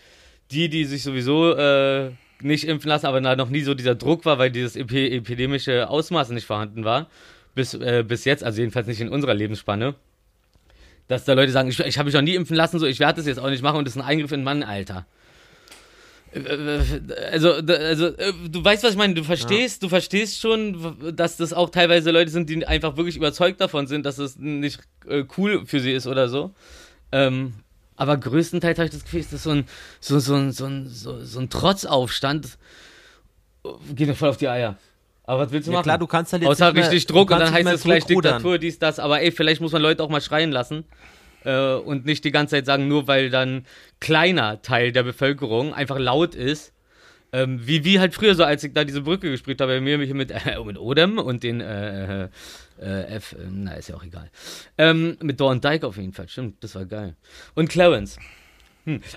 die, 0.50 0.70
die 0.70 0.86
sich 0.86 1.04
sowieso 1.04 1.56
äh, 1.56 2.12
nicht 2.42 2.68
impfen 2.68 2.90
lassen, 2.90 3.06
aber 3.06 3.22
da 3.22 3.36
noch 3.36 3.50
nie 3.50 3.62
so 3.62 3.76
dieser 3.76 3.96
Druck 3.96 4.26
war, 4.26 4.40
weil 4.40 4.50
dieses 4.50 4.76
epi 4.76 5.08
epidemische 5.16 5.88
Ausmaß 5.88 6.30
nicht 6.30 6.46
vorhanden 6.46 6.84
war 6.84 7.10
bis 7.56 7.74
äh, 7.74 8.04
bis 8.08 8.26
jetzt, 8.26 8.44
also 8.44 8.60
jedenfalls 8.60 8.88
nicht 8.88 9.02
in 9.02 9.10
unserer 9.10 9.34
Lebensspanne. 9.34 9.96
Dass 11.08 11.26
da 11.26 11.34
Leute 11.34 11.52
sagen, 11.52 11.68
ich, 11.70 11.80
ich 11.80 11.98
habe 11.98 12.06
mich 12.08 12.14
noch 12.16 12.22
nie 12.22 12.36
impfen 12.36 12.56
lassen, 12.56 12.80
so 12.80 12.86
ich 12.86 13.00
werde 13.00 13.18
das 13.18 13.26
jetzt 13.28 13.38
auch 13.38 13.50
nicht 13.50 13.62
machen 13.62 13.78
und 13.78 13.86
das 13.86 13.96
ist 13.96 14.02
ein 14.02 14.08
Eingriff 14.08 14.32
in 14.32 14.44
Mann, 14.44 14.64
Alter. 14.64 15.06
Äh, 16.34 16.80
Also, 17.32 17.62
d- 17.62 17.76
also, 17.76 18.08
äh, 18.08 18.34
du 18.50 18.64
weißt, 18.64 18.84
was 18.84 18.92
ich 18.92 18.98
meine. 18.98 19.14
Du 19.14 19.24
verstehst, 19.24 19.84
du 19.84 19.90
verstehst 19.90 20.40
schon, 20.40 21.16
dass 21.16 21.38
das 21.38 21.54
auch 21.54 21.70
teilweise 21.70 22.12
Leute 22.12 22.32
sind, 22.32 22.50
die 22.50 22.66
einfach 22.66 22.98
wirklich 22.98 23.18
überzeugt 23.18 23.62
davon 23.62 23.86
sind, 23.88 24.06
dass 24.06 24.18
es 24.18 24.38
nicht 24.38 24.80
äh, 25.08 25.26
cool 25.38 25.66
für 25.66 25.80
sie 25.80 25.92
ist 25.92 26.08
oder 26.08 26.30
so. 26.30 26.54
Ähm, 27.12 27.54
aber 27.96 28.18
größtenteils 28.18 28.80
habe 28.80 28.86
ich 28.88 28.94
das 28.94 29.04
Gefühl, 29.04 29.20
ist 29.20 29.34
das 29.34 29.44
so 29.44 29.52
ein, 29.52 29.66
so, 30.00 30.18
so, 30.20 30.50
so, 30.52 30.70
so, 30.88 31.24
so 31.24 31.40
ein 31.40 31.50
Trotzaufstand. 31.50 32.58
Geht 33.94 34.08
mir 34.08 34.16
voll 34.16 34.30
auf 34.30 34.38
die 34.38 34.48
Eier. 34.48 34.78
Aber 35.26 35.46
was 35.46 35.52
willst 35.52 35.68
du 35.68 35.72
Ja 35.72 35.78
machen? 35.78 35.84
klar, 35.84 35.98
du 35.98 36.08
kannst 36.08 36.34
halt 36.34 36.44
jetzt 36.44 36.52
Außer 36.52 36.74
mehr- 36.74 36.84
richtig 36.84 37.06
Druck 37.06 37.32
und 37.32 37.40
dann 37.40 37.54
heißt 37.54 37.68
es 37.70 37.82
vielleicht 37.82 38.08
zurückrudern. 38.08 38.34
Diktatur, 38.34 38.58
dies, 38.58 38.80
das. 38.80 39.00
Aber 39.00 39.22
ey, 39.22 39.32
vielleicht 39.32 39.62
muss 39.62 39.72
man 39.72 39.82
Leute 39.82 40.04
auch 40.04 40.10
mal 40.10 40.22
schreien 40.22 40.52
lassen. 40.52 40.84
Äh, 41.46 41.74
und 41.76 42.06
nicht 42.06 42.24
die 42.24 42.32
ganze 42.32 42.56
Zeit 42.56 42.66
sagen, 42.66 42.88
nur 42.88 43.08
weil 43.08 43.30
dann 43.30 43.66
kleiner 44.00 44.62
Teil 44.62 44.92
der 44.92 45.04
Bevölkerung 45.04 45.74
einfach 45.74 46.00
laut 46.00 46.36
ist. 46.36 46.72
Ähm, 47.34 47.66
wie, 47.66 47.84
wie 47.84 48.00
halt 48.00 48.14
früher 48.14 48.36
so, 48.36 48.44
als 48.44 48.64
ich 48.64 48.74
da 48.74 48.84
diese 48.84 49.02
Brücke 49.02 49.32
gespielt 49.32 49.60
habe, 49.60 49.82
mir 49.82 49.98
hier 50.00 50.14
mit, 50.14 50.30
äh, 50.32 50.38
mit 50.64 50.78
Odem 50.78 51.18
und 51.18 51.42
den 51.44 51.62
äh, 51.62 52.26
äh, 52.80 53.02
F, 53.16 53.34
äh, 53.34 53.38
na, 53.50 53.74
ist 53.74 53.90
ja 53.90 53.96
auch 53.96 54.04
egal. 54.04 54.30
Ähm, 54.78 55.18
mit 55.22 55.40
Dawn 55.42 55.60
Dyke 55.60 55.88
auf 55.88 55.98
jeden 55.98 56.14
Fall, 56.14 56.30
stimmt, 56.30 56.64
das 56.64 56.76
war 56.76 56.86
geil. 56.86 57.16
Und 57.56 57.70
Clarence. 57.70 58.18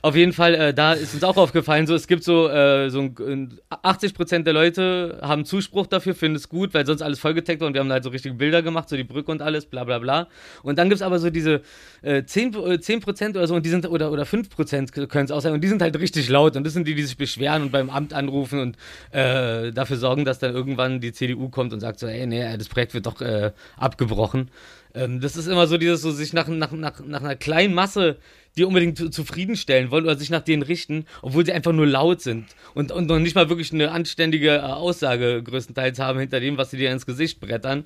Auf 0.02 0.14
jeden 0.14 0.33
Fall, 0.33 0.55
äh, 0.55 0.74
da 0.74 0.92
ist 0.92 1.12
uns 1.14 1.24
auch 1.24 1.37
aufgefallen, 1.37 1.88
so 1.88 1.94
es 1.94 2.07
gibt 2.07 2.22
so, 2.22 2.48
äh, 2.48 2.88
so 2.88 3.00
ein, 3.00 3.59
80% 3.70 4.45
der 4.45 4.53
Leute 4.53 5.18
haben 5.22 5.45
Zuspruch 5.45 5.88
dafür, 5.88 6.14
finden 6.14 6.36
es 6.36 6.49
gut, 6.49 6.72
weil 6.72 6.86
sonst 6.86 7.03
alles 7.03 7.18
vollgetaggt 7.18 7.61
war 7.61 7.66
und 7.66 7.74
wir 7.74 7.80
haben 7.80 7.91
halt 7.91 8.05
so 8.05 8.11
richtige 8.11 8.36
Bilder 8.36 8.62
gemacht, 8.62 8.88
so 8.88 8.97
die 8.97 9.03
Brücke 9.05 9.32
und 9.32 9.43
alles, 9.43 9.66
bla 9.66 9.82
bla 9.82 9.99
bla. 9.99 10.28
Und 10.62 10.78
dann 10.78 10.88
gibt 10.88 11.01
es 11.01 11.03
aber 11.03 11.18
so 11.18 11.30
diese 11.30 11.62
äh, 12.03 12.22
10, 12.22 12.55
äh, 12.55 12.78
10% 12.78 13.30
oder 13.30 13.49
so 13.49 13.57
und 13.57 13.66
die 13.66 13.70
sind, 13.70 13.88
oder, 13.88 14.12
oder 14.12 14.22
5% 14.22 15.09
können 15.09 15.24
es 15.24 15.32
auch 15.32 15.41
sein 15.41 15.53
und 15.53 15.62
die 15.62 15.68
sind 15.68 15.82
halt 15.82 15.99
richtig 15.99 16.28
laut 16.28 16.57
und 16.57 16.64
das 16.64 16.72
sind 16.72 16.86
die, 16.86 16.95
die 16.95 17.03
sich 17.03 17.16
beschweren 17.16 17.62
und 17.62 17.72
beim 17.72 17.91
Amt 17.91 18.12
anrufen 18.12 18.61
und 18.61 18.76
äh, 19.11 19.72
dafür 19.72 19.97
sorgen, 19.97 20.24
dass 20.24 20.38
dann 20.38 20.55
irgendwann 20.55 21.01
die 21.01 21.12
CDU 21.12 21.49
kommt 21.49 21.72
und 21.72 21.80
sagt 21.80 21.99
so, 21.99 22.07
ey, 22.07 22.24
nee, 22.26 22.57
das 22.57 22.68
Projekt 22.68 22.95
wird 22.95 23.07
doch 23.07 23.20
äh, 23.20 23.51
abgebrochen. 23.76 24.49
Ähm, 24.97 25.20
das 25.20 25.36
ist 25.36 25.47
immer 25.47 25.66
so 25.68 25.78
dieses, 25.78 26.01
so 26.01 26.11
sich 26.11 26.32
nach, 26.32 26.49
nach, 26.49 26.72
nach, 26.72 27.01
nach 27.01 27.20
einer 27.20 27.36
kleinen 27.36 27.74
Masse 27.74 28.16
die 28.57 28.64
unbedingt 28.64 28.97
zu- 28.97 29.11
zufriedenstellen 29.11 29.90
wollen 29.90 30.05
oder 30.05 30.16
sich 30.16 30.30
nach 30.30 30.40
denen 30.40 30.62
richten, 30.62 31.05
obwohl 31.20 31.44
sie 31.44 31.53
einfach 31.53 31.72
nur 31.72 31.86
laut 31.86 32.22
sind 32.22 32.47
und, 32.72 32.90
und 32.90 33.07
noch 33.07 33.18
nicht 33.18 33.34
mal 33.34 33.51
wirklich 33.51 33.70
eine 33.72 33.90
anständige 33.92 34.57
äh, 34.57 34.61
Aussage 34.61 35.42
größtenteils 35.42 35.99
haben 35.99 36.18
hinter 36.18 36.40
dem, 36.40 36.57
was 36.57 36.70
sie 36.70 36.78
dir 36.78 36.90
ins 36.90 37.07
Gesicht 37.07 37.38
brettern. 37.38 37.84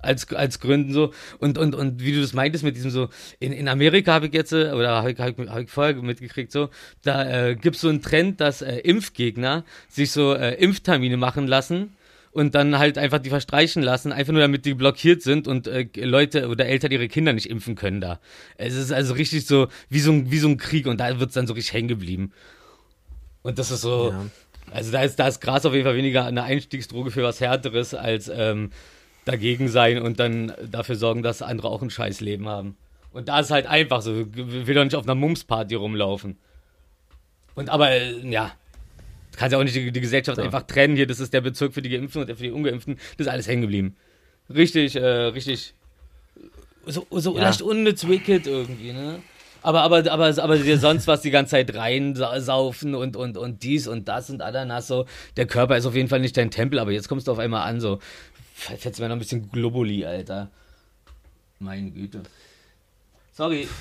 Als, 0.00 0.30
als 0.34 0.60
Gründen 0.60 0.92
so. 0.92 1.14
Und, 1.38 1.56
und, 1.56 1.74
und 1.74 2.04
wie 2.04 2.12
du 2.12 2.20
das 2.20 2.34
meintest 2.34 2.62
mit 2.62 2.76
diesem 2.76 2.90
so, 2.90 3.08
in, 3.40 3.52
in 3.52 3.68
Amerika 3.68 4.12
habe 4.12 4.26
ich 4.26 4.34
jetzt, 4.34 4.52
äh, 4.52 4.72
oder 4.72 4.90
habe 4.96 5.12
ich, 5.12 5.18
hab 5.18 5.38
ich, 5.38 5.48
hab 5.48 5.62
ich 5.62 5.70
vorher 5.70 5.94
mitgekriegt, 5.94 6.52
so, 6.52 6.68
da 7.02 7.48
äh, 7.48 7.54
gibt 7.56 7.76
es 7.76 7.80
so 7.80 7.88
einen 7.88 8.02
Trend, 8.02 8.38
dass 8.38 8.60
äh, 8.60 8.76
Impfgegner 8.80 9.64
sich 9.88 10.10
so 10.10 10.34
äh, 10.34 10.62
Impftermine 10.62 11.16
machen 11.16 11.46
lassen 11.46 11.96
und 12.34 12.54
dann 12.56 12.78
halt 12.78 12.98
einfach 12.98 13.20
die 13.20 13.30
verstreichen 13.30 13.82
lassen, 13.82 14.12
einfach 14.12 14.32
nur 14.32 14.42
damit 14.42 14.66
die 14.66 14.74
blockiert 14.74 15.22
sind 15.22 15.46
und 15.48 15.66
äh, 15.68 15.86
Leute 15.94 16.48
oder 16.48 16.66
Eltern 16.66 16.90
ihre 16.90 17.08
Kinder 17.08 17.32
nicht 17.32 17.48
impfen 17.48 17.76
können 17.76 18.00
da. 18.00 18.20
Es 18.58 18.74
ist 18.74 18.92
also 18.92 19.14
richtig 19.14 19.46
so 19.46 19.68
wie 19.88 20.00
so 20.00 20.10
ein, 20.12 20.30
wie 20.30 20.38
so 20.38 20.48
ein 20.48 20.56
Krieg 20.58 20.86
und 20.86 20.98
da 20.98 21.20
wird 21.20 21.30
es 21.30 21.34
dann 21.34 21.46
so 21.46 21.54
richtig 21.54 21.72
hängen 21.72 21.88
geblieben. 21.88 22.32
Und 23.42 23.58
das 23.58 23.70
ist 23.70 23.82
so, 23.82 24.10
Ja. 24.10 24.26
also 24.72 24.90
da 24.90 25.02
ist, 25.02 25.16
da 25.18 25.28
ist 25.28 25.40
Gras 25.40 25.64
auf 25.64 25.72
jeden 25.74 25.84
Fall 25.84 25.96
weniger 25.96 26.24
eine 26.24 26.42
Einstiegsdroge 26.42 27.10
für 27.12 27.22
was 27.22 27.40
Härteres 27.40 27.94
als 27.94 28.28
ähm, 28.28 28.70
dagegen 29.24 29.68
sein 29.68 30.02
und 30.02 30.18
dann 30.18 30.52
dafür 30.70 30.96
sorgen, 30.96 31.22
dass 31.22 31.40
andere 31.40 31.68
auch 31.68 31.82
ein 31.82 31.90
scheiß 31.90 32.20
Leben 32.20 32.48
haben. 32.48 32.76
Und 33.12 33.28
da 33.28 33.38
ist 33.38 33.52
halt 33.52 33.66
einfach 33.66 34.02
so, 34.02 34.26
will 34.34 34.74
doch 34.74 34.82
nicht 34.84 34.96
auf 34.96 35.04
einer 35.04 35.14
Mumsparty 35.14 35.76
rumlaufen. 35.76 36.36
Und 37.54 37.70
aber, 37.70 37.92
äh, 37.92 38.28
ja, 38.28 38.50
du 39.34 39.38
kannst 39.38 39.52
ja 39.52 39.58
auch 39.58 39.64
nicht 39.64 39.74
die, 39.74 39.90
die 39.90 40.00
Gesellschaft 40.00 40.38
einfach 40.38 40.62
trennen. 40.62 40.94
Hier, 40.96 41.06
das 41.06 41.18
ist 41.20 41.32
der 41.32 41.40
Bezirk 41.40 41.74
für 41.74 41.82
die 41.82 41.90
Geimpften 41.90 42.20
und 42.22 42.28
der 42.28 42.36
für 42.36 42.44
die 42.44 42.52
Ungeimpften. 42.52 42.96
Das 43.16 43.26
ist 43.26 43.32
alles 43.32 43.48
hängen 43.48 43.62
geblieben. 43.62 43.96
Richtig, 44.48 44.94
äh, 44.96 45.04
richtig. 45.04 45.74
So, 46.86 47.06
so 47.10 47.34
Ja. 47.36 47.42
leicht 47.44 47.62
unnütz 47.62 48.06
wicked 48.06 48.46
irgendwie, 48.46 48.92
ne? 48.92 49.20
Aber, 49.62 49.80
aber, 49.82 50.10
aber, 50.12 50.26
aber 50.42 50.58
dir 50.58 50.78
sonst 50.78 51.06
was 51.06 51.22
die 51.22 51.30
ganze 51.30 51.52
Zeit 51.52 51.74
reinsaufen 51.74 52.94
und, 52.94 53.16
und, 53.16 53.38
und 53.38 53.62
dies 53.62 53.88
und 53.88 54.06
das 54.08 54.28
und 54.28 54.42
Ananas 54.42 54.86
so. 54.86 55.06
Der 55.38 55.46
Körper 55.46 55.76
ist 55.78 55.86
auf 55.86 55.94
jeden 55.94 56.08
Fall 56.08 56.20
nicht 56.20 56.36
dein 56.36 56.50
Tempel, 56.50 56.78
aber 56.78 56.92
jetzt 56.92 57.08
kommst 57.08 57.26
du 57.26 57.32
auf 57.32 57.38
einmal 57.38 57.66
an, 57.66 57.80
so. 57.80 57.98
Fetzt 58.54 59.00
mir 59.00 59.08
noch 59.08 59.16
ein 59.16 59.18
bisschen 59.18 59.50
Globuli, 59.50 60.04
Alter. 60.04 60.50
Meine 61.58 61.90
Güte. 61.90 62.22
Sorry. 63.32 63.66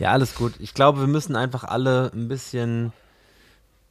Ja, 0.00 0.10
alles 0.10 0.34
gut. 0.34 0.54
Ich 0.58 0.74
glaube, 0.74 0.98
wir 1.00 1.06
müssen 1.06 1.36
einfach 1.36 1.62
alle 1.62 2.10
ein 2.12 2.26
bisschen, 2.26 2.92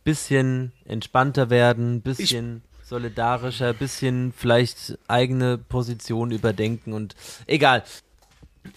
bisschen 0.04 0.72
entspannter 0.86 1.50
werden, 1.50 2.02
bisschen 2.02 2.62
solidarischer, 2.84 3.70
ein 3.70 3.76
bisschen 3.78 4.34
vielleicht 4.36 4.98
eigene 5.08 5.58
Position 5.58 6.32
überdenken 6.32 6.94
und 6.94 7.16
egal. 7.48 7.84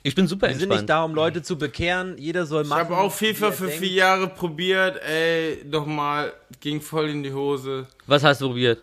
Ich 0.02 0.14
bin 0.16 0.26
super 0.26 0.48
Wir 0.48 0.54
sind 0.54 0.62
entspannt. 0.64 0.80
nicht 0.82 0.88
da, 0.90 1.04
um 1.04 1.14
Leute 1.14 1.42
zu 1.42 1.56
bekehren. 1.58 2.18
Jeder 2.18 2.44
soll 2.46 2.62
Ich 2.64 2.68
machen. 2.68 2.80
habe 2.80 2.98
auch 2.98 3.12
FIFA 3.12 3.52
für 3.52 3.66
denkt. 3.66 3.78
vier 3.80 3.92
Jahre 3.92 4.28
probiert, 4.28 5.00
ey, 5.02 5.64
nochmal, 5.64 6.32
ging 6.60 6.80
voll 6.80 7.08
in 7.10 7.22
die 7.22 7.32
Hose. 7.32 7.86
Was 8.06 8.24
hast 8.24 8.40
du 8.40 8.48
probiert? 8.48 8.82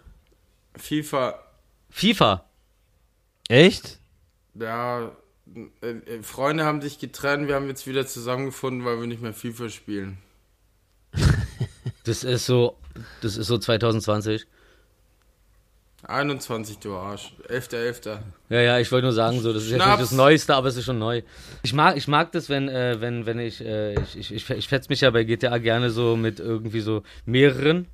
FIFA, 0.76 1.40
FIFA. 1.90 2.46
Echt? 3.50 4.00
ja, 4.56 5.12
äh, 5.82 5.90
äh, 5.90 6.24
Freunde 6.24 6.64
haben 6.64 6.82
sich 6.82 7.00
getrennt, 7.00 7.48
wir 7.48 7.56
haben 7.56 7.68
jetzt 7.68 7.86
wieder 7.86 8.08
zusammengefunden, 8.08 8.86
weil 8.86 9.00
wir 9.00 9.08
nicht 9.08 9.22
mehr 9.22 9.34
FIFA 9.34 9.70
spielen. 9.70 10.18
Das 12.04 12.24
ist 12.24 12.46
so, 12.46 12.78
das 13.22 13.38
ist 13.38 13.48
so 13.48 13.58
2020. 13.58 14.46
21, 16.06 16.80
du 16.80 16.96
Arsch. 16.96 17.34
11.11. 17.50 18.18
Ja, 18.50 18.60
ja, 18.60 18.80
ich 18.80 18.92
wollte 18.92 19.06
nur 19.06 19.14
sagen, 19.14 19.40
so, 19.40 19.54
das 19.54 19.64
ist 19.64 19.70
jetzt 19.72 19.82
Schnaps. 19.82 20.02
nicht 20.02 20.12
das 20.12 20.18
Neueste, 20.18 20.54
aber 20.54 20.68
es 20.68 20.76
ist 20.76 20.84
schon 20.84 21.00
neu. 21.00 21.22
Ich 21.64 21.74
mag, 21.74 21.96
ich 21.96 22.10
mag 22.10 22.32
das, 22.34 22.50
wenn, 22.50 22.68
äh, 22.68 23.00
wenn, 23.00 23.26
wenn 23.26 23.40
ich, 23.40 23.62
äh, 23.62 23.94
ich, 23.94 24.18
ich, 24.18 24.34
ich, 24.34 24.50
ich 24.50 24.68
fetz 24.68 24.90
mich 24.90 25.02
ja 25.02 25.10
bei 25.12 25.24
GTA 25.24 25.58
gerne 25.60 25.90
so 25.92 26.18
mit 26.18 26.42
irgendwie 26.42 26.82
so 26.82 27.04
mehreren. 27.26 27.88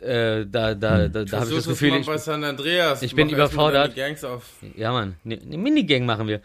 Äh, 0.00 0.46
da, 0.46 0.74
da, 0.74 1.08
da, 1.08 1.24
da 1.24 1.40
habe 1.40 1.48
ich 1.48 1.56
das 1.56 1.68
Gefühl, 1.68 1.94
ich, 1.94 2.06
bei 2.06 2.18
San 2.18 2.42
Andreas. 2.44 3.02
ich 3.02 3.14
bin 3.14 3.30
überfordert. 3.30 3.96
deine 3.96 4.08
Gangs 4.08 4.24
auf. 4.24 4.42
Ja, 4.74 4.92
Mann, 4.92 5.14
eine 5.24 5.36
ne 5.36 5.56
Minigang 5.58 6.04
machen 6.04 6.26
wir. 6.26 6.40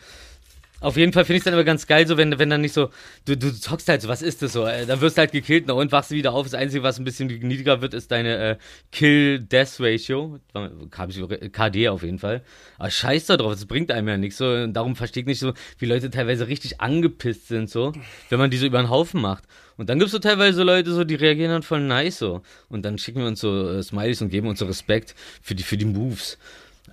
Auf 0.81 0.97
jeden 0.97 1.13
Fall 1.13 1.25
finde 1.25 1.37
ich 1.37 1.41
es 1.41 1.45
dann 1.45 1.53
aber 1.53 1.63
ganz 1.63 1.85
geil, 1.85 2.07
so 2.07 2.17
wenn, 2.17 2.37
wenn 2.39 2.49
dann 2.49 2.61
nicht 2.61 2.73
so, 2.73 2.89
du, 3.25 3.37
du 3.37 3.53
zockst 3.53 3.87
halt 3.87 4.01
so, 4.01 4.09
was 4.09 4.23
ist 4.23 4.41
das 4.41 4.53
so? 4.53 4.65
Äh, 4.65 4.87
dann 4.87 4.99
wirst 4.99 5.15
du 5.15 5.19
halt 5.19 5.31
gekillt 5.31 5.69
und 5.69 5.91
wachst 5.91 6.09
wieder 6.09 6.33
auf. 6.33 6.45
Das 6.47 6.55
Einzige, 6.55 6.81
was 6.83 6.97
ein 6.97 7.05
bisschen 7.05 7.27
niedriger 7.27 7.81
wird, 7.81 7.93
ist 7.93 8.11
deine 8.11 8.37
äh, 8.37 8.57
Kill-Death-Ratio. 8.91 10.39
KD 11.51 11.89
auf 11.89 12.01
jeden 12.01 12.17
Fall. 12.17 12.41
Aber 12.79 12.89
scheiß 12.89 13.27
da 13.27 13.37
drauf, 13.37 13.53
das 13.53 13.67
bringt 13.67 13.91
einem 13.91 14.07
ja 14.07 14.17
nichts. 14.17 14.37
So. 14.37 14.65
Darum 14.67 14.95
verstehe 14.95 15.21
ich 15.21 15.27
nicht 15.27 15.39
so, 15.39 15.53
wie 15.77 15.85
Leute 15.85 16.09
teilweise 16.09 16.47
richtig 16.47 16.81
angepisst 16.81 17.47
sind, 17.47 17.69
so, 17.69 17.93
wenn 18.29 18.39
man 18.39 18.49
die 18.49 18.57
so 18.57 18.65
über 18.65 18.81
den 18.81 18.89
Haufen 18.89 19.21
macht. 19.21 19.43
Und 19.77 19.89
dann 19.89 19.99
gibt 19.99 20.07
es 20.07 20.11
so 20.11 20.19
teilweise 20.19 20.63
Leute, 20.63 20.91
so, 20.93 21.03
die 21.03 21.15
reagieren 21.15 21.51
dann 21.51 21.63
voll 21.63 21.81
nice 21.81 22.17
so. 22.17 22.41
Und 22.69 22.83
dann 22.85 22.97
schicken 22.97 23.19
wir 23.19 23.27
uns 23.27 23.39
so 23.39 23.69
äh, 23.69 23.83
Smileys 23.83 24.21
und 24.21 24.29
geben 24.29 24.47
uns 24.47 24.59
so 24.59 24.65
Respekt 24.65 25.15
für 25.41 25.53
die, 25.53 25.63
für 25.63 25.77
die 25.77 25.85
Moves. 25.85 26.37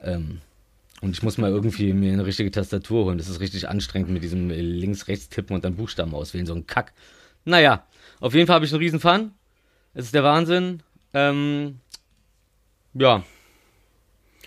Ähm, 0.03 0.41
und 1.01 1.13
ich 1.13 1.23
muss 1.23 1.39
mal 1.39 1.51
irgendwie 1.51 1.93
mir 1.93 2.13
eine 2.13 2.27
richtige 2.27 2.51
Tastatur 2.51 3.05
holen. 3.05 3.19
Das 3.19 3.29
ist 3.29 3.41
richtig 3.41 3.69
anstrengend 3.69 4.11
mit 4.11 4.23
diesem 4.23 4.51
äh, 4.51 4.61
Links-Rechts-Tippen 4.61 5.55
und 5.55 5.65
dann 5.65 5.77
Buchstaben 5.77 6.15
auswählen. 6.15 6.47
So 6.47 6.55
ein 6.55 6.67
Kack. 6.67 6.93
Naja, 7.45 7.85
auf 8.21 8.35
jeden 8.35 8.47
Fall 8.47 8.57
habe 8.57 8.65
ich 8.65 8.73
einen 8.73 8.83
riesen 8.83 9.01
Fun. 9.01 9.33
Es 9.95 10.07
ist 10.07 10.15
der 10.15 10.25
Wahnsinn. 10.25 10.83
Ähm, 11.15 11.81
ja. 12.95 13.23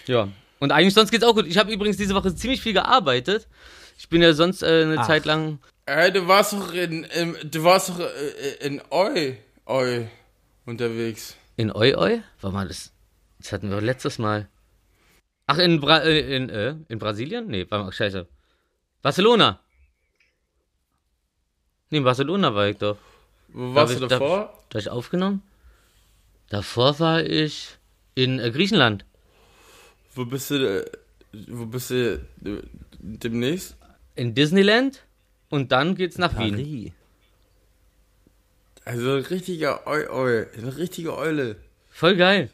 Ja. 0.08 0.28
Und 0.60 0.72
eigentlich 0.72 0.93
sonst 0.93 1.12
geht's 1.12 1.24
auch 1.24 1.36
gut. 1.36 1.47
Ich 1.47 1.58
habe 1.58 1.72
übrigens 1.72 1.97
diese 1.97 2.14
Woche 2.14 2.36
ziemlich 2.36 2.62
viel 2.62 2.74
gearbeitet. 2.74 3.47
Ich 3.97 4.10
bin 4.10 4.22
ja 4.22 4.34
sonst 4.34 4.62
äh, 4.62 4.84
eine 4.84 4.99
Ach. 4.99 5.08
Zeit 5.08 5.26
lang. 5.26 5.60
Ey, 5.86 6.12
du 6.12 6.28
warst 6.28 6.54
doch 6.54 6.74
in, 6.74 7.04
im, 7.04 7.36
du 7.43 7.64
warst 7.64 7.89
doch 7.89 7.99
äh, 7.99 8.66
in 8.66 8.82
Eu, 8.91 9.34
Eu 9.66 10.06
unterwegs. 10.66 11.36
In 11.58 11.72
Oi 11.72 11.95
Oi? 11.95 12.22
War 12.41 12.52
mal 12.52 12.68
das? 12.68 12.91
Das 13.39 13.52
hatten 13.52 13.70
wir 13.70 13.78
doch 13.78 13.84
letztes 13.84 14.20
Mal. 14.20 14.47
Ach, 15.52 15.58
in, 15.58 15.82
Bra 15.82 15.99
äh, 15.99 16.36
in, 16.36 16.49
äh, 16.49 16.76
in 16.88 16.97
Brasilien? 16.97 17.47
Nee, 17.47 17.66
war 17.70 17.84
mal, 17.84 17.91
scheiße. 17.91 18.26
Barcelona. 19.02 19.60
Nee, 21.89 21.97
in 21.97 22.04
Barcelona 22.06 22.56
war 22.56 22.68
ich 22.70 22.78
doch. 22.78 22.97
Wo 23.49 23.76
warst 23.76 23.91
du 23.91 23.95
ich- 23.95 23.99
darf- 24.10 24.20
davor? 24.20 24.64
Da 24.70 24.80
ich 24.80 24.89
aufgenommen? 24.89 25.41
Davor 26.49 26.99
war 26.99 27.22
ich 27.24 27.78
in 28.16 28.39
äh, 28.39 28.49
Griechenland. 28.52 29.04
Wo 30.16 30.24
bist 30.26 30.52
du, 30.52 30.56
äh, 30.56 30.86
wo 31.47 31.66
bist 31.66 31.89
du 31.89 32.14
äh, 32.45 32.62
demnächst? 32.99 33.76
In 34.16 34.34
Disneyland. 34.36 35.04
Und 35.49 35.74
dann 35.74 35.95
geht's 35.95 36.18
nach 36.18 36.38
Wien. 36.39 36.56
Paris. 36.56 36.91
Also 38.86 39.16
ein 39.18 39.24
richtiger 39.26 39.86
Eu, 39.86 40.08
Eu, 40.10 40.45
eine 40.58 40.78
richtige 40.78 41.18
Eule. 41.18 41.58
Voll 41.89 42.16
geil. 42.16 42.49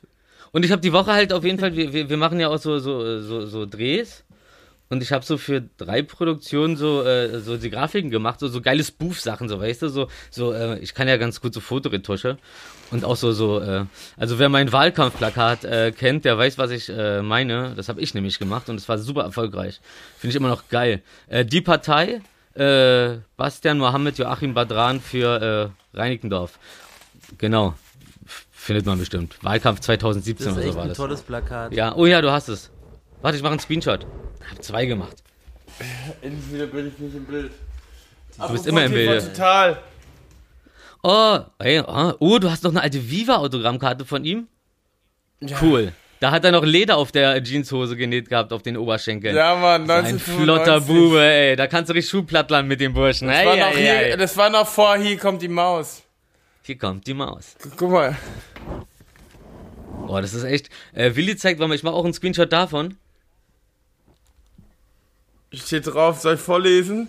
Und 0.51 0.65
ich 0.65 0.71
habe 0.71 0.81
die 0.81 0.93
Woche 0.93 1.13
halt 1.13 1.33
auf 1.33 1.43
jeden 1.43 1.59
Fall, 1.59 1.75
wir, 1.75 2.09
wir, 2.09 2.17
machen 2.17 2.39
ja 2.39 2.49
auch 2.49 2.57
so, 2.57 2.79
so, 2.79 3.21
so, 3.21 3.45
so 3.45 3.65
Drehs. 3.65 4.23
Und 4.89 5.03
ich 5.03 5.11
habe 5.11 5.25
so 5.25 5.37
für 5.37 5.61
drei 5.77 6.01
Produktionen 6.01 6.77
so, 6.77 7.03
äh, 7.03 7.39
so 7.39 7.57
die 7.57 7.69
Grafiken 7.69 8.09
gemacht, 8.09 8.39
so, 8.39 8.47
so 8.47 8.61
geile 8.61 8.83
Spoof-Sachen, 8.83 9.49
so 9.49 9.59
weißt 9.59 9.81
du, 9.81 9.89
so, 9.89 10.07
so 10.31 10.53
äh, 10.53 10.79
ich 10.79 10.93
kann 10.93 11.09
ja 11.09 11.17
ganz 11.17 11.41
gut 11.41 11.53
so 11.53 11.59
Fotoretusche. 11.59 12.37
Und 12.89 13.03
auch 13.03 13.17
so, 13.17 13.33
so, 13.33 13.59
äh, 13.59 13.83
also 14.15 14.39
wer 14.39 14.47
mein 14.47 14.71
Wahlkampfplakat 14.71 15.65
äh, 15.65 15.91
kennt, 15.91 16.23
der 16.23 16.37
weiß, 16.37 16.57
was 16.57 16.71
ich 16.71 16.87
äh, 16.87 17.21
meine. 17.21 17.73
Das 17.75 17.89
habe 17.89 17.99
ich 17.99 18.13
nämlich 18.13 18.39
gemacht 18.39 18.69
und 18.69 18.77
es 18.77 18.87
war 18.87 18.97
super 18.97 19.23
erfolgreich. 19.23 19.81
Finde 20.17 20.31
ich 20.31 20.35
immer 20.37 20.49
noch 20.49 20.69
geil. 20.69 21.01
Äh, 21.27 21.43
die 21.43 21.61
Partei, 21.61 22.21
äh, 22.53 23.17
Bastian 23.35 23.79
Mohammed 23.79 24.17
Joachim 24.17 24.53
Badran 24.53 25.01
für 25.01 25.73
äh, 25.93 25.97
Reinickendorf. 25.97 26.57
Genau. 27.37 27.75
Findet 28.67 28.85
man 28.85 28.99
bestimmt. 28.99 29.37
Wahlkampf 29.43 29.79
2017 29.79 30.45
Das 30.45 30.57
ist 30.57 30.61
oder 30.61 30.71
so 30.71 30.75
war 30.75 30.83
ein 30.83 30.89
das. 30.89 30.97
tolles 30.97 31.21
Plakat. 31.21 31.73
Ja, 31.73 31.95
oh 31.95 32.05
ja, 32.05 32.19
du 32.19 32.29
hast 32.29 32.49
es. 32.49 32.69
Warte, 33.21 33.37
ich 33.37 33.41
mache 33.41 33.51
einen 33.53 33.61
Screenshot. 33.61 34.05
Hab 34.51 34.61
zwei 34.61 34.85
gemacht. 34.85 35.15
Entweder 36.21 36.65
bin 36.67 36.89
ich 36.89 36.99
nicht 36.99 37.15
im 37.15 37.23
Bild. 37.23 37.53
Du 38.37 38.51
bist 38.51 38.67
immer 38.67 38.83
im 38.83 38.91
Bilde. 38.91 39.23
Total. 39.23 39.77
Oh, 41.01 41.39
ey, 41.59 41.79
oh, 41.79 42.11
oh, 42.19 42.39
du 42.39 42.51
hast 42.51 42.65
noch 42.65 42.71
eine 42.71 42.81
alte 42.81 43.09
Viva-Autogrammkarte 43.09 44.03
von 44.03 44.25
ihm? 44.25 44.47
Ja. 45.39 45.55
Cool. 45.61 45.93
Da 46.19 46.31
hat 46.31 46.43
er 46.43 46.51
noch 46.51 46.65
Leder 46.65 46.97
auf 46.97 47.13
der 47.13 47.41
Jeanshose 47.41 47.95
genäht 47.95 48.27
gehabt, 48.27 48.51
auf 48.51 48.63
den 48.63 48.75
Oberschenkeln. 48.75 49.33
Ja, 49.33 49.55
Mann, 49.55 49.89
Ein 49.89 50.07
1995. 50.07 50.43
flotter 50.43 50.81
Bube, 50.81 51.23
ey. 51.23 51.55
Da 51.55 51.67
kannst 51.67 51.89
du 51.89 51.93
richtig 51.93 52.09
Schuhplattlern 52.11 52.67
mit 52.67 52.81
dem 52.81 52.93
Burschen. 52.93 53.29
Das, 53.29 53.37
Ei, 53.37 53.45
war 53.45 53.55
noch 53.55 53.67
ei. 53.67 54.07
hier, 54.07 54.17
das 54.17 54.35
war 54.35 54.49
noch 54.49 54.67
vor, 54.67 54.97
hier 54.97 55.17
kommt 55.17 55.41
die 55.41 55.47
Maus. 55.47 56.03
Hier 56.67 56.77
kommt 56.77 57.07
die 57.07 57.13
Maus. 57.13 57.55
Guck 57.77 57.91
mal. 57.91 58.17
Boah, 60.05 60.21
das 60.21 60.33
ist 60.33 60.43
echt. 60.43 60.69
Äh, 60.93 61.15
Willi 61.15 61.37
zeigt, 61.37 61.61
warte 61.61 61.69
mal, 61.69 61.75
ich 61.75 61.83
mache 61.83 61.95
auch 61.95 62.03
einen 62.03 62.13
Screenshot 62.13 62.51
davon. 62.51 62.97
Steht 65.53 65.87
drauf, 65.87 66.19
soll 66.19 66.35
ich 66.35 66.41
vorlesen? 66.41 67.07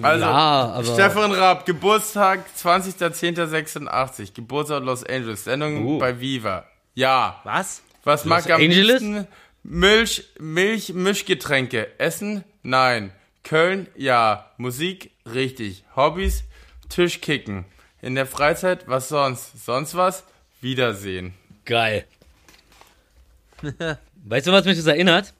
Also, 0.00 0.24
ja. 0.24 0.82
Stefan 0.82 1.32
Raab, 1.32 1.66
Geburtstag 1.66 2.46
20.10.86, 2.58 4.32
Geburtstag 4.32 4.82
Los 4.82 5.04
Angeles, 5.04 5.44
Sendung 5.44 5.84
Uh. 5.84 5.98
bei 5.98 6.18
Viva. 6.18 6.64
Ja. 6.94 7.38
Was? 7.44 7.82
Was 8.02 8.24
mag 8.24 8.46
am 8.50 8.62
Angeles? 8.62 9.02
liebsten? 9.02 9.28
Milch, 9.62 10.24
Milch, 10.38 10.94
Mischgetränke. 10.94 12.00
Essen? 12.00 12.44
Nein. 12.62 13.12
Köln? 13.44 13.88
Ja. 13.94 14.50
Musik? 14.56 15.10
Richtig. 15.26 15.84
Hobbys? 15.94 16.44
Tischkicken. 16.88 17.66
In 18.02 18.16
der 18.16 18.26
Freizeit? 18.26 18.88
Was 18.88 19.08
sonst? 19.08 19.64
Sonst 19.64 19.94
was? 19.94 20.24
Wiedersehen. 20.60 21.34
Geil. 21.64 22.04
weißt 24.24 24.48
du, 24.48 24.52
was 24.52 24.64
mich 24.64 24.76
das 24.76 24.86
erinnert? 24.86 25.32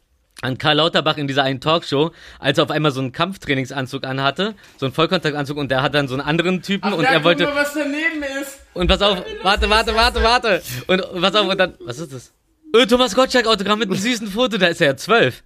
An 0.42 0.58
Karl 0.58 0.76
Lauterbach 0.76 1.16
in 1.16 1.26
dieser 1.26 1.42
einen 1.42 1.60
Talkshow, 1.60 2.12
als 2.38 2.58
er 2.58 2.64
auf 2.64 2.70
einmal 2.70 2.92
so 2.92 3.00
einen 3.00 3.10
Kampftrainingsanzug 3.10 4.04
anhatte, 4.04 4.54
so 4.76 4.86
einen 4.86 4.94
Vollkontaktanzug 4.94 5.56
und 5.56 5.70
der 5.70 5.82
hat 5.82 5.94
dann 5.94 6.06
so 6.06 6.14
einen 6.14 6.22
anderen 6.22 6.62
Typen 6.62 6.92
und 6.92 7.02
ja, 7.02 7.10
er 7.10 7.24
wollte. 7.24 7.44
mal, 7.44 7.56
was 7.56 7.74
daneben 7.74 8.22
ist. 8.40 8.58
Und 8.74 8.86
pass 8.86 9.02
auf, 9.02 9.22
warte, 9.42 9.68
warte, 9.68 9.94
warte, 9.94 10.22
warte. 10.22 10.62
Und 10.86 11.20
pass 11.20 11.34
auf, 11.34 11.48
und 11.48 11.58
dann. 11.58 11.74
Was 11.80 11.98
ist 11.98 12.12
das? 12.12 12.32
Äh, 12.74 12.86
Thomas 12.86 13.14
Gottschalk 13.14 13.46
Autogramm 13.46 13.80
mit 13.80 13.88
einem 13.88 13.98
süßen 13.98 14.28
Foto, 14.28 14.56
da 14.56 14.68
ist 14.68 14.80
er 14.80 14.88
ja 14.88 14.96
zwölf. 14.96 15.42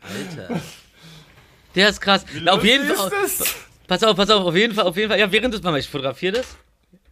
Alter. 0.00 0.60
Der 1.74 1.88
ist 1.88 2.00
krass. 2.00 2.24
Na, 2.40 2.52
auf 2.52 2.64
jeden 2.64 2.88
ist 2.88 3.00
Fall. 3.00 3.10
Pass 3.92 4.04
auf, 4.04 4.16
pass 4.16 4.30
auf, 4.30 4.46
auf 4.46 4.56
jeden 4.56 4.72
Fall, 4.72 4.86
auf 4.86 4.96
jeden 4.96 5.10
Fall. 5.10 5.20
Ja, 5.20 5.30
während 5.30 5.52
des 5.52 5.62
Mama, 5.62 5.76
ich 5.76 5.86
fotografiere 5.86 6.32
das. 6.38 6.56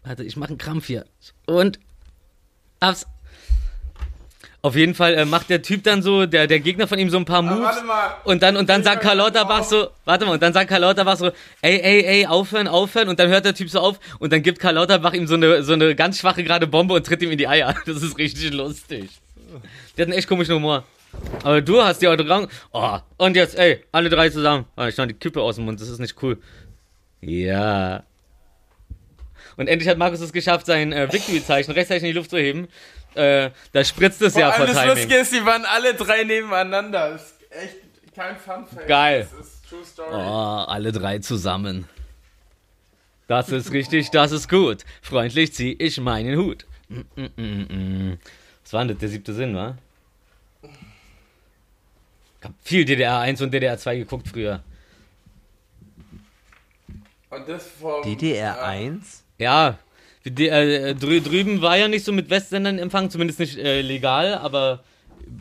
Warte, 0.03 0.25
ich 0.25 0.35
mache 0.39 0.49
einen 0.49 0.57
Krampf 0.57 0.87
hier. 0.87 1.05
Und. 1.45 1.79
Abs. 2.81 3.07
Auf 4.63 4.75
jeden 4.77 4.95
Fall 4.95 5.13
äh, 5.13 5.27
macht 5.27 5.51
der 5.51 5.61
Typ 5.61 5.85
dann 5.85 6.01
so, 6.03 6.25
der, 6.25 6.47
der 6.47 6.59
Gegner 6.59 6.89
von 6.89 6.99
ihm 6.99 7.11
so 7.11 7.19
ein 7.19 7.27
paar 7.27 7.41
Ah, 7.41 7.43
Moves. 7.43 7.61
warte 7.65 7.85
mal. 7.85 8.17
Und 8.25 8.43
dann, 8.43 8.57
und 8.57 8.71
dann 8.71 8.83
sagt 8.83 9.03
Karl 9.03 9.19
Lauterbach 9.19 9.65
so, 9.65 9.91
warte 10.07 10.25
mal, 10.25 10.33
und 10.33 10.43
dann 10.43 10.55
sagt 10.55 10.71
Karl 10.71 10.81
Lauterbach 10.81 11.19
so, 11.19 11.27
ey, 11.61 11.81
ey, 11.83 12.03
ey, 12.07 12.27
aufhören, 12.27 12.67
aufhören, 12.67 13.11
und 13.11 13.19
dann 13.21 13.29
hört 13.29 13.45
der 13.45 13.55
Typ 13.55 13.69
so 13.69 13.79
auf, 13.81 14.01
und 14.19 14.33
dann 14.33 14.43
gibt 14.43 14.59
Karl 14.59 14.77
Lauterbach 14.77 15.13
ihm 15.13 15.27
so 15.27 15.35
eine, 15.35 15.63
so 15.63 15.75
eine 15.75 15.95
ganz 15.95 16.19
schwache 16.19 16.43
gerade 16.45 16.67
Bombe 16.67 16.95
und 16.95 17.05
tritt 17.05 17.21
ihm 17.23 17.31
in 17.31 17.37
die 17.37 17.47
Eier. 17.47 17.75
Das 17.85 18.03
ist 18.03 18.17
richtig 18.17 18.55
lustig. 18.55 19.11
Der 19.99 20.07
hat 20.07 20.09
einen 20.11 20.19
echt 20.19 20.29
komischen 20.29 20.55
Humor. 20.55 20.85
Aber 21.43 21.61
du 21.61 21.83
hast 21.83 22.01
die 22.01 22.09
Autogramm, 22.09 22.49
oh, 22.73 22.97
und 23.19 23.37
jetzt, 23.37 23.59
ey, 23.59 23.85
alle 23.93 24.09
drei 24.09 24.31
zusammen. 24.31 24.65
Oh, 24.79 24.85
ich 24.85 24.95
schneide 24.95 25.13
die 25.13 25.19
Kippe 25.19 25.43
aus 25.43 25.57
dem 25.57 25.67
Mund, 25.67 25.79
das 25.79 25.89
ist 25.91 25.99
nicht 25.99 26.17
cool. 26.23 26.39
Ja. 27.21 28.05
Und 29.57 29.69
endlich 29.69 29.89
hat 29.89 29.99
Markus 29.99 30.21
es 30.21 30.33
geschafft, 30.33 30.67
sein 30.67 30.93
äh, 30.93 31.13
Victory-Zeichen 31.13 31.73
rechtzeitig 31.73 32.03
in 32.03 32.09
die 32.09 32.15
Luft 32.15 32.31
zu 32.31 32.39
heben. 32.39 32.69
Äh, 33.15 33.51
da 33.73 33.85
spritzt 33.85 34.23
es 34.23 34.35
ja 34.35 34.53
Vor 34.53 34.67
das. 34.67 34.87
Lustige 34.87 35.17
ist, 35.17 35.33
die 35.33 35.45
waren 35.45 35.65
alle 35.65 35.95
drei 35.95 36.25
nebeneinander. 36.25 37.11
Das 37.11 37.23
ist 37.23 37.35
echt 37.51 38.15
kein 38.15 38.37
Fun-Fact. 38.37 38.87
Geil. 38.87 39.29
Das 39.31 39.47
ist 39.47 39.69
True 39.69 39.85
Story. 39.85 40.09
Oh, 40.13 40.65
alle 40.67 40.93
drei 40.93 41.19
zusammen. 41.19 41.89
Das 43.29 43.51
ist 43.51 43.71
richtig, 43.73 44.11
das 44.11 44.33
ist 44.33 44.49
gut. 44.49 44.85
Freundlich 45.03 45.53
zieh 45.53 45.73
ich 45.73 46.01
meinen 46.01 46.37
Hut. 46.37 46.67
Mm, 46.89 47.01
mm, 47.15 47.31
mm, 47.37 48.11
mm. 48.13 48.19
Was 48.65 48.73
war 48.73 48.81
denn 48.81 48.89
das? 48.89 48.99
Der 48.99 49.09
siebte 49.09 49.33
Sinn, 49.33 49.55
wa? 49.55 49.79
Ich 50.63 52.45
hab 52.45 52.53
viel 52.63 52.85
DDR 52.85 53.21
1 53.21 53.41
und 53.43 53.53
DDR 53.53 53.79
2 53.79 53.99
geguckt 53.99 54.27
früher. 54.27 54.65
Vom, 57.81 58.03
DDR 58.03 58.63
1? 58.63 59.25
Ja, 59.39 59.79
die, 60.25 60.49
äh, 60.49 60.95
drü 60.95 61.21
drüben 61.21 61.63
war 61.63 61.77
ja 61.79 61.89
nicht 61.89 62.05
so 62.05 62.13
mit 62.13 62.29
Westsendern 62.29 62.79
Empfang, 62.79 63.09
zumindest 63.11 63.39
nicht 63.41 63.57
äh, 63.59 63.81
legal, 63.83 64.35
aber 64.35 64.83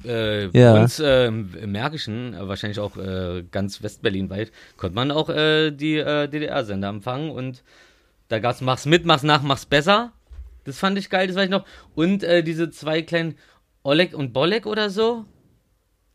äh, 0.06 0.46
Ja. 0.58 0.74
bei 0.74 0.82
uns 0.82 1.00
äh, 1.00 1.26
im 1.28 1.72
Märkischen, 1.72 2.34
äh, 2.34 2.48
wahrscheinlich 2.48 2.80
auch 2.80 2.96
äh, 2.96 3.44
ganz 3.52 3.82
Westberlin 3.82 4.30
weit, 4.30 4.52
konnte 4.78 4.96
man 4.96 5.12
auch 5.12 5.30
äh, 5.30 5.72
die 5.72 5.98
äh, 5.98 6.28
DDR-Sender 6.28 6.90
empfangen 6.90 7.32
und 7.32 7.64
da 8.28 8.40
gab's 8.40 8.62
Mach's 8.62 8.86
mit, 8.86 9.06
Mach's 9.06 9.24
nach, 9.24 9.42
Mach's 9.42 9.66
besser. 9.66 10.12
Das 10.66 10.78
fand 10.78 10.98
ich 11.00 11.10
geil, 11.10 11.26
das 11.28 11.36
weiß 11.36 11.46
ich 11.46 11.50
noch. 11.50 11.66
Und 11.96 12.24
äh, 12.24 12.44
diese 12.44 12.70
zwei 12.70 13.02
kleinen 13.02 13.36
Oleg 13.82 14.14
und 14.14 14.34
Bolek 14.34 14.68
oder 14.68 14.92
so. 14.92 15.26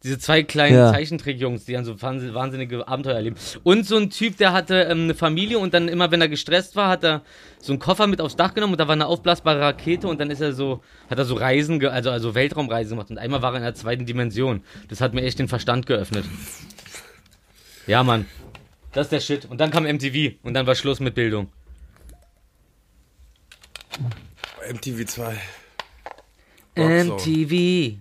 Diese 0.05 0.19
zwei 0.19 0.43
kleinen 0.43 0.77
Ja. 0.77 0.93
Zeichentrickjungs, 0.93 1.65
die 1.65 1.73
dann 1.73 1.87
so 1.87 1.95
wahnsinn- 1.95 2.35
wahnsinnige 2.35 2.87
Abenteuer 2.87 3.15
erleben. 3.15 3.37
Und 3.63 3.87
so 3.87 3.97
ein 3.97 4.11
Typ, 4.11 4.37
der 4.37 4.53
hatte 4.53 4.83
ähm, 4.83 5.05
eine 5.05 5.15
Familie 5.15 5.59
und 5.59 5.73
dann 5.73 5.89
immer, 5.89 6.11
wenn 6.11 6.21
er 6.21 6.29
gestresst 6.29 6.77
war, 6.77 6.91
hat 6.91 7.03
er 7.05 7.23
so 7.59 7.73
einen 7.73 7.79
Koffer 7.79 8.07
mit 8.07 8.21
aufs 8.21 8.37
Dach 8.37 8.53
genommen 8.53 8.75
und 8.75 8.79
da 8.81 8.87
war 8.87 8.93
eine 8.93 9.07
aufblasbare 9.07 9.59
Rakete 9.61 10.07
und 10.07 10.21
dann 10.21 10.31
ist 10.31 10.43
er 10.43 10.53
so, 10.53 10.83
hat 11.09 11.17
er 11.19 11.25
so 11.25 11.35
Reisen, 11.37 11.81
ge 11.81 11.89
also, 11.89 12.11
also 12.11 12.35
Weltraumreisen 12.35 12.91
gemacht 12.91 13.11
und 13.11 13.17
einmal 13.17 13.41
war 13.41 13.53
er 13.53 13.57
in 13.57 13.63
der 13.63 13.75
zweiten 13.75 14.05
Dimension. 14.05 14.63
Das 14.89 15.01
hat 15.01 15.15
mir 15.15 15.23
echt 15.23 15.39
den 15.39 15.49
Verstand 15.49 15.87
geöffnet. 15.87 16.27
Ja, 17.87 18.03
Mann. 18.03 18.27
Das 18.93 19.07
ist 19.07 19.11
der 19.13 19.21
Shit. 19.21 19.47
Und 19.47 19.59
dann 19.59 19.71
kam 19.71 19.85
MTV 19.85 20.35
und 20.43 20.53
dann 20.53 20.67
war 20.67 20.75
Schluss 20.75 21.01
mit 21.01 21.15
Bildung. 21.15 21.49
MTV 24.71 25.05
2. 25.07 25.37
Rocksong. 26.77 27.17
MTV. 27.19 27.97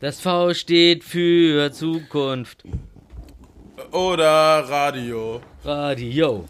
Das 0.00 0.20
V 0.20 0.52
steht 0.54 1.04
für 1.04 1.72
Zukunft. 1.72 2.62
Oder 3.92 4.64
Radio. 4.68 5.40
Radio. 5.64 6.44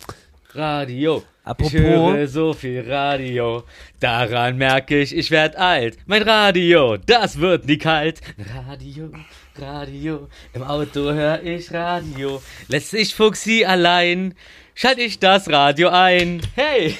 Radio. 0.53 1.23
Apropos- 1.45 1.73
Ich 1.75 1.81
höre 1.81 2.27
so 2.27 2.53
viel 2.55 2.91
Radio. 2.91 3.63
Daran 4.01 4.57
merke 4.57 5.01
ich, 5.01 5.15
ich 5.17 5.31
werd 5.31 5.55
alt. 5.57 5.97
Mein 6.07 6.23
Radio, 6.23 6.97
das 6.97 7.39
wird 7.39 7.67
nie 7.67 7.79
kalt. 7.79 8.21
Radio, 8.69 9.11
Radio. 9.57 10.29
Im 10.55 10.63
Auto 10.65 11.13
höre 11.13 11.43
ich 11.45 11.73
Radio. 11.73 12.43
Lässt 12.69 12.91
sich 12.91 13.15
Fuchsi 13.15 13.65
allein. 13.65 14.35
Schalt 14.75 14.99
ich 14.99 15.21
das 15.21 15.49
Radio 15.49 15.89
ein. 15.91 16.43
Hey! 16.57 16.97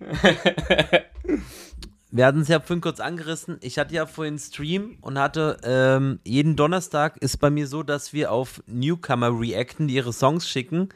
Wir 2.14 2.26
hatten 2.26 2.40
es 2.42 2.48
ja 2.48 2.60
vorhin 2.60 2.82
kurz 2.82 3.00
angerissen. 3.00 3.56
Ich 3.62 3.78
hatte 3.78 3.94
ja 3.94 4.04
vorhin 4.06 4.38
Stream 4.38 4.98
und 5.00 5.18
hatte 5.18 5.56
ähm, 5.64 6.20
jeden 6.24 6.56
Donnerstag 6.56 7.16
ist 7.22 7.38
bei 7.38 7.48
mir 7.48 7.66
so, 7.66 7.82
dass 7.82 8.12
wir 8.12 8.30
auf 8.30 8.62
Newcomer 8.66 9.30
reacten, 9.40 9.88
die 9.88 9.94
ihre 9.94 10.12
Songs 10.12 10.46
schicken. 10.46 10.90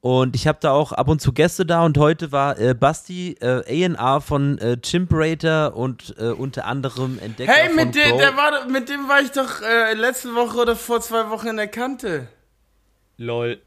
Und 0.00 0.34
ich 0.36 0.46
habe 0.46 0.58
da 0.62 0.70
auch 0.70 0.92
ab 0.92 1.08
und 1.08 1.20
zu 1.20 1.32
Gäste 1.32 1.66
da 1.66 1.84
und 1.84 1.98
heute 1.98 2.32
war 2.32 2.58
äh, 2.58 2.72
Basti 2.72 3.32
äh, 3.40 3.84
A&R 3.84 4.20
von 4.22 4.56
äh, 4.58 4.78
Chimperator 4.80 5.76
und 5.76 6.14
äh, 6.18 6.28
unter 6.30 6.64
anderem 6.66 7.18
Entdecker 7.18 7.52
Hey, 7.52 7.66
von 7.68 7.76
mit 7.76 7.94
dem, 7.94 8.02
Crow. 8.10 8.18
der 8.20 8.36
war, 8.36 8.66
mit 8.68 8.88
dem 8.88 9.06
war 9.08 9.20
ich 9.20 9.32
doch 9.32 9.60
äh, 9.60 9.92
letzte 9.94 10.34
Woche 10.34 10.56
oder 10.58 10.76
vor 10.76 11.00
zwei 11.02 11.28
Wochen 11.30 11.48
in 11.48 11.56
der 11.56 11.68
Kante. 11.68 12.28
Lol. 13.18 13.60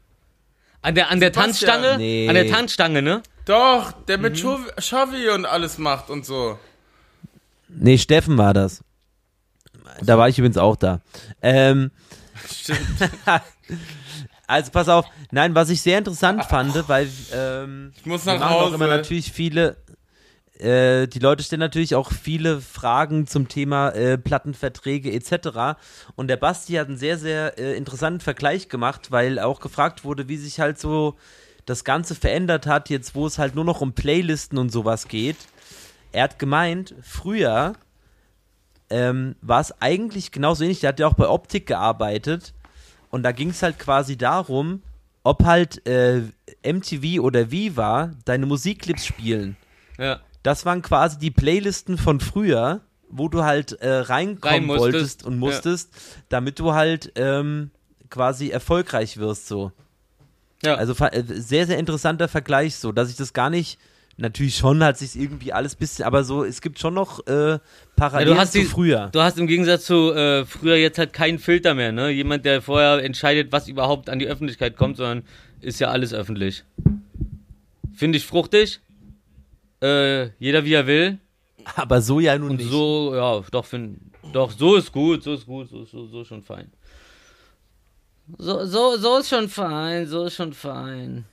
An 0.80 0.94
der, 0.96 1.10
an 1.10 1.20
der 1.20 1.28
Sebastian. 1.32 1.70
Tanzstange? 1.74 1.98
Nee. 1.98 2.28
An 2.28 2.34
der 2.34 2.48
Tanzstange, 2.48 3.02
ne? 3.02 3.22
Doch, 3.44 3.92
der 4.08 4.18
mit 4.18 4.32
Mhm. 4.32 4.38
Chauvi- 4.48 4.80
Chavi 4.80 5.28
und 5.28 5.44
alles 5.46 5.78
macht 5.78 6.10
und 6.10 6.24
so. 6.26 6.58
Nee, 7.76 7.98
Steffen 7.98 8.38
war 8.38 8.54
das. 8.54 8.82
Da 10.02 10.18
war 10.18 10.28
ich 10.28 10.38
übrigens 10.38 10.58
auch 10.58 10.76
da. 10.76 11.00
Ähm, 11.42 11.90
Stimmt. 12.50 12.78
also 14.46 14.70
pass 14.70 14.88
auf. 14.88 15.06
Nein, 15.30 15.54
was 15.54 15.70
ich 15.70 15.80
sehr 15.80 15.98
interessant 15.98 16.44
fand, 16.44 16.88
weil 16.88 17.08
ähm, 17.34 17.92
Ich 17.96 18.06
muss 18.06 18.26
wir 18.26 18.34
nach 18.34 18.40
machen 18.40 18.54
auch 18.54 18.60
Hause. 18.62 18.74
immer 18.76 18.86
natürlich 18.88 19.32
viele. 19.32 19.76
Äh, 20.58 21.08
die 21.08 21.18
Leute 21.18 21.42
stellen 21.42 21.60
natürlich 21.60 21.94
auch 21.94 22.12
viele 22.12 22.60
Fragen 22.60 23.26
zum 23.26 23.48
Thema 23.48 23.90
äh, 23.90 24.16
Plattenverträge 24.18 25.12
etc. 25.12 25.78
Und 26.14 26.28
der 26.28 26.36
Basti 26.36 26.74
hat 26.74 26.88
einen 26.88 26.98
sehr, 26.98 27.18
sehr 27.18 27.58
äh, 27.58 27.76
interessanten 27.76 28.20
Vergleich 28.20 28.68
gemacht, 28.68 29.10
weil 29.10 29.38
auch 29.38 29.60
gefragt 29.60 30.04
wurde, 30.04 30.28
wie 30.28 30.36
sich 30.36 30.60
halt 30.60 30.78
so 30.78 31.16
das 31.66 31.84
Ganze 31.84 32.14
verändert 32.14 32.66
hat, 32.66 32.90
jetzt 32.90 33.14
wo 33.14 33.26
es 33.26 33.38
halt 33.38 33.54
nur 33.54 33.64
noch 33.64 33.80
um 33.80 33.92
Playlisten 33.92 34.58
und 34.58 34.70
sowas 34.70 35.08
geht. 35.08 35.36
Er 36.12 36.24
hat 36.24 36.38
gemeint, 36.38 36.94
früher 37.02 37.74
ähm, 38.90 39.36
war 39.40 39.60
es 39.60 39.80
eigentlich 39.80 40.30
genauso 40.30 40.62
ähnlich. 40.64 40.80
Der 40.80 40.88
hat 40.88 41.00
ja 41.00 41.06
auch 41.06 41.14
bei 41.14 41.28
Optik 41.28 41.66
gearbeitet. 41.66 42.54
Und 43.10 43.22
da 43.22 43.32
ging 43.32 43.50
es 43.50 43.62
halt 43.62 43.78
quasi 43.78 44.16
darum, 44.16 44.82
ob 45.22 45.44
halt 45.44 45.86
äh, 45.86 46.22
MTV 46.64 47.20
oder 47.20 47.50
Viva 47.50 48.12
deine 48.24 48.46
Musikclips 48.46 49.06
spielen. 49.06 49.56
Ja. 49.98 50.20
Das 50.42 50.66
waren 50.66 50.82
quasi 50.82 51.18
die 51.18 51.30
Playlisten 51.30 51.98
von 51.98 52.20
früher, 52.20 52.80
wo 53.08 53.28
du 53.28 53.44
halt 53.44 53.72
äh, 53.80 53.88
reinkommen 53.88 54.54
Rein 54.54 54.66
musstest. 54.66 54.92
wolltest 54.92 55.24
und 55.24 55.38
musstest, 55.38 55.90
damit 56.28 56.58
du 56.58 56.72
halt 56.72 57.12
ähm, 57.14 57.70
quasi 58.10 58.50
erfolgreich 58.50 59.18
wirst 59.18 59.46
so. 59.46 59.72
Ja. 60.62 60.76
Also 60.76 60.94
äh, 61.04 61.22
sehr, 61.26 61.66
sehr 61.66 61.78
interessanter 61.78 62.28
Vergleich 62.28 62.76
so, 62.76 62.92
dass 62.92 63.10
ich 63.10 63.16
das 63.16 63.32
gar 63.32 63.50
nicht 63.50 63.78
natürlich 64.16 64.56
schon 64.56 64.82
hat 64.84 64.98
sich 64.98 65.18
irgendwie 65.18 65.52
alles 65.52 65.74
bisschen, 65.74 66.04
aber 66.04 66.24
so, 66.24 66.44
es 66.44 66.60
gibt 66.60 66.78
schon 66.78 66.94
noch 66.94 67.26
äh, 67.26 67.58
Parallelen 67.96 68.28
Ja, 68.28 68.34
du 68.34 68.40
hast 68.40 68.52
zu 68.52 68.58
die- 68.60 68.64
früher. 68.64 69.08
Du 69.12 69.20
hast 69.20 69.38
im 69.38 69.46
Gegensatz 69.46 69.84
zu 69.86 70.12
äh, 70.12 70.44
früher 70.44 70.76
jetzt 70.76 70.98
halt 70.98 71.12
keinen 71.12 71.38
Filter 71.38 71.74
mehr, 71.74 71.92
ne? 71.92 72.10
Jemand, 72.10 72.44
der 72.44 72.62
vorher 72.62 73.02
entscheidet, 73.04 73.52
was 73.52 73.68
überhaupt 73.68 74.08
an 74.10 74.18
die 74.18 74.26
Öffentlichkeit 74.26 74.76
kommt, 74.76 74.96
sondern 74.98 75.24
ist 75.60 75.80
ja 75.80 75.88
alles 75.88 76.12
öffentlich. 76.12 76.64
Finde 77.94 78.18
ich 78.18 78.26
fruchtig. 78.26 78.80
Äh, 79.82 80.30
jeder 80.38 80.64
wie 80.64 80.74
er 80.74 80.86
will. 80.86 81.18
Aber 81.76 82.00
so 82.02 82.20
ja 82.20 82.36
nun 82.38 82.50
Und 82.52 82.56
nicht. 82.56 82.70
so, 82.70 83.12
ja, 83.14 83.40
doch, 83.50 83.64
find, 83.64 83.98
doch, 84.32 84.50
so 84.50 84.76
ist 84.76 84.92
gut, 84.92 85.22
so 85.22 85.34
ist 85.34 85.46
gut, 85.46 85.68
so, 85.68 85.84
so, 85.84 86.06
so 86.06 86.24
schon 86.24 86.42
fein. 86.42 86.70
So, 88.38 88.64
so, 88.66 88.96
so 88.96 89.18
ist 89.18 89.28
schon 89.28 89.48
fein, 89.48 90.06
so 90.06 90.24
ist 90.24 90.34
schon 90.34 90.52
fein. 90.52 91.24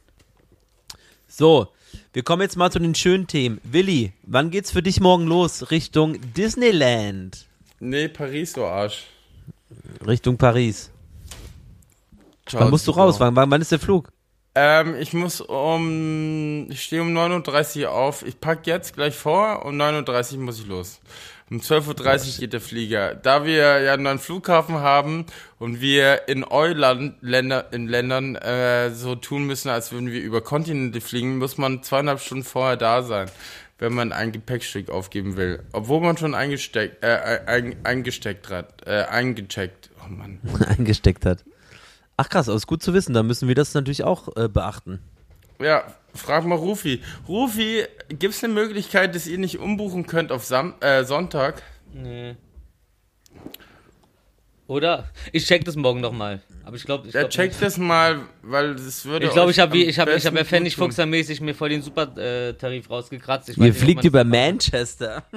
So, 1.30 1.68
wir 2.12 2.24
kommen 2.24 2.42
jetzt 2.42 2.58
mal 2.58 2.72
zu 2.72 2.80
den 2.80 2.96
schönen 2.96 3.28
Themen. 3.28 3.62
Willi, 3.64 4.14
wann 4.24 4.50
geht's 4.50 4.72
für 4.72 4.82
dich 4.82 5.00
morgen 5.00 5.28
los? 5.28 5.70
Richtung 5.70 6.18
Disneyland. 6.36 7.46
Nee, 7.80 8.08
Paris, 8.08 8.54
du 8.54 8.66
Arsch. 8.66 9.06
Richtung 10.06 10.38
Paris. 10.38 10.90
Ciao, 12.48 12.64
Wann 12.64 12.72
musst 12.72 12.88
du 12.88 12.92
raus? 12.92 13.20
Wann, 13.20 13.36
wann, 13.36 13.52
wann 13.52 13.62
ist 13.62 13.72
der 13.72 13.78
Flug? 13.78 14.12
Ähm, 14.56 14.96
ich 14.96 15.14
muss 15.14 15.40
um. 15.40 16.68
Ich 16.72 16.82
stehe 16.82 17.04
um 17.04 17.16
9.30 17.16 17.84
Uhr 17.84 17.92
auf. 17.92 18.26
Ich 18.26 18.40
pack 18.40 18.66
jetzt 18.66 18.96
gleich 18.96 19.14
vor. 19.14 19.64
Um 19.66 19.80
9.30 19.80 20.34
Uhr 20.34 20.40
muss 20.40 20.60
ich 20.60 20.66
los. 20.66 21.00
Um 21.52 21.58
12.30 21.58 22.34
Uhr 22.34 22.40
geht 22.42 22.54
der 22.54 22.62
Flieger. 22.62 23.16
Da 23.16 23.44
wir 23.44 23.82
ja 23.82 23.94
einen 23.94 24.04
neuen 24.04 24.20
Flughafen 24.20 24.76
haben 24.76 25.26
und 25.58 25.82
wir 25.82 26.28
in 26.28 26.44
Euland, 26.44 27.16
Länder, 27.22 27.74
in 27.74 27.88
Ländern 27.88 28.36
äh, 28.36 28.92
so 28.92 29.16
tun 29.16 29.46
müssen, 29.46 29.70
als 29.70 29.92
würden 29.92 30.12
wir 30.12 30.22
über 30.22 30.42
Kontinente 30.42 31.02
fliegen, 31.02 31.40
muss 31.40 31.58
man 31.58 31.82
zweieinhalb 31.82 32.20
Stunden 32.20 32.44
vorher 32.44 32.78
da 32.78 33.02
sein, 33.02 33.32
wenn 33.80 33.94
man 33.94 34.12
ein 34.12 34.32
Gepäckstück 34.32 34.90
aufgeben 34.90 35.38
will. 35.38 35.64
Obwohl 35.72 36.02
man 36.02 36.18
schon 36.18 36.36
eingesteckt, 36.36 37.04
äh, 37.04 37.42
ein, 37.48 37.78
eingesteckt 37.84 38.50
hat, 38.50 38.86
äh, 38.86 39.06
eingecheckt. 39.10 39.90
Oh 40.06 40.10
Mann. 40.10 40.40
Eingesteckt 40.68 41.26
hat. 41.26 41.44
Ach 42.16 42.30
krass, 42.30 42.48
aber 42.48 42.58
ist 42.58 42.68
gut 42.68 42.84
zu 42.84 42.94
wissen. 42.94 43.14
Da 43.14 43.24
müssen 43.24 43.48
wir 43.48 43.56
das 43.56 43.74
natürlich 43.74 44.04
auch 44.04 44.36
äh, 44.36 44.48
beachten. 44.50 45.00
Ja, 45.60 45.84
frag 46.14 46.46
mal 46.46 46.58
Rufi. 46.58 47.02
Rufi, 47.28 47.84
gibt 48.10 48.34
es 48.34 48.44
eine 48.44 48.54
Möglichkeit, 48.54 49.16
dass 49.16 49.28
ihr 49.28 49.38
nicht 49.38 49.60
umbuchen 49.60 50.06
könnt 50.06 50.32
auf 50.32 50.44
Sam 50.44 50.76
äh, 50.82 51.04
Sonntag? 51.04 51.64
Nee. 51.94 52.36
Oder? 54.70 55.10
Ich 55.32 55.48
check 55.48 55.66
das 55.66 55.76
morgen 55.76 56.00
nochmal. 56.00 56.42
Aber 56.64 56.76
ich 56.76 56.84
glaube, 56.84 57.08
ich 57.08 57.14
Ja, 57.16 57.22
glaube. 57.22 57.34
checkt 57.34 57.60
das 57.60 57.80
mal, 57.80 58.20
weil 58.44 58.76
das 58.76 59.04
würde 59.04 59.26
Ich 59.26 59.32
glaube, 59.32 59.50
ich 59.50 59.58
habe 59.58 59.76
ich 59.76 59.98
habe 59.98 60.14
ich 60.14 60.28
habe 60.28 60.38
ja 60.38 60.44
tun. 60.44 60.70
Fuchsermäßig 60.70 61.42
mir 61.42 61.56
voll 61.56 61.70
den 61.70 61.82
Super-Tarif 61.82 62.88
rausgekratzt. 62.88 63.50
Ich 63.50 63.58
Ihr 63.58 63.64
nicht, 63.64 63.80
fliegt 63.80 64.04
über 64.06 64.24
Manchester. 64.24 65.24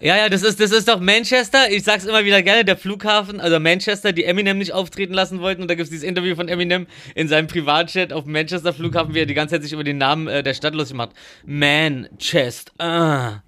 Ja, 0.00 0.16
ja, 0.16 0.28
das 0.28 0.42
ist 0.42 0.58
das 0.60 0.72
ist 0.72 0.88
doch 0.88 0.98
Manchester. 1.00 1.70
Ich 1.70 1.84
sag's 1.84 2.04
immer 2.04 2.24
wieder 2.24 2.42
gerne, 2.42 2.64
der 2.64 2.76
Flughafen, 2.76 3.40
also 3.40 3.58
Manchester, 3.60 4.12
die 4.12 4.24
Eminem 4.24 4.58
nicht 4.58 4.72
auftreten 4.72 5.14
lassen 5.14 5.40
wollten 5.40 5.62
und 5.62 5.68
da 5.68 5.74
gibt's 5.76 5.90
dieses 5.90 6.04
Interview 6.04 6.34
von 6.34 6.48
Eminem 6.48 6.86
in 7.14 7.28
seinem 7.28 7.46
Privatchat 7.46 8.12
auf 8.12 8.24
dem 8.24 8.32
Manchester 8.32 8.72
Flughafen, 8.72 9.14
wie 9.14 9.20
er 9.20 9.26
die 9.26 9.34
ganze 9.34 9.54
Zeit 9.56 9.62
sich 9.62 9.72
über 9.72 9.84
den 9.84 9.98
Namen 9.98 10.26
äh, 10.26 10.42
der 10.42 10.54
Stadt 10.54 10.74
lustig 10.74 10.96
macht. 10.96 11.10
Manchester. 11.44 12.72
Ah. 12.78 13.42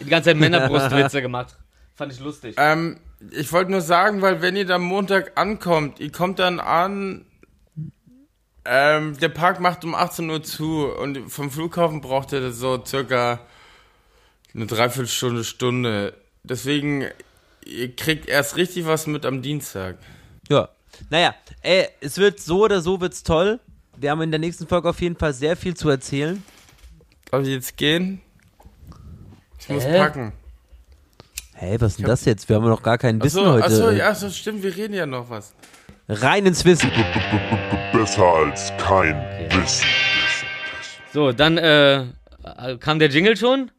Die 0.00 0.08
ganze 0.08 0.30
Zeit 0.30 0.36
Männerbrustwitze 0.38 1.20
gemacht. 1.20 1.56
Fand 1.94 2.12
ich 2.12 2.20
lustig. 2.20 2.54
Ähm, 2.58 2.98
ich 3.30 3.52
wollte 3.52 3.70
nur 3.70 3.80
sagen, 3.82 4.22
weil 4.22 4.40
wenn 4.42 4.56
ihr 4.56 4.66
dann 4.66 4.82
Montag 4.82 5.32
ankommt, 5.38 6.00
ihr 6.00 6.10
kommt 6.10 6.38
dann 6.38 6.58
an, 6.58 7.26
ähm, 8.64 9.18
der 9.18 9.28
Park 9.28 9.60
macht 9.60 9.84
um 9.84 9.94
18 9.94 10.28
Uhr 10.30 10.42
zu 10.42 10.86
und 10.86 11.30
vom 11.30 11.50
Flughafen 11.50 12.00
braucht 12.00 12.32
ihr 12.32 12.52
so 12.52 12.82
circa 12.84 13.40
eine 14.54 14.66
Dreiviertelstunde, 14.66 15.44
Stunde. 15.44 16.14
Deswegen, 16.42 17.06
ihr 17.64 17.94
kriegt 17.94 18.28
erst 18.28 18.56
richtig 18.56 18.86
was 18.86 19.06
mit 19.06 19.24
am 19.24 19.42
Dienstag. 19.42 19.98
Ja. 20.48 20.68
Naja, 21.08 21.34
ey, 21.62 21.88
es 22.00 22.18
wird 22.18 22.40
so 22.40 22.64
oder 22.64 22.80
so 22.80 23.00
wird's 23.00 23.22
toll. 23.22 23.60
Wir 23.96 24.10
haben 24.10 24.22
in 24.22 24.30
der 24.30 24.40
nächsten 24.40 24.66
Folge 24.66 24.88
auf 24.88 25.00
jeden 25.00 25.16
Fall 25.16 25.32
sehr 25.32 25.56
viel 25.56 25.74
zu 25.74 25.88
erzählen. 25.88 26.42
Darf 27.30 27.42
ich 27.42 27.48
jetzt 27.48 27.76
gehen? 27.76 28.20
Ich 29.58 29.68
muss 29.68 29.84
Hä? 29.84 29.98
packen. 29.98 30.32
Hey, 31.60 31.78
was 31.78 31.90
ist 31.92 31.98
denn 31.98 32.06
das 32.06 32.24
jetzt? 32.24 32.48
Wir 32.48 32.56
haben 32.56 32.66
noch 32.66 32.82
gar 32.82 32.96
kein 32.96 33.22
Wissen 33.22 33.40
Achso, 33.40 33.52
heute. 33.52 33.64
achso, 33.64 33.90
ja, 33.90 34.14
so 34.14 34.30
stimmt, 34.30 34.62
wir 34.62 34.74
reden 34.74 34.94
ja 34.94 35.04
noch 35.04 35.28
was. 35.28 35.52
Rein 36.08 36.46
ins 36.46 36.64
Wissen. 36.64 36.90
Besser 37.92 38.24
als 38.24 38.72
kein 38.78 39.14
Wissen. 39.50 39.86
So, 41.12 41.32
dann 41.32 41.58
äh, 41.58 42.06
kam 42.80 42.98
der 42.98 43.10
Jingle 43.10 43.36
schon? 43.36 43.70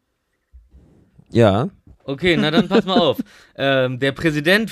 Ja. 1.32 1.70
Okay, 2.04 2.38
na 2.38 2.52
dann 2.52 2.68
pass 2.68 2.86
mal 2.86 3.00
auf. 3.00 3.18
Ähm, 3.56 4.00
der 4.00 4.12
Präsident, 4.12 4.72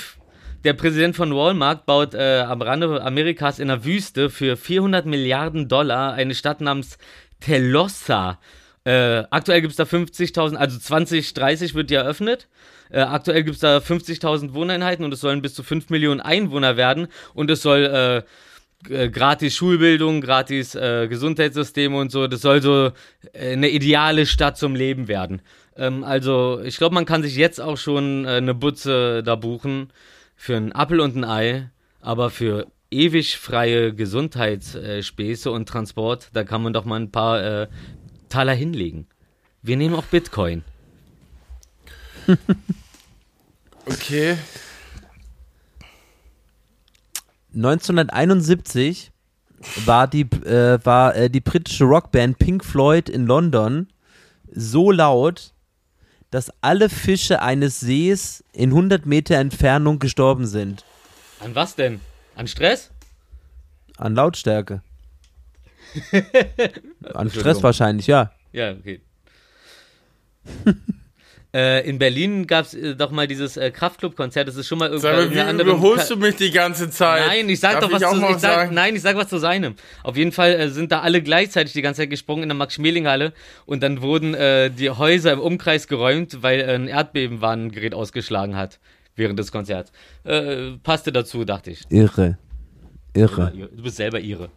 der 0.62 0.74
Präsident 0.74 1.16
von 1.16 1.34
Walmart 1.34 1.86
baut 1.86 2.14
äh, 2.14 2.42
am 2.42 2.62
Rande 2.62 3.02
Amerikas 3.02 3.58
in 3.58 3.68
der 3.68 3.84
Wüste 3.84 4.30
für 4.30 4.56
400 4.56 5.04
Milliarden 5.06 5.66
Dollar 5.66 6.12
eine 6.12 6.36
Stadt 6.36 6.60
namens 6.60 6.96
Telosa. 7.40 8.38
Äh, 8.84 9.24
aktuell 9.30 9.62
gibt 9.62 9.72
es 9.72 9.76
da 9.76 9.82
50.000, 9.82 10.54
also 10.54 10.78
2030 10.78 11.74
wird 11.74 11.90
die 11.90 11.96
eröffnet. 11.96 12.46
Äh, 12.90 13.00
aktuell 13.00 13.44
gibt 13.44 13.56
es 13.56 13.60
da 13.60 13.78
50.000 13.78 14.54
Wohneinheiten 14.54 15.04
und 15.04 15.14
es 15.14 15.20
sollen 15.20 15.42
bis 15.42 15.54
zu 15.54 15.62
5 15.62 15.90
Millionen 15.90 16.20
Einwohner 16.20 16.76
werden 16.76 17.08
und 17.34 17.50
es 17.50 17.62
soll 17.62 17.84
äh, 17.84 18.22
äh, 18.88 19.10
gratis 19.10 19.56
Schulbildung, 19.56 20.22
gratis 20.22 20.74
äh, 20.74 21.06
Gesundheitssysteme 21.08 21.96
und 21.98 22.10
so. 22.10 22.26
Das 22.26 22.40
soll 22.40 22.62
so 22.62 22.92
äh, 23.32 23.52
eine 23.52 23.68
ideale 23.68 24.24
Stadt 24.24 24.56
zum 24.56 24.74
Leben 24.74 25.06
werden. 25.06 25.42
Ähm, 25.76 26.02
also, 26.02 26.60
ich 26.64 26.78
glaube, 26.78 26.94
man 26.94 27.04
kann 27.04 27.22
sich 27.22 27.36
jetzt 27.36 27.60
auch 27.60 27.76
schon 27.76 28.24
äh, 28.24 28.36
eine 28.36 28.54
Butze 28.54 29.22
da 29.22 29.36
buchen 29.36 29.92
für 30.34 30.56
einen 30.56 30.72
Appel 30.72 31.00
und 31.00 31.14
ein 31.14 31.24
Ei, 31.24 31.70
aber 32.00 32.30
für 32.30 32.68
ewig 32.90 33.36
freie 33.36 33.94
Gesundheitsspäße 33.94 35.50
und 35.50 35.68
Transport, 35.68 36.30
da 36.32 36.44
kann 36.44 36.62
man 36.62 36.72
doch 36.72 36.84
mal 36.84 36.98
ein 36.98 37.12
paar 37.12 37.68
Taler 38.28 38.54
hinlegen. 38.54 39.06
Wir 39.62 39.76
nehmen 39.76 39.94
auch 39.94 40.06
Bitcoin. 40.06 40.64
Okay. 43.90 44.36
1971 47.54 49.10
war 49.84 50.06
die, 50.06 50.22
äh, 50.22 50.78
war, 50.84 51.16
äh, 51.16 51.28
die 51.28 51.40
britische 51.40 51.84
Rockband 51.84 52.38
Pink 52.38 52.64
Floyd 52.64 53.08
in 53.08 53.26
London 53.26 53.88
so 54.52 54.90
laut, 54.90 55.52
dass 56.30 56.52
alle 56.60 56.88
Fische 56.88 57.42
eines 57.42 57.80
Sees 57.80 58.44
in 58.52 58.70
100 58.70 59.06
Meter 59.06 59.36
Entfernung 59.36 59.98
gestorben 59.98 60.46
sind. 60.46 60.84
An 61.40 61.54
was 61.54 61.74
denn? 61.74 62.00
An 62.36 62.46
Stress? 62.46 62.90
An 63.96 64.14
Lautstärke. 64.14 64.82
An 67.14 67.30
Stress 67.30 67.62
wahrscheinlich, 67.62 68.06
ja. 68.06 68.32
Ja, 68.52 68.72
okay. 68.72 69.00
äh, 71.52 71.88
in 71.88 71.98
Berlin 71.98 72.46
gab 72.46 72.64
es 72.66 72.74
äh, 72.74 72.94
doch 72.94 73.10
mal 73.10 73.26
dieses 73.26 73.56
äh, 73.56 73.70
Kraftclub-Konzert. 73.70 74.46
Das 74.48 74.56
ist 74.56 74.68
schon 74.68 74.78
mal 74.78 74.86
irgend- 74.86 75.02
Sag 75.02 75.12
mal, 75.14 75.18
irgendeiner 75.22 75.46
wie 75.46 75.50
anderen 75.50 75.70
überholst 75.72 76.08
Ka- 76.08 76.14
du 76.14 76.20
mich 76.20 76.36
die 76.36 76.50
ganze 76.50 76.90
Zeit? 76.90 77.26
Nein, 77.26 77.48
ich 77.48 77.58
sag 77.60 77.72
Darf 77.80 77.90
doch 77.90 77.92
was 77.92 78.00
zu 78.10 78.16
ich 78.16 78.22
sag, 78.38 78.40
sagen? 78.40 78.74
Nein, 78.74 78.94
ich 78.96 79.02
sag 79.02 79.16
was 79.16 79.28
zu 79.28 79.38
seinem. 79.38 79.74
Auf 80.04 80.16
jeden 80.16 80.32
Fall 80.32 80.52
äh, 80.52 80.68
sind 80.68 80.92
da 80.92 81.00
alle 81.00 81.22
gleichzeitig 81.22 81.72
die 81.72 81.82
ganze 81.82 82.02
Zeit 82.02 82.10
gesprungen 82.10 82.44
in 82.44 82.48
der 82.50 82.56
Max-Schmeling-Halle 82.56 83.32
und 83.66 83.82
dann 83.82 84.00
wurden 84.00 84.34
äh, 84.34 84.70
die 84.70 84.90
Häuser 84.90 85.32
im 85.32 85.40
Umkreis 85.40 85.88
geräumt, 85.88 86.42
weil 86.42 86.60
äh, 86.60 86.74
ein 86.74 86.86
Erdbebenwarngerät 86.88 87.94
ausgeschlagen 87.94 88.56
hat 88.56 88.78
während 89.16 89.38
des 89.38 89.50
Konzerts. 89.50 89.90
Äh, 90.24 90.72
passte 90.82 91.10
dazu, 91.12 91.44
dachte 91.44 91.72
ich. 91.72 91.82
Irre. 91.90 92.38
Irre. 93.12 93.52
Du 93.74 93.82
bist 93.82 93.96
selber 93.96 94.20
ihre. 94.20 94.50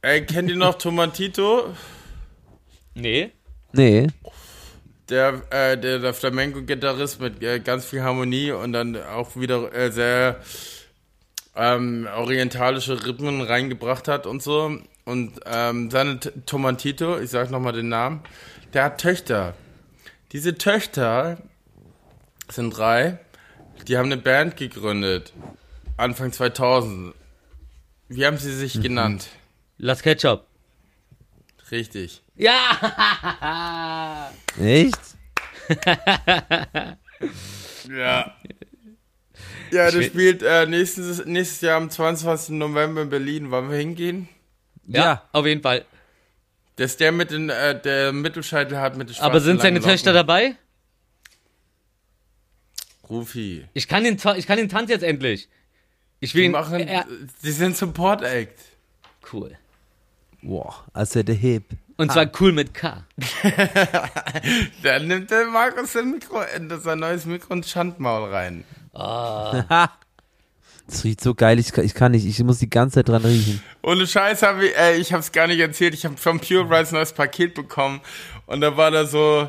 Ey, 0.00 0.24
kennt 0.24 0.48
ihr 0.48 0.56
noch 0.56 0.78
Tomatito? 0.78 1.74
Nee. 2.94 3.30
Nee. 3.72 4.08
Der, 5.08 5.42
äh, 5.50 5.76
der, 5.76 5.98
der 5.98 6.14
Flamenco-Gitarrist 6.14 7.20
mit 7.20 7.42
äh, 7.42 7.60
ganz 7.60 7.84
viel 7.84 8.02
Harmonie 8.02 8.52
und 8.52 8.72
dann 8.72 8.96
auch 8.96 9.36
wieder 9.36 9.74
äh, 9.74 9.90
sehr 9.90 10.40
ähm, 11.56 12.08
orientalische 12.14 13.04
Rhythmen 13.04 13.42
reingebracht 13.42 14.08
hat 14.08 14.26
und 14.26 14.42
so. 14.42 14.78
Und 15.04 15.40
ähm, 15.46 15.90
seine 15.90 16.20
T 16.20 16.30
Tomatito, 16.46 17.18
ich 17.18 17.30
sag 17.30 17.50
nochmal 17.50 17.72
den 17.72 17.88
Namen, 17.88 18.20
der 18.72 18.84
hat 18.84 19.00
Töchter. 19.00 19.54
Diese 20.32 20.56
Töchter 20.56 21.38
sind 22.48 22.76
drei, 22.76 23.18
die 23.88 23.98
haben 23.98 24.06
eine 24.06 24.16
Band 24.16 24.56
gegründet. 24.56 25.32
Anfang 25.96 26.32
2000. 26.32 27.14
Wie 28.08 28.26
haben 28.26 28.38
sie 28.38 28.54
sich 28.54 28.80
genannt? 28.80 29.28
Lass 29.78 30.02
Ketchup. 30.02 30.46
Richtig. 31.72 32.22
Ja! 32.36 34.30
Echt? 34.60 35.00
Ja. 37.88 38.36
Ja, 39.70 39.90
der 39.90 40.02
spielt 40.02 40.42
äh, 40.42 40.66
nächstes, 40.66 41.24
nächstes 41.24 41.62
Jahr 41.62 41.78
am 41.78 41.88
22. 41.88 42.50
November 42.50 43.00
in 43.02 43.08
Berlin. 43.08 43.50
Wollen 43.50 43.70
wir 43.70 43.78
hingehen? 43.78 44.28
Ja, 44.86 45.02
Ja. 45.04 45.28
auf 45.32 45.46
jeden 45.46 45.62
Fall. 45.62 45.86
Das 46.76 46.92
ist 46.92 47.00
der 47.00 47.10
mit 47.12 47.30
den, 47.30 47.48
äh, 47.48 47.80
der 47.80 48.12
Mittelscheitel 48.12 48.78
hat 48.78 48.96
mit 48.96 49.08
den 49.08 49.18
Aber 49.20 49.40
sind 49.40 49.62
seine 49.62 49.78
langen 49.78 49.90
Töchter 49.90 50.12
Locken. 50.12 50.26
dabei? 50.26 50.56
Rufi. 53.08 53.66
Ich 53.74 53.88
kann 53.88 54.04
den, 54.04 54.18
ich 54.36 54.46
kann 54.46 54.58
den 54.58 54.68
Tanz 54.68 54.90
jetzt 54.90 55.02
endlich. 55.02 55.48
Ich 56.20 56.34
will 56.34 56.42
Die 56.42 56.46
ihn. 56.46 56.52
machen, 56.52 56.80
er, 56.80 57.06
die 57.42 57.50
sind 57.52 57.76
Support 57.76 58.22
Act. 58.22 58.60
cool. 59.32 59.56
Boah, 60.42 60.84
also 60.92 61.22
der 61.22 61.34
Hip. 61.36 61.64
Und 61.96 62.10
zwar 62.10 62.26
cool 62.40 62.52
mit 62.52 62.74
K. 62.74 63.04
Da 64.82 64.98
nimmt 64.98 65.30
der 65.30 65.46
Markus 65.46 65.92
sein 65.92 66.10
Mikro, 66.10 66.40
in 66.56 66.68
sein 66.80 66.98
neues 66.98 67.26
Mikro 67.26 67.52
und 67.52 67.66
Schandmaul 67.66 68.30
rein. 68.30 68.64
Das 70.88 71.04
riecht 71.04 71.20
so 71.22 71.34
geil, 71.34 71.58
ich 71.58 71.72
kann, 71.72 71.84
ich 71.84 71.94
kann 71.94 72.12
nicht, 72.12 72.26
ich 72.26 72.42
muss 72.42 72.58
die 72.58 72.68
ganze 72.68 72.96
Zeit 72.96 73.08
dran 73.08 73.24
riechen. 73.24 73.62
Ohne 73.82 74.06
Scheiß 74.06 74.42
habe 74.42 74.66
ich, 74.66 74.76
äh, 74.76 74.96
ich 74.96 75.12
habe 75.12 75.20
es 75.20 75.32
gar 75.32 75.46
nicht 75.46 75.60
erzählt, 75.60 75.94
ich 75.94 76.04
habe 76.04 76.16
vom 76.16 76.40
Pure 76.40 76.68
Rice 76.68 76.90
ein 76.90 76.96
neues 76.96 77.12
Paket 77.12 77.54
bekommen 77.54 78.00
und 78.46 78.60
da 78.60 78.76
war 78.76 78.90
da 78.90 79.06
so 79.06 79.48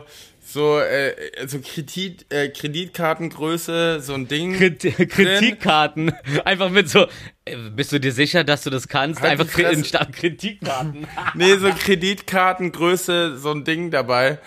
so 0.53 0.79
äh, 0.79 1.15
so 1.47 1.59
Kredit 1.59 2.31
äh, 2.31 2.49
Kreditkartengröße, 2.49 3.99
so 4.01 4.13
ein 4.13 4.27
Ding. 4.27 4.53
Krit 4.53 4.81
Kritikkarten. 5.09 6.13
Einfach 6.45 6.69
mit 6.69 6.89
so. 6.89 7.07
äh, 7.45 7.57
Bist 7.75 7.91
du 7.91 7.99
dir 7.99 8.11
sicher, 8.11 8.43
dass 8.43 8.63
du 8.63 8.69
das 8.69 8.87
kannst? 8.87 9.21
Halt 9.21 9.39
Einfach 9.39 9.57
in 9.57 9.83
statt 9.83 10.13
Kritikkarten. 10.13 11.07
Nee, 11.33 11.57
so 11.57 11.69
Kreditkartengröße, 11.69 13.37
so 13.37 13.51
ein 13.51 13.63
Ding 13.63 13.89
dabei. 13.89 14.39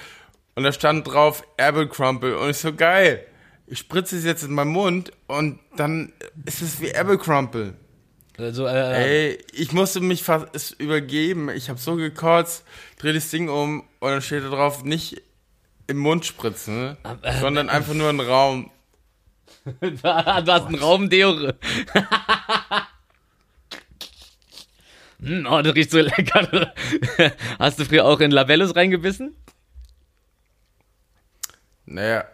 Und 0.55 0.63
da 0.63 0.73
stand 0.73 1.07
drauf 1.07 1.43
Abercrumble. 1.59 2.39
Und 2.39 2.51
ich 2.51 2.59
so, 2.59 2.73
geil. 2.73 3.27
Ich 3.67 3.81
spritze 3.81 4.17
es 4.17 4.25
jetzt 4.25 4.45
in 4.45 4.53
meinen 4.53 4.71
Mund 4.71 5.11
und 5.27 5.59
dann 5.77 6.13
ist 6.45 6.63
es 6.63 6.81
wie 6.81 6.95
Abercrumble. 6.95 7.75
Also, 8.39 8.67
äh, 8.67 9.31
Ey, 9.31 9.39
ich 9.53 9.73
musste 9.73 10.01
mich 10.01 10.23
fast 10.23 10.79
übergeben. 10.79 11.49
Ich 11.49 11.69
habe 11.69 11.81
so 11.81 11.97
gekotzt, 11.97 12.65
dreh 12.99 13.13
das 13.13 13.31
Ding 13.31 13.49
um 13.49 13.81
und 13.99 14.11
dann 14.11 14.23
steht 14.23 14.45
da 14.45 14.51
drauf, 14.51 14.85
nicht 14.85 15.23
im 15.87 15.99
Mund 15.99 16.25
spritzen, 16.25 16.79
ne? 16.81 16.97
äh, 17.23 17.41
sondern 17.41 17.69
einfach 17.69 17.95
nur 17.95 18.11
im 18.11 18.21
Raum. 18.21 18.71
du 19.81 20.03
hast 20.03 20.67
einen 20.67 20.77
Raumdeo. 20.77 21.53
Hm, 25.23 25.47
oh, 25.51 25.63
das 25.63 25.75
riecht 25.75 25.91
so 25.91 25.99
lecker. 25.99 26.73
Hast 27.59 27.79
du 27.79 27.85
früher 27.85 28.05
auch 28.05 28.21
in 28.21 28.31
Labellos 28.31 28.77
reingebissen? 28.77 29.35
Naja, 31.87 32.25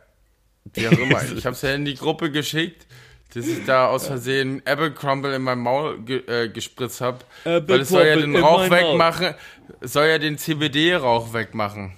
wie 0.74 0.88
auch 0.88 0.92
immer. 0.92 1.22
Ich 1.22 1.46
habe 1.46 1.54
es 1.54 1.62
ja 1.62 1.74
in 1.74 1.84
die 1.84 1.94
Gruppe 1.94 2.30
geschickt, 2.30 2.86
dass 3.34 3.46
ich 3.46 3.64
da 3.64 3.86
aus 3.86 4.06
Versehen 4.06 4.62
Abercrumble 4.66 5.34
in 5.34 5.42
mein 5.42 5.58
Maul 5.58 6.02
ge 6.02 6.22
äh, 6.26 6.48
gespritzt 6.48 7.00
habe. 7.00 7.18
Weil 7.44 7.80
es 7.80 7.90
soll 7.90 8.06
ja 8.06 8.16
den 8.16 8.36
Rauch 8.36 8.68
wegmachen, 8.68 9.34
soll 9.80 10.06
ja 10.06 10.18
den 10.18 10.38
CBD-Rauch 10.38 11.32
wegmachen. 11.32 11.92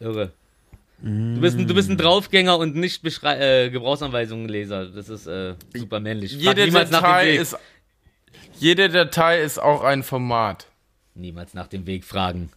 Irre. 0.00 0.32
Du 1.02 1.40
bist, 1.40 1.58
ein, 1.58 1.68
du 1.68 1.74
bist 1.74 1.90
ein 1.90 1.98
Draufgänger 1.98 2.56
und 2.58 2.74
nicht 2.74 3.02
Beschrei 3.02 3.64
äh, 3.66 3.70
Gebrauchsanweisungen-Leser. 3.70 4.86
Das 4.86 5.10
ist 5.10 5.26
äh, 5.26 5.54
super 5.74 6.00
männlich. 6.00 6.32
Jede 6.32 6.64
niemals 6.64 6.90
nach 6.90 7.00
dem 7.00 7.04
Datei 7.04 7.26
Weg. 7.32 7.40
ist 7.40 7.56
jede 8.58 8.88
Datei 8.88 9.42
ist 9.42 9.58
auch 9.58 9.82
ein 9.84 10.02
Format. 10.02 10.68
Niemals 11.14 11.52
nach 11.52 11.66
dem 11.66 11.86
Weg 11.86 12.04
fragen. 12.04 12.50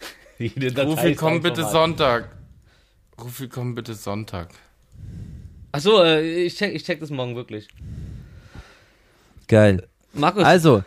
Jede 0.38 0.72
Datei 0.72 0.90
Rufi, 0.90 1.10
ist 1.12 1.18
komm 1.18 1.34
ein 1.34 1.42
bitte 1.42 1.62
Format. 1.62 1.72
Sonntag. 1.72 2.28
Rufi, 3.20 3.48
komm 3.48 3.74
bitte 3.76 3.94
Sonntag. 3.94 4.50
Achso, 5.70 6.02
äh, 6.02 6.44
ich, 6.44 6.56
check, 6.56 6.74
ich 6.74 6.82
check 6.84 6.98
das 7.00 7.10
morgen 7.10 7.36
wirklich. 7.36 7.68
Geil. 9.46 9.86
Markus, 10.12 10.44
Also, 10.44 10.82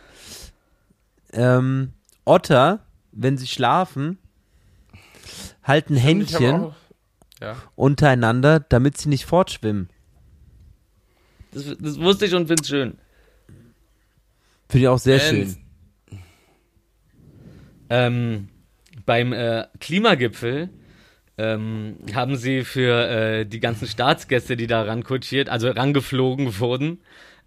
ähm, 1.32 1.94
Otter, 2.26 2.86
wenn 3.12 3.38
sie 3.38 3.48
schlafen, 3.48 4.18
halten 5.68 5.96
hab 5.98 6.04
Händchen 6.04 6.56
auch- 6.56 6.76
Ja. 7.42 7.56
untereinander, 7.76 8.60
damit 8.60 8.98
sie 8.98 9.10
nicht 9.10 9.26
fortschwimmen. 9.26 9.90
das, 11.52 11.76
das 11.80 12.00
wusste 12.00 12.26
ich 12.26 12.34
und 12.34 12.48
find's 12.48 12.68
schön. 12.70 12.98
Finde 14.70 14.84
ich 14.84 14.88
auch 14.88 14.98
sehr 15.00 15.18
Jens, 15.18 15.54
schön. 15.54 16.20
Ähm, 17.90 18.50
beim 19.06 19.32
äh, 19.34 19.66
Klimagipfel 19.80 20.70
ähm, 21.38 21.98
haben 22.14 22.36
sie 22.36 22.64
für 22.64 23.08
äh, 23.08 23.46
die 23.46 23.60
ganzen 23.60 23.88
Staatsgäste, 23.88 24.58
die 24.58 24.68
da 24.68 24.82
rankutschiert, 24.84 25.50
also 25.50 25.70
rangeflogen 25.70 26.60
wurden, 26.60 27.00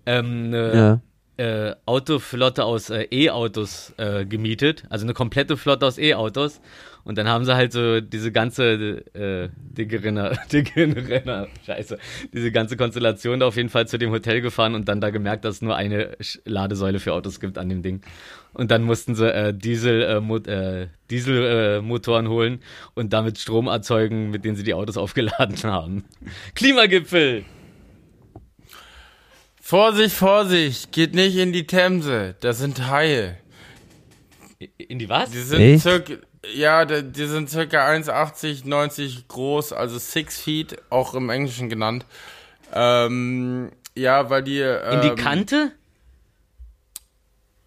ähm, 0.07 0.45
eine 0.47 0.75
Ja. 0.75 1.01
Äh, 1.41 1.75
Autoflotte 1.87 2.65
aus 2.65 2.91
äh, 2.91 3.07
E-Autos 3.11 3.95
äh, 3.97 4.27
gemietet, 4.27 4.85
also 4.91 5.07
eine 5.07 5.15
komplette 5.15 5.57
Flotte 5.57 5.87
aus 5.87 5.97
E-Autos. 5.97 6.61
Und 7.03 7.17
dann 7.17 7.29
haben 7.29 7.47
sie 7.47 7.55
halt 7.55 7.73
so 7.73 8.03
diese 8.03 8.31
ganze 8.31 9.03
äh, 9.15 9.49
Digerinner, 9.57 10.33
Digerinner, 10.53 11.49
scheiße, 11.65 11.99
diese 12.35 12.53
ganze 12.53 12.77
Konstellation 12.77 13.41
da 13.41 13.47
auf 13.47 13.57
jeden 13.57 13.71
Fall 13.71 13.89
zu 13.89 13.97
dem 13.97 14.11
Hotel 14.11 14.43
gefahren 14.43 14.75
und 14.75 14.87
dann 14.87 15.01
da 15.01 15.09
gemerkt, 15.09 15.47
dass 15.47 15.57
es 15.57 15.63
nur 15.63 15.77
eine 15.77 16.15
Ladesäule 16.45 17.01
für 17.01 17.15
Autos 17.15 17.41
gibt 17.41 17.57
an 17.57 17.71
dem 17.71 17.83
Ding. 17.83 18.03
Und 18.53 18.71
dann 18.71 18.83
mussten 18.83 19.15
sie 19.15 19.33
äh, 19.33 19.55
Diesel, 19.55 20.03
äh, 20.03 20.21
Mo 20.21 20.37
äh, 20.37 20.89
Dieselmotoren 21.11 21.79
äh, 21.79 21.81
Motoren 21.81 22.29
holen 22.29 22.61
und 22.95 23.15
damit 23.15 23.39
Strom 23.39 23.69
erzeugen, 23.69 24.31
mit 24.31 24.45
denen 24.45 24.57
sie 24.57 24.65
die 24.65 24.75
Autos 24.75 24.97
aufgeladen 24.99 25.57
haben. 25.63 26.05
Klimagipfel! 26.55 27.45
Vorsicht, 29.71 30.17
Vorsicht, 30.17 30.91
geht 30.91 31.15
nicht 31.15 31.37
in 31.37 31.53
die 31.53 31.65
Themse. 31.65 32.35
Das 32.41 32.59
sind 32.59 32.89
Haie. 32.89 33.37
In 34.79 34.99
die 34.99 35.09
was? 35.09 35.31
Die 35.31 35.39
sind 35.39 35.61
Echt? 35.61 35.83
circa, 35.83 36.15
ja, 36.53 36.85
die, 36.85 37.05
die 37.05 37.27
sind 37.27 37.49
circa 37.49 37.89
1,80, 37.89 38.67
90 38.67 39.29
groß, 39.29 39.73
also 39.73 39.97
six 40.01 40.41
feet, 40.41 40.77
auch 40.91 41.15
im 41.15 41.31
Englischen 41.31 41.69
genannt. 41.69 42.05
Ähm, 42.73 43.71
ja, 43.95 44.29
weil 44.29 44.43
die. 44.43 44.59
Ähm, 44.59 45.03
In 45.03 45.03
die 45.03 45.23
Kante? 45.23 45.71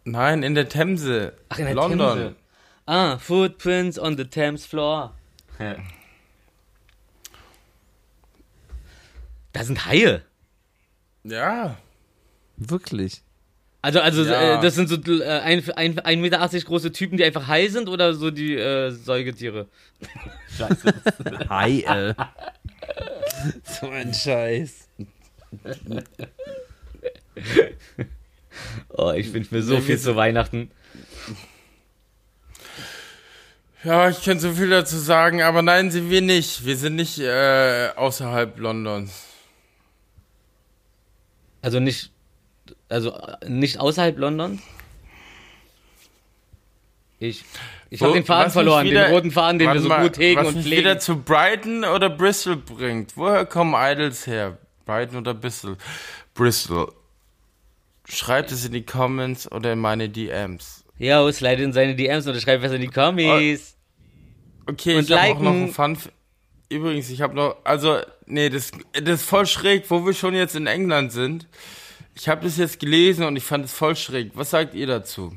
Nein, 0.03 0.43
in 0.43 0.55
der 0.55 0.67
Themse. 0.67 1.37
Ach, 1.47 1.57
in 1.57 1.67
der 1.67 1.73
London. 1.73 1.99
Themse. 1.99 2.35
Ah, 2.85 3.17
Footprints 3.17 3.97
on 3.97 4.17
the 4.17 4.25
Thames 4.25 4.65
floor. 4.65 5.13
Ja. 5.57 5.77
Da 9.53 9.63
sind 9.63 9.85
Haie. 9.85 10.21
Ja. 11.23 11.77
Wirklich. 12.70 13.22
Also, 13.82 13.99
also 13.99 14.24
Ja. 14.24 14.59
äh, 14.59 14.61
das 14.61 14.76
sind 14.76 14.88
so 14.88 14.95
äh, 14.95 15.24
ein, 15.39 15.61
ein, 15.76 15.99
1,80 15.99 16.18
Meter 16.18 16.47
große 16.47 16.91
Typen, 16.93 17.18
die 17.18 17.24
einfach 17.26 17.47
Hai 17.47 17.68
sind 17.68 17.89
oder 17.89 18.14
so 18.14 18.32
die 18.32 18.55
äh, 18.55 18.91
Säugetiere? 18.91 19.68
Scheiße. 20.57 20.93
Hi, 21.49 21.82
äh. 21.82 22.14
so 23.64 23.89
ein 23.89 24.14
Scheiß. 24.14 24.88
Oh, 28.89 29.11
ich 29.11 29.34
wünsche 29.34 29.53
mir 29.53 29.64
so 29.64 29.80
viel 29.82 29.97
zu 29.97 30.16
Weihnachten. 30.16 30.70
Ja, 33.84 34.09
ich 34.09 34.24
könnte 34.24 34.41
so 34.43 34.53
viel 34.53 34.70
dazu 34.70 34.97
sagen, 34.97 35.41
aber 35.41 35.61
nein, 35.61 35.91
sind 35.91 36.09
wir 36.09 36.22
nicht. 36.22 36.64
Wir 36.66 36.78
sind 36.78 36.95
nicht 36.95 37.20
äh, 37.20 37.89
außerhalb 37.95 38.57
Londons. 38.59 39.26
Also 41.61 41.80
nicht, 41.80 42.11
also 42.93 43.11
äh, 43.15 43.49
nicht 43.49 43.79
außerhalb 43.79 44.17
London. 44.17 44.61
Ich, 47.19 47.43
ich 47.89 48.01
habe 48.01 48.13
den 48.13 48.25
Faden 48.25 48.51
verloren, 48.51 48.85
wieder- 48.85 49.05
den 49.05 49.13
roten 49.13 49.31
Faden, 49.31 49.59
den 49.59 49.71
wir 49.71 49.79
so 49.79 49.87
mal, 49.87 50.03
gut 50.03 50.17
hegen 50.17 50.39
was 50.39 50.47
und 50.49 50.55
mich 50.55 50.65
pflegen. 50.65 50.81
wieder 50.81 50.99
zu 50.99 51.17
Brighton 51.21 51.85
oder 51.85 52.09
Bristol 52.09 52.57
bringt. 52.57 53.15
Woher 53.15 53.45
kommen 53.45 53.73
Idols 53.77 54.27
her? 54.27 54.57
Brighton 54.85 55.17
oder 55.19 55.33
Bristol? 55.33 55.77
Bristol. 56.33 56.91
Schreibt 58.05 58.51
es 58.51 58.65
in 58.65 58.73
die 58.73 58.85
Comments 58.85 59.49
oder 59.51 59.71
in 59.73 59.79
meine 59.79 60.09
DMs. 60.09 60.83
Ja, 60.97 61.31
slide 61.31 61.63
in 61.63 61.71
seine 61.71 61.95
DMs 61.95 62.27
oder 62.27 62.39
schreib 62.39 62.61
was 62.61 62.73
in 62.73 62.81
die 62.81 62.87
Kommis. 62.87 63.77
Okay, 64.65 64.97
Und 64.97 65.09
ich 65.09 65.11
habe 65.17 65.33
auch 65.33 65.39
noch 65.39 65.51
einen 65.51 65.71
Fun. 65.71 65.97
Übrigens, 66.69 67.09
ich 67.09 67.21
habe 67.21 67.35
noch, 67.35 67.57
also, 67.63 67.99
nee, 68.25 68.49
das, 68.49 68.71
das 68.93 69.21
ist 69.21 69.29
voll 69.29 69.45
schräg, 69.45 69.89
wo 69.89 70.05
wir 70.05 70.13
schon 70.13 70.33
jetzt 70.33 70.55
in 70.55 70.67
England 70.67 71.11
sind. 71.11 71.47
Ich 72.16 72.30
habe 72.30 72.43
das 72.43 72.57
jetzt 72.57 72.80
gelesen 72.80 73.26
und 73.26 73.36
ich 73.36 73.43
fand 73.43 73.66
es 73.66 73.74
voll 73.74 73.95
schräg. 73.95 74.32
Was 74.36 74.51
sagt 74.51 74.76
ihr 74.76 74.88
dazu? 74.88 75.34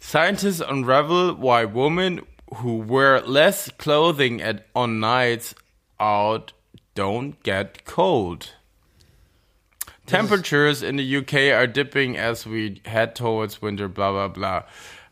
Scientists 0.00 0.60
unravel 0.60 1.36
why 1.38 1.64
women 1.64 2.22
who 2.60 2.82
wear 2.86 3.22
less 3.26 3.70
clothing 3.78 4.42
at, 4.42 4.64
on 4.74 4.98
nights 4.98 5.54
out 5.98 6.52
don't 6.94 7.34
get 7.42 7.84
cold. 7.84 8.56
Temperatures 10.06 10.82
in 10.82 10.98
the 10.98 11.16
UK 11.18 11.54
are 11.54 11.68
dipping 11.68 12.18
as 12.18 12.46
we 12.46 12.80
head 12.84 13.14
towards 13.14 13.62
winter, 13.62 13.88
bla 13.88 14.10
bla 14.10 14.28
bla. 14.28 14.66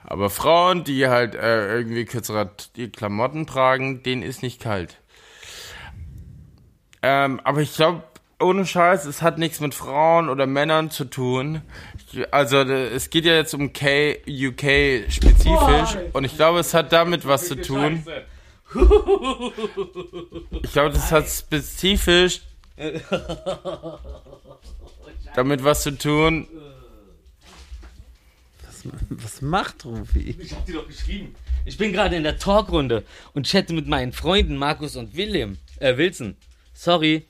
Aber 0.05 0.31
Frauen, 0.31 0.83
die 0.85 1.07
halt 1.07 1.35
äh, 1.35 1.77
irgendwie 1.77 2.05
kürzere 2.05 2.51
Klamotten 2.93 3.47
tragen, 3.47 4.03
denen 4.03 4.23
ist 4.23 4.43
nicht 4.43 4.61
kalt. 4.61 4.99
Ähm, 7.03 7.41
aber 7.45 7.61
ich 7.61 7.75
glaube, 7.75 8.03
ohne 8.41 8.67
Scheiß, 8.67 9.05
es 9.05 9.23
hat 9.23 9.39
nichts 9.39 9.61
mit 9.61 9.75
Frauen 9.75 10.29
oder 10.29 10.47
Männern 10.47 10.91
zu 10.91 11.05
tun. 11.05 11.63
Also 12.31 12.59
äh, 12.59 12.89
es 12.89 13.11
geht 13.11 13.25
ja 13.25 13.35
jetzt 13.35 13.55
um 13.55 13.73
K 13.73 14.17
UK 14.27 15.11
spezifisch 15.11 15.97
und 16.13 16.25
ich 16.25 16.37
glaube, 16.37 16.59
es 16.61 16.75
hat 16.75 16.93
damit 16.93 17.27
was 17.27 17.47
zu 17.47 17.57
tun. 17.61 18.05
Ich 20.63 20.73
glaube, 20.73 20.91
das 20.91 21.13
hat 21.13 21.29
spezifisch 21.29 22.43
damit 25.35 25.65
was 25.65 25.83
zu 25.83 25.97
tun. 25.97 26.49
Was 29.11 29.43
macht 29.43 29.85
Rufi? 29.85 30.37
Ich 30.39 30.53
hab 30.53 30.65
dir 30.65 30.77
doch 30.77 30.87
geschrieben. 30.87 31.35
Ich 31.67 31.77
bin 31.77 31.93
gerade 31.93 32.17
in 32.17 32.23
der 32.23 32.39
Talkrunde 32.39 33.05
und 33.35 33.47
chatte 33.47 33.75
mit 33.75 33.87
meinen 33.87 34.13
Freunden 34.13 34.57
Markus 34.57 34.97
und 34.97 35.15
William. 35.15 35.59
Äh, 35.79 35.97
Wilson. 35.99 36.37
Sorry. 36.73 37.27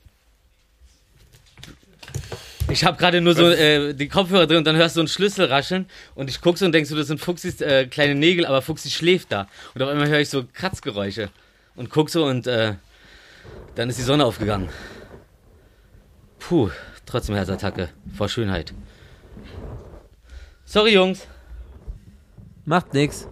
Ich 2.71 2.85
habe 2.85 2.97
gerade 2.97 3.19
nur 3.19 3.35
so 3.35 3.49
äh, 3.49 3.93
die 3.93 4.07
Kopfhörer 4.07 4.47
drin 4.47 4.57
und 4.57 4.67
dann 4.67 4.77
hörst 4.77 4.95
du 4.95 5.01
einen 5.01 5.09
Schlüssel 5.09 5.45
rascheln 5.45 5.87
und 6.15 6.29
ich 6.29 6.39
guck 6.39 6.57
so 6.57 6.65
und 6.65 6.71
denkst 6.71 6.89
du, 6.89 6.95
das 6.95 7.07
sind 7.07 7.19
Fuchsis 7.19 7.59
äh, 7.59 7.85
kleine 7.87 8.15
Nägel, 8.15 8.45
aber 8.45 8.61
Fuchsi 8.61 8.89
schläft 8.89 9.31
da. 9.31 9.47
Und 9.75 9.81
auf 9.81 9.89
einmal 9.89 10.07
höre 10.07 10.19
ich 10.19 10.29
so 10.29 10.45
Kratzgeräusche 10.53 11.29
und 11.75 11.89
guck 11.89 12.09
so 12.09 12.25
und 12.25 12.47
äh, 12.47 12.75
dann 13.75 13.89
ist 13.89 13.99
die 13.99 14.03
Sonne 14.03 14.25
aufgegangen. 14.25 14.69
Puh, 16.39 16.69
trotzdem 17.05 17.35
Herzattacke 17.35 17.89
vor 18.15 18.29
Schönheit. 18.29 18.73
Sorry, 20.63 20.93
Jungs. 20.93 21.27
Macht 22.63 22.93
nix. 22.93 23.27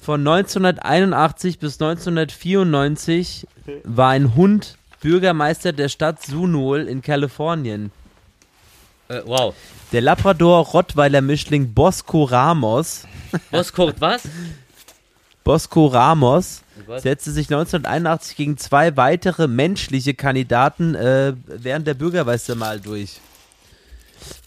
Von 0.00 0.26
1981 0.26 1.60
bis 1.60 1.80
1994 1.80 3.46
war 3.84 4.10
ein 4.10 4.34
Hund 4.34 4.76
Bürgermeister 5.00 5.72
der 5.72 5.88
Stadt 5.88 6.22
Sunol 6.22 6.80
in 6.80 7.02
Kalifornien. 7.02 7.92
Äh, 9.10 9.22
wow. 9.26 9.54
Der 9.92 10.02
Labrador-Rottweiler-Mischling 10.02 11.74
Bosco 11.74 12.22
Ramos, 12.22 13.06
Kurt, 13.74 14.00
was? 14.00 14.22
Bosco 15.42 15.86
Ramos 15.86 16.62
setzte 16.98 17.32
sich 17.32 17.46
1981 17.46 18.36
gegen 18.36 18.56
zwei 18.56 18.96
weitere 18.96 19.48
menschliche 19.48 20.14
Kandidaten 20.14 20.94
äh, 20.94 21.32
während 21.46 21.88
der 21.88 21.94
Bürgermeisterwahl 21.94 22.78
durch. 22.78 23.20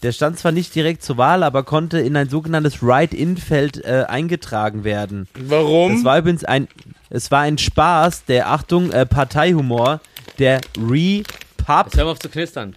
Der 0.02 0.12
stand 0.12 0.38
zwar 0.38 0.52
nicht 0.52 0.74
direkt 0.74 1.02
zur 1.02 1.18
Wahl, 1.18 1.42
aber 1.42 1.64
konnte 1.64 1.98
in 1.98 2.16
ein 2.16 2.30
sogenanntes 2.30 2.82
Ride-In-Feld 2.82 3.84
äh, 3.84 4.04
eingetragen 4.08 4.84
werden. 4.84 5.28
Warum? 5.34 5.96
Es 5.96 6.04
war 6.04 6.18
übrigens 6.18 6.44
ein, 6.44 6.68
es 7.10 7.30
war 7.30 7.40
ein 7.40 7.58
Spaß, 7.58 8.24
der, 8.24 8.50
Achtung, 8.50 8.92
äh, 8.92 9.04
Parteihumor, 9.04 10.00
der 10.38 10.60
Repub, 10.78 11.86
Jetzt 11.86 11.96
hör 11.96 12.04
mal 12.04 12.12
auf 12.12 12.18
zu 12.18 12.30
knistern. 12.30 12.76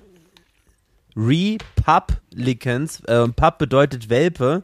Republicans, 1.17 3.01
äh, 3.05 3.27
Pub 3.27 3.57
bedeutet 3.57 4.09
Welpe. 4.09 4.63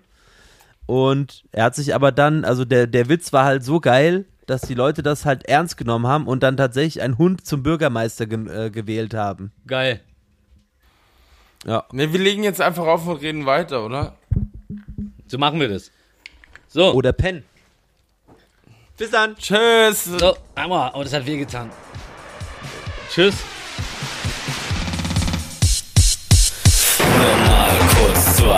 Und 0.86 1.44
er 1.52 1.66
hat 1.66 1.76
sich 1.76 1.96
aber 1.96 2.12
dann, 2.12 2.46
also 2.46 2.66
der, 2.66 2.88
der 2.88 3.10
Witz 3.10 3.34
war 3.34 3.46
halt 3.46 3.64
so 3.64 3.80
geil, 3.80 4.26
dass 4.46 4.62
die 4.62 4.74
Leute 4.76 5.02
das 5.02 5.26
halt 5.26 5.46
ernst 5.48 5.78
genommen 5.78 6.08
haben 6.08 6.28
und 6.28 6.44
dann 6.44 6.58
tatsächlich 6.58 7.02
einen 7.02 7.18
Hund 7.18 7.46
zum 7.46 7.64
Bürgermeister 7.64 8.26
ge 8.26 8.66
äh, 8.66 8.70
gewählt 8.70 9.14
haben. 9.14 9.52
Geil. 9.66 10.02
Ja. 11.66 11.86
Ne, 11.92 12.12
wir 12.12 12.20
legen 12.20 12.44
jetzt 12.44 12.60
einfach 12.60 12.86
auf 12.86 13.08
und 13.08 13.22
reden 13.22 13.46
weiter, 13.46 13.86
oder? 13.86 14.18
So 15.28 15.38
machen 15.38 15.60
wir 15.60 15.70
das. 15.70 15.92
So. 16.68 16.94
Oder 16.94 17.14
Penn. 17.14 17.44
Bis 18.98 19.12
dann. 19.12 19.36
Tschüss. 19.38 20.04
So, 20.04 20.36
einmal. 20.56 20.92
Oh, 20.94 21.04
das 21.04 21.14
hat 21.14 21.26
wehgetan. 21.26 21.72
Tschüss. 23.10 23.36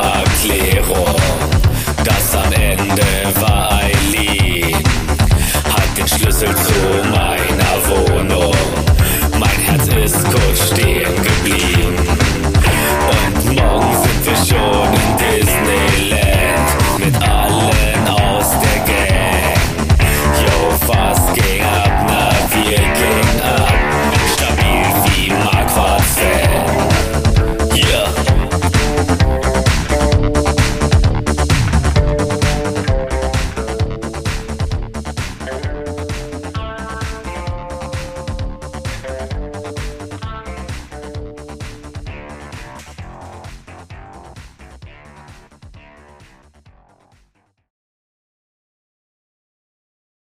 Erklärung. 0.03 1.15
Das 2.03 2.35
am 2.35 2.51
Ende 2.53 3.41
war 3.41 3.71
Eileen. 3.71 4.75
Hat 5.69 5.97
den 5.97 6.07
Schlüssel 6.07 6.55
zu 6.55 7.09
meiner 7.09 7.75
Wohnung. 7.89 8.55
Mein 9.39 9.59
Herz 9.65 9.87
ist 9.87 10.23
kurz 10.25 10.71
stehen 10.71 11.15
geblieben. 11.15 12.14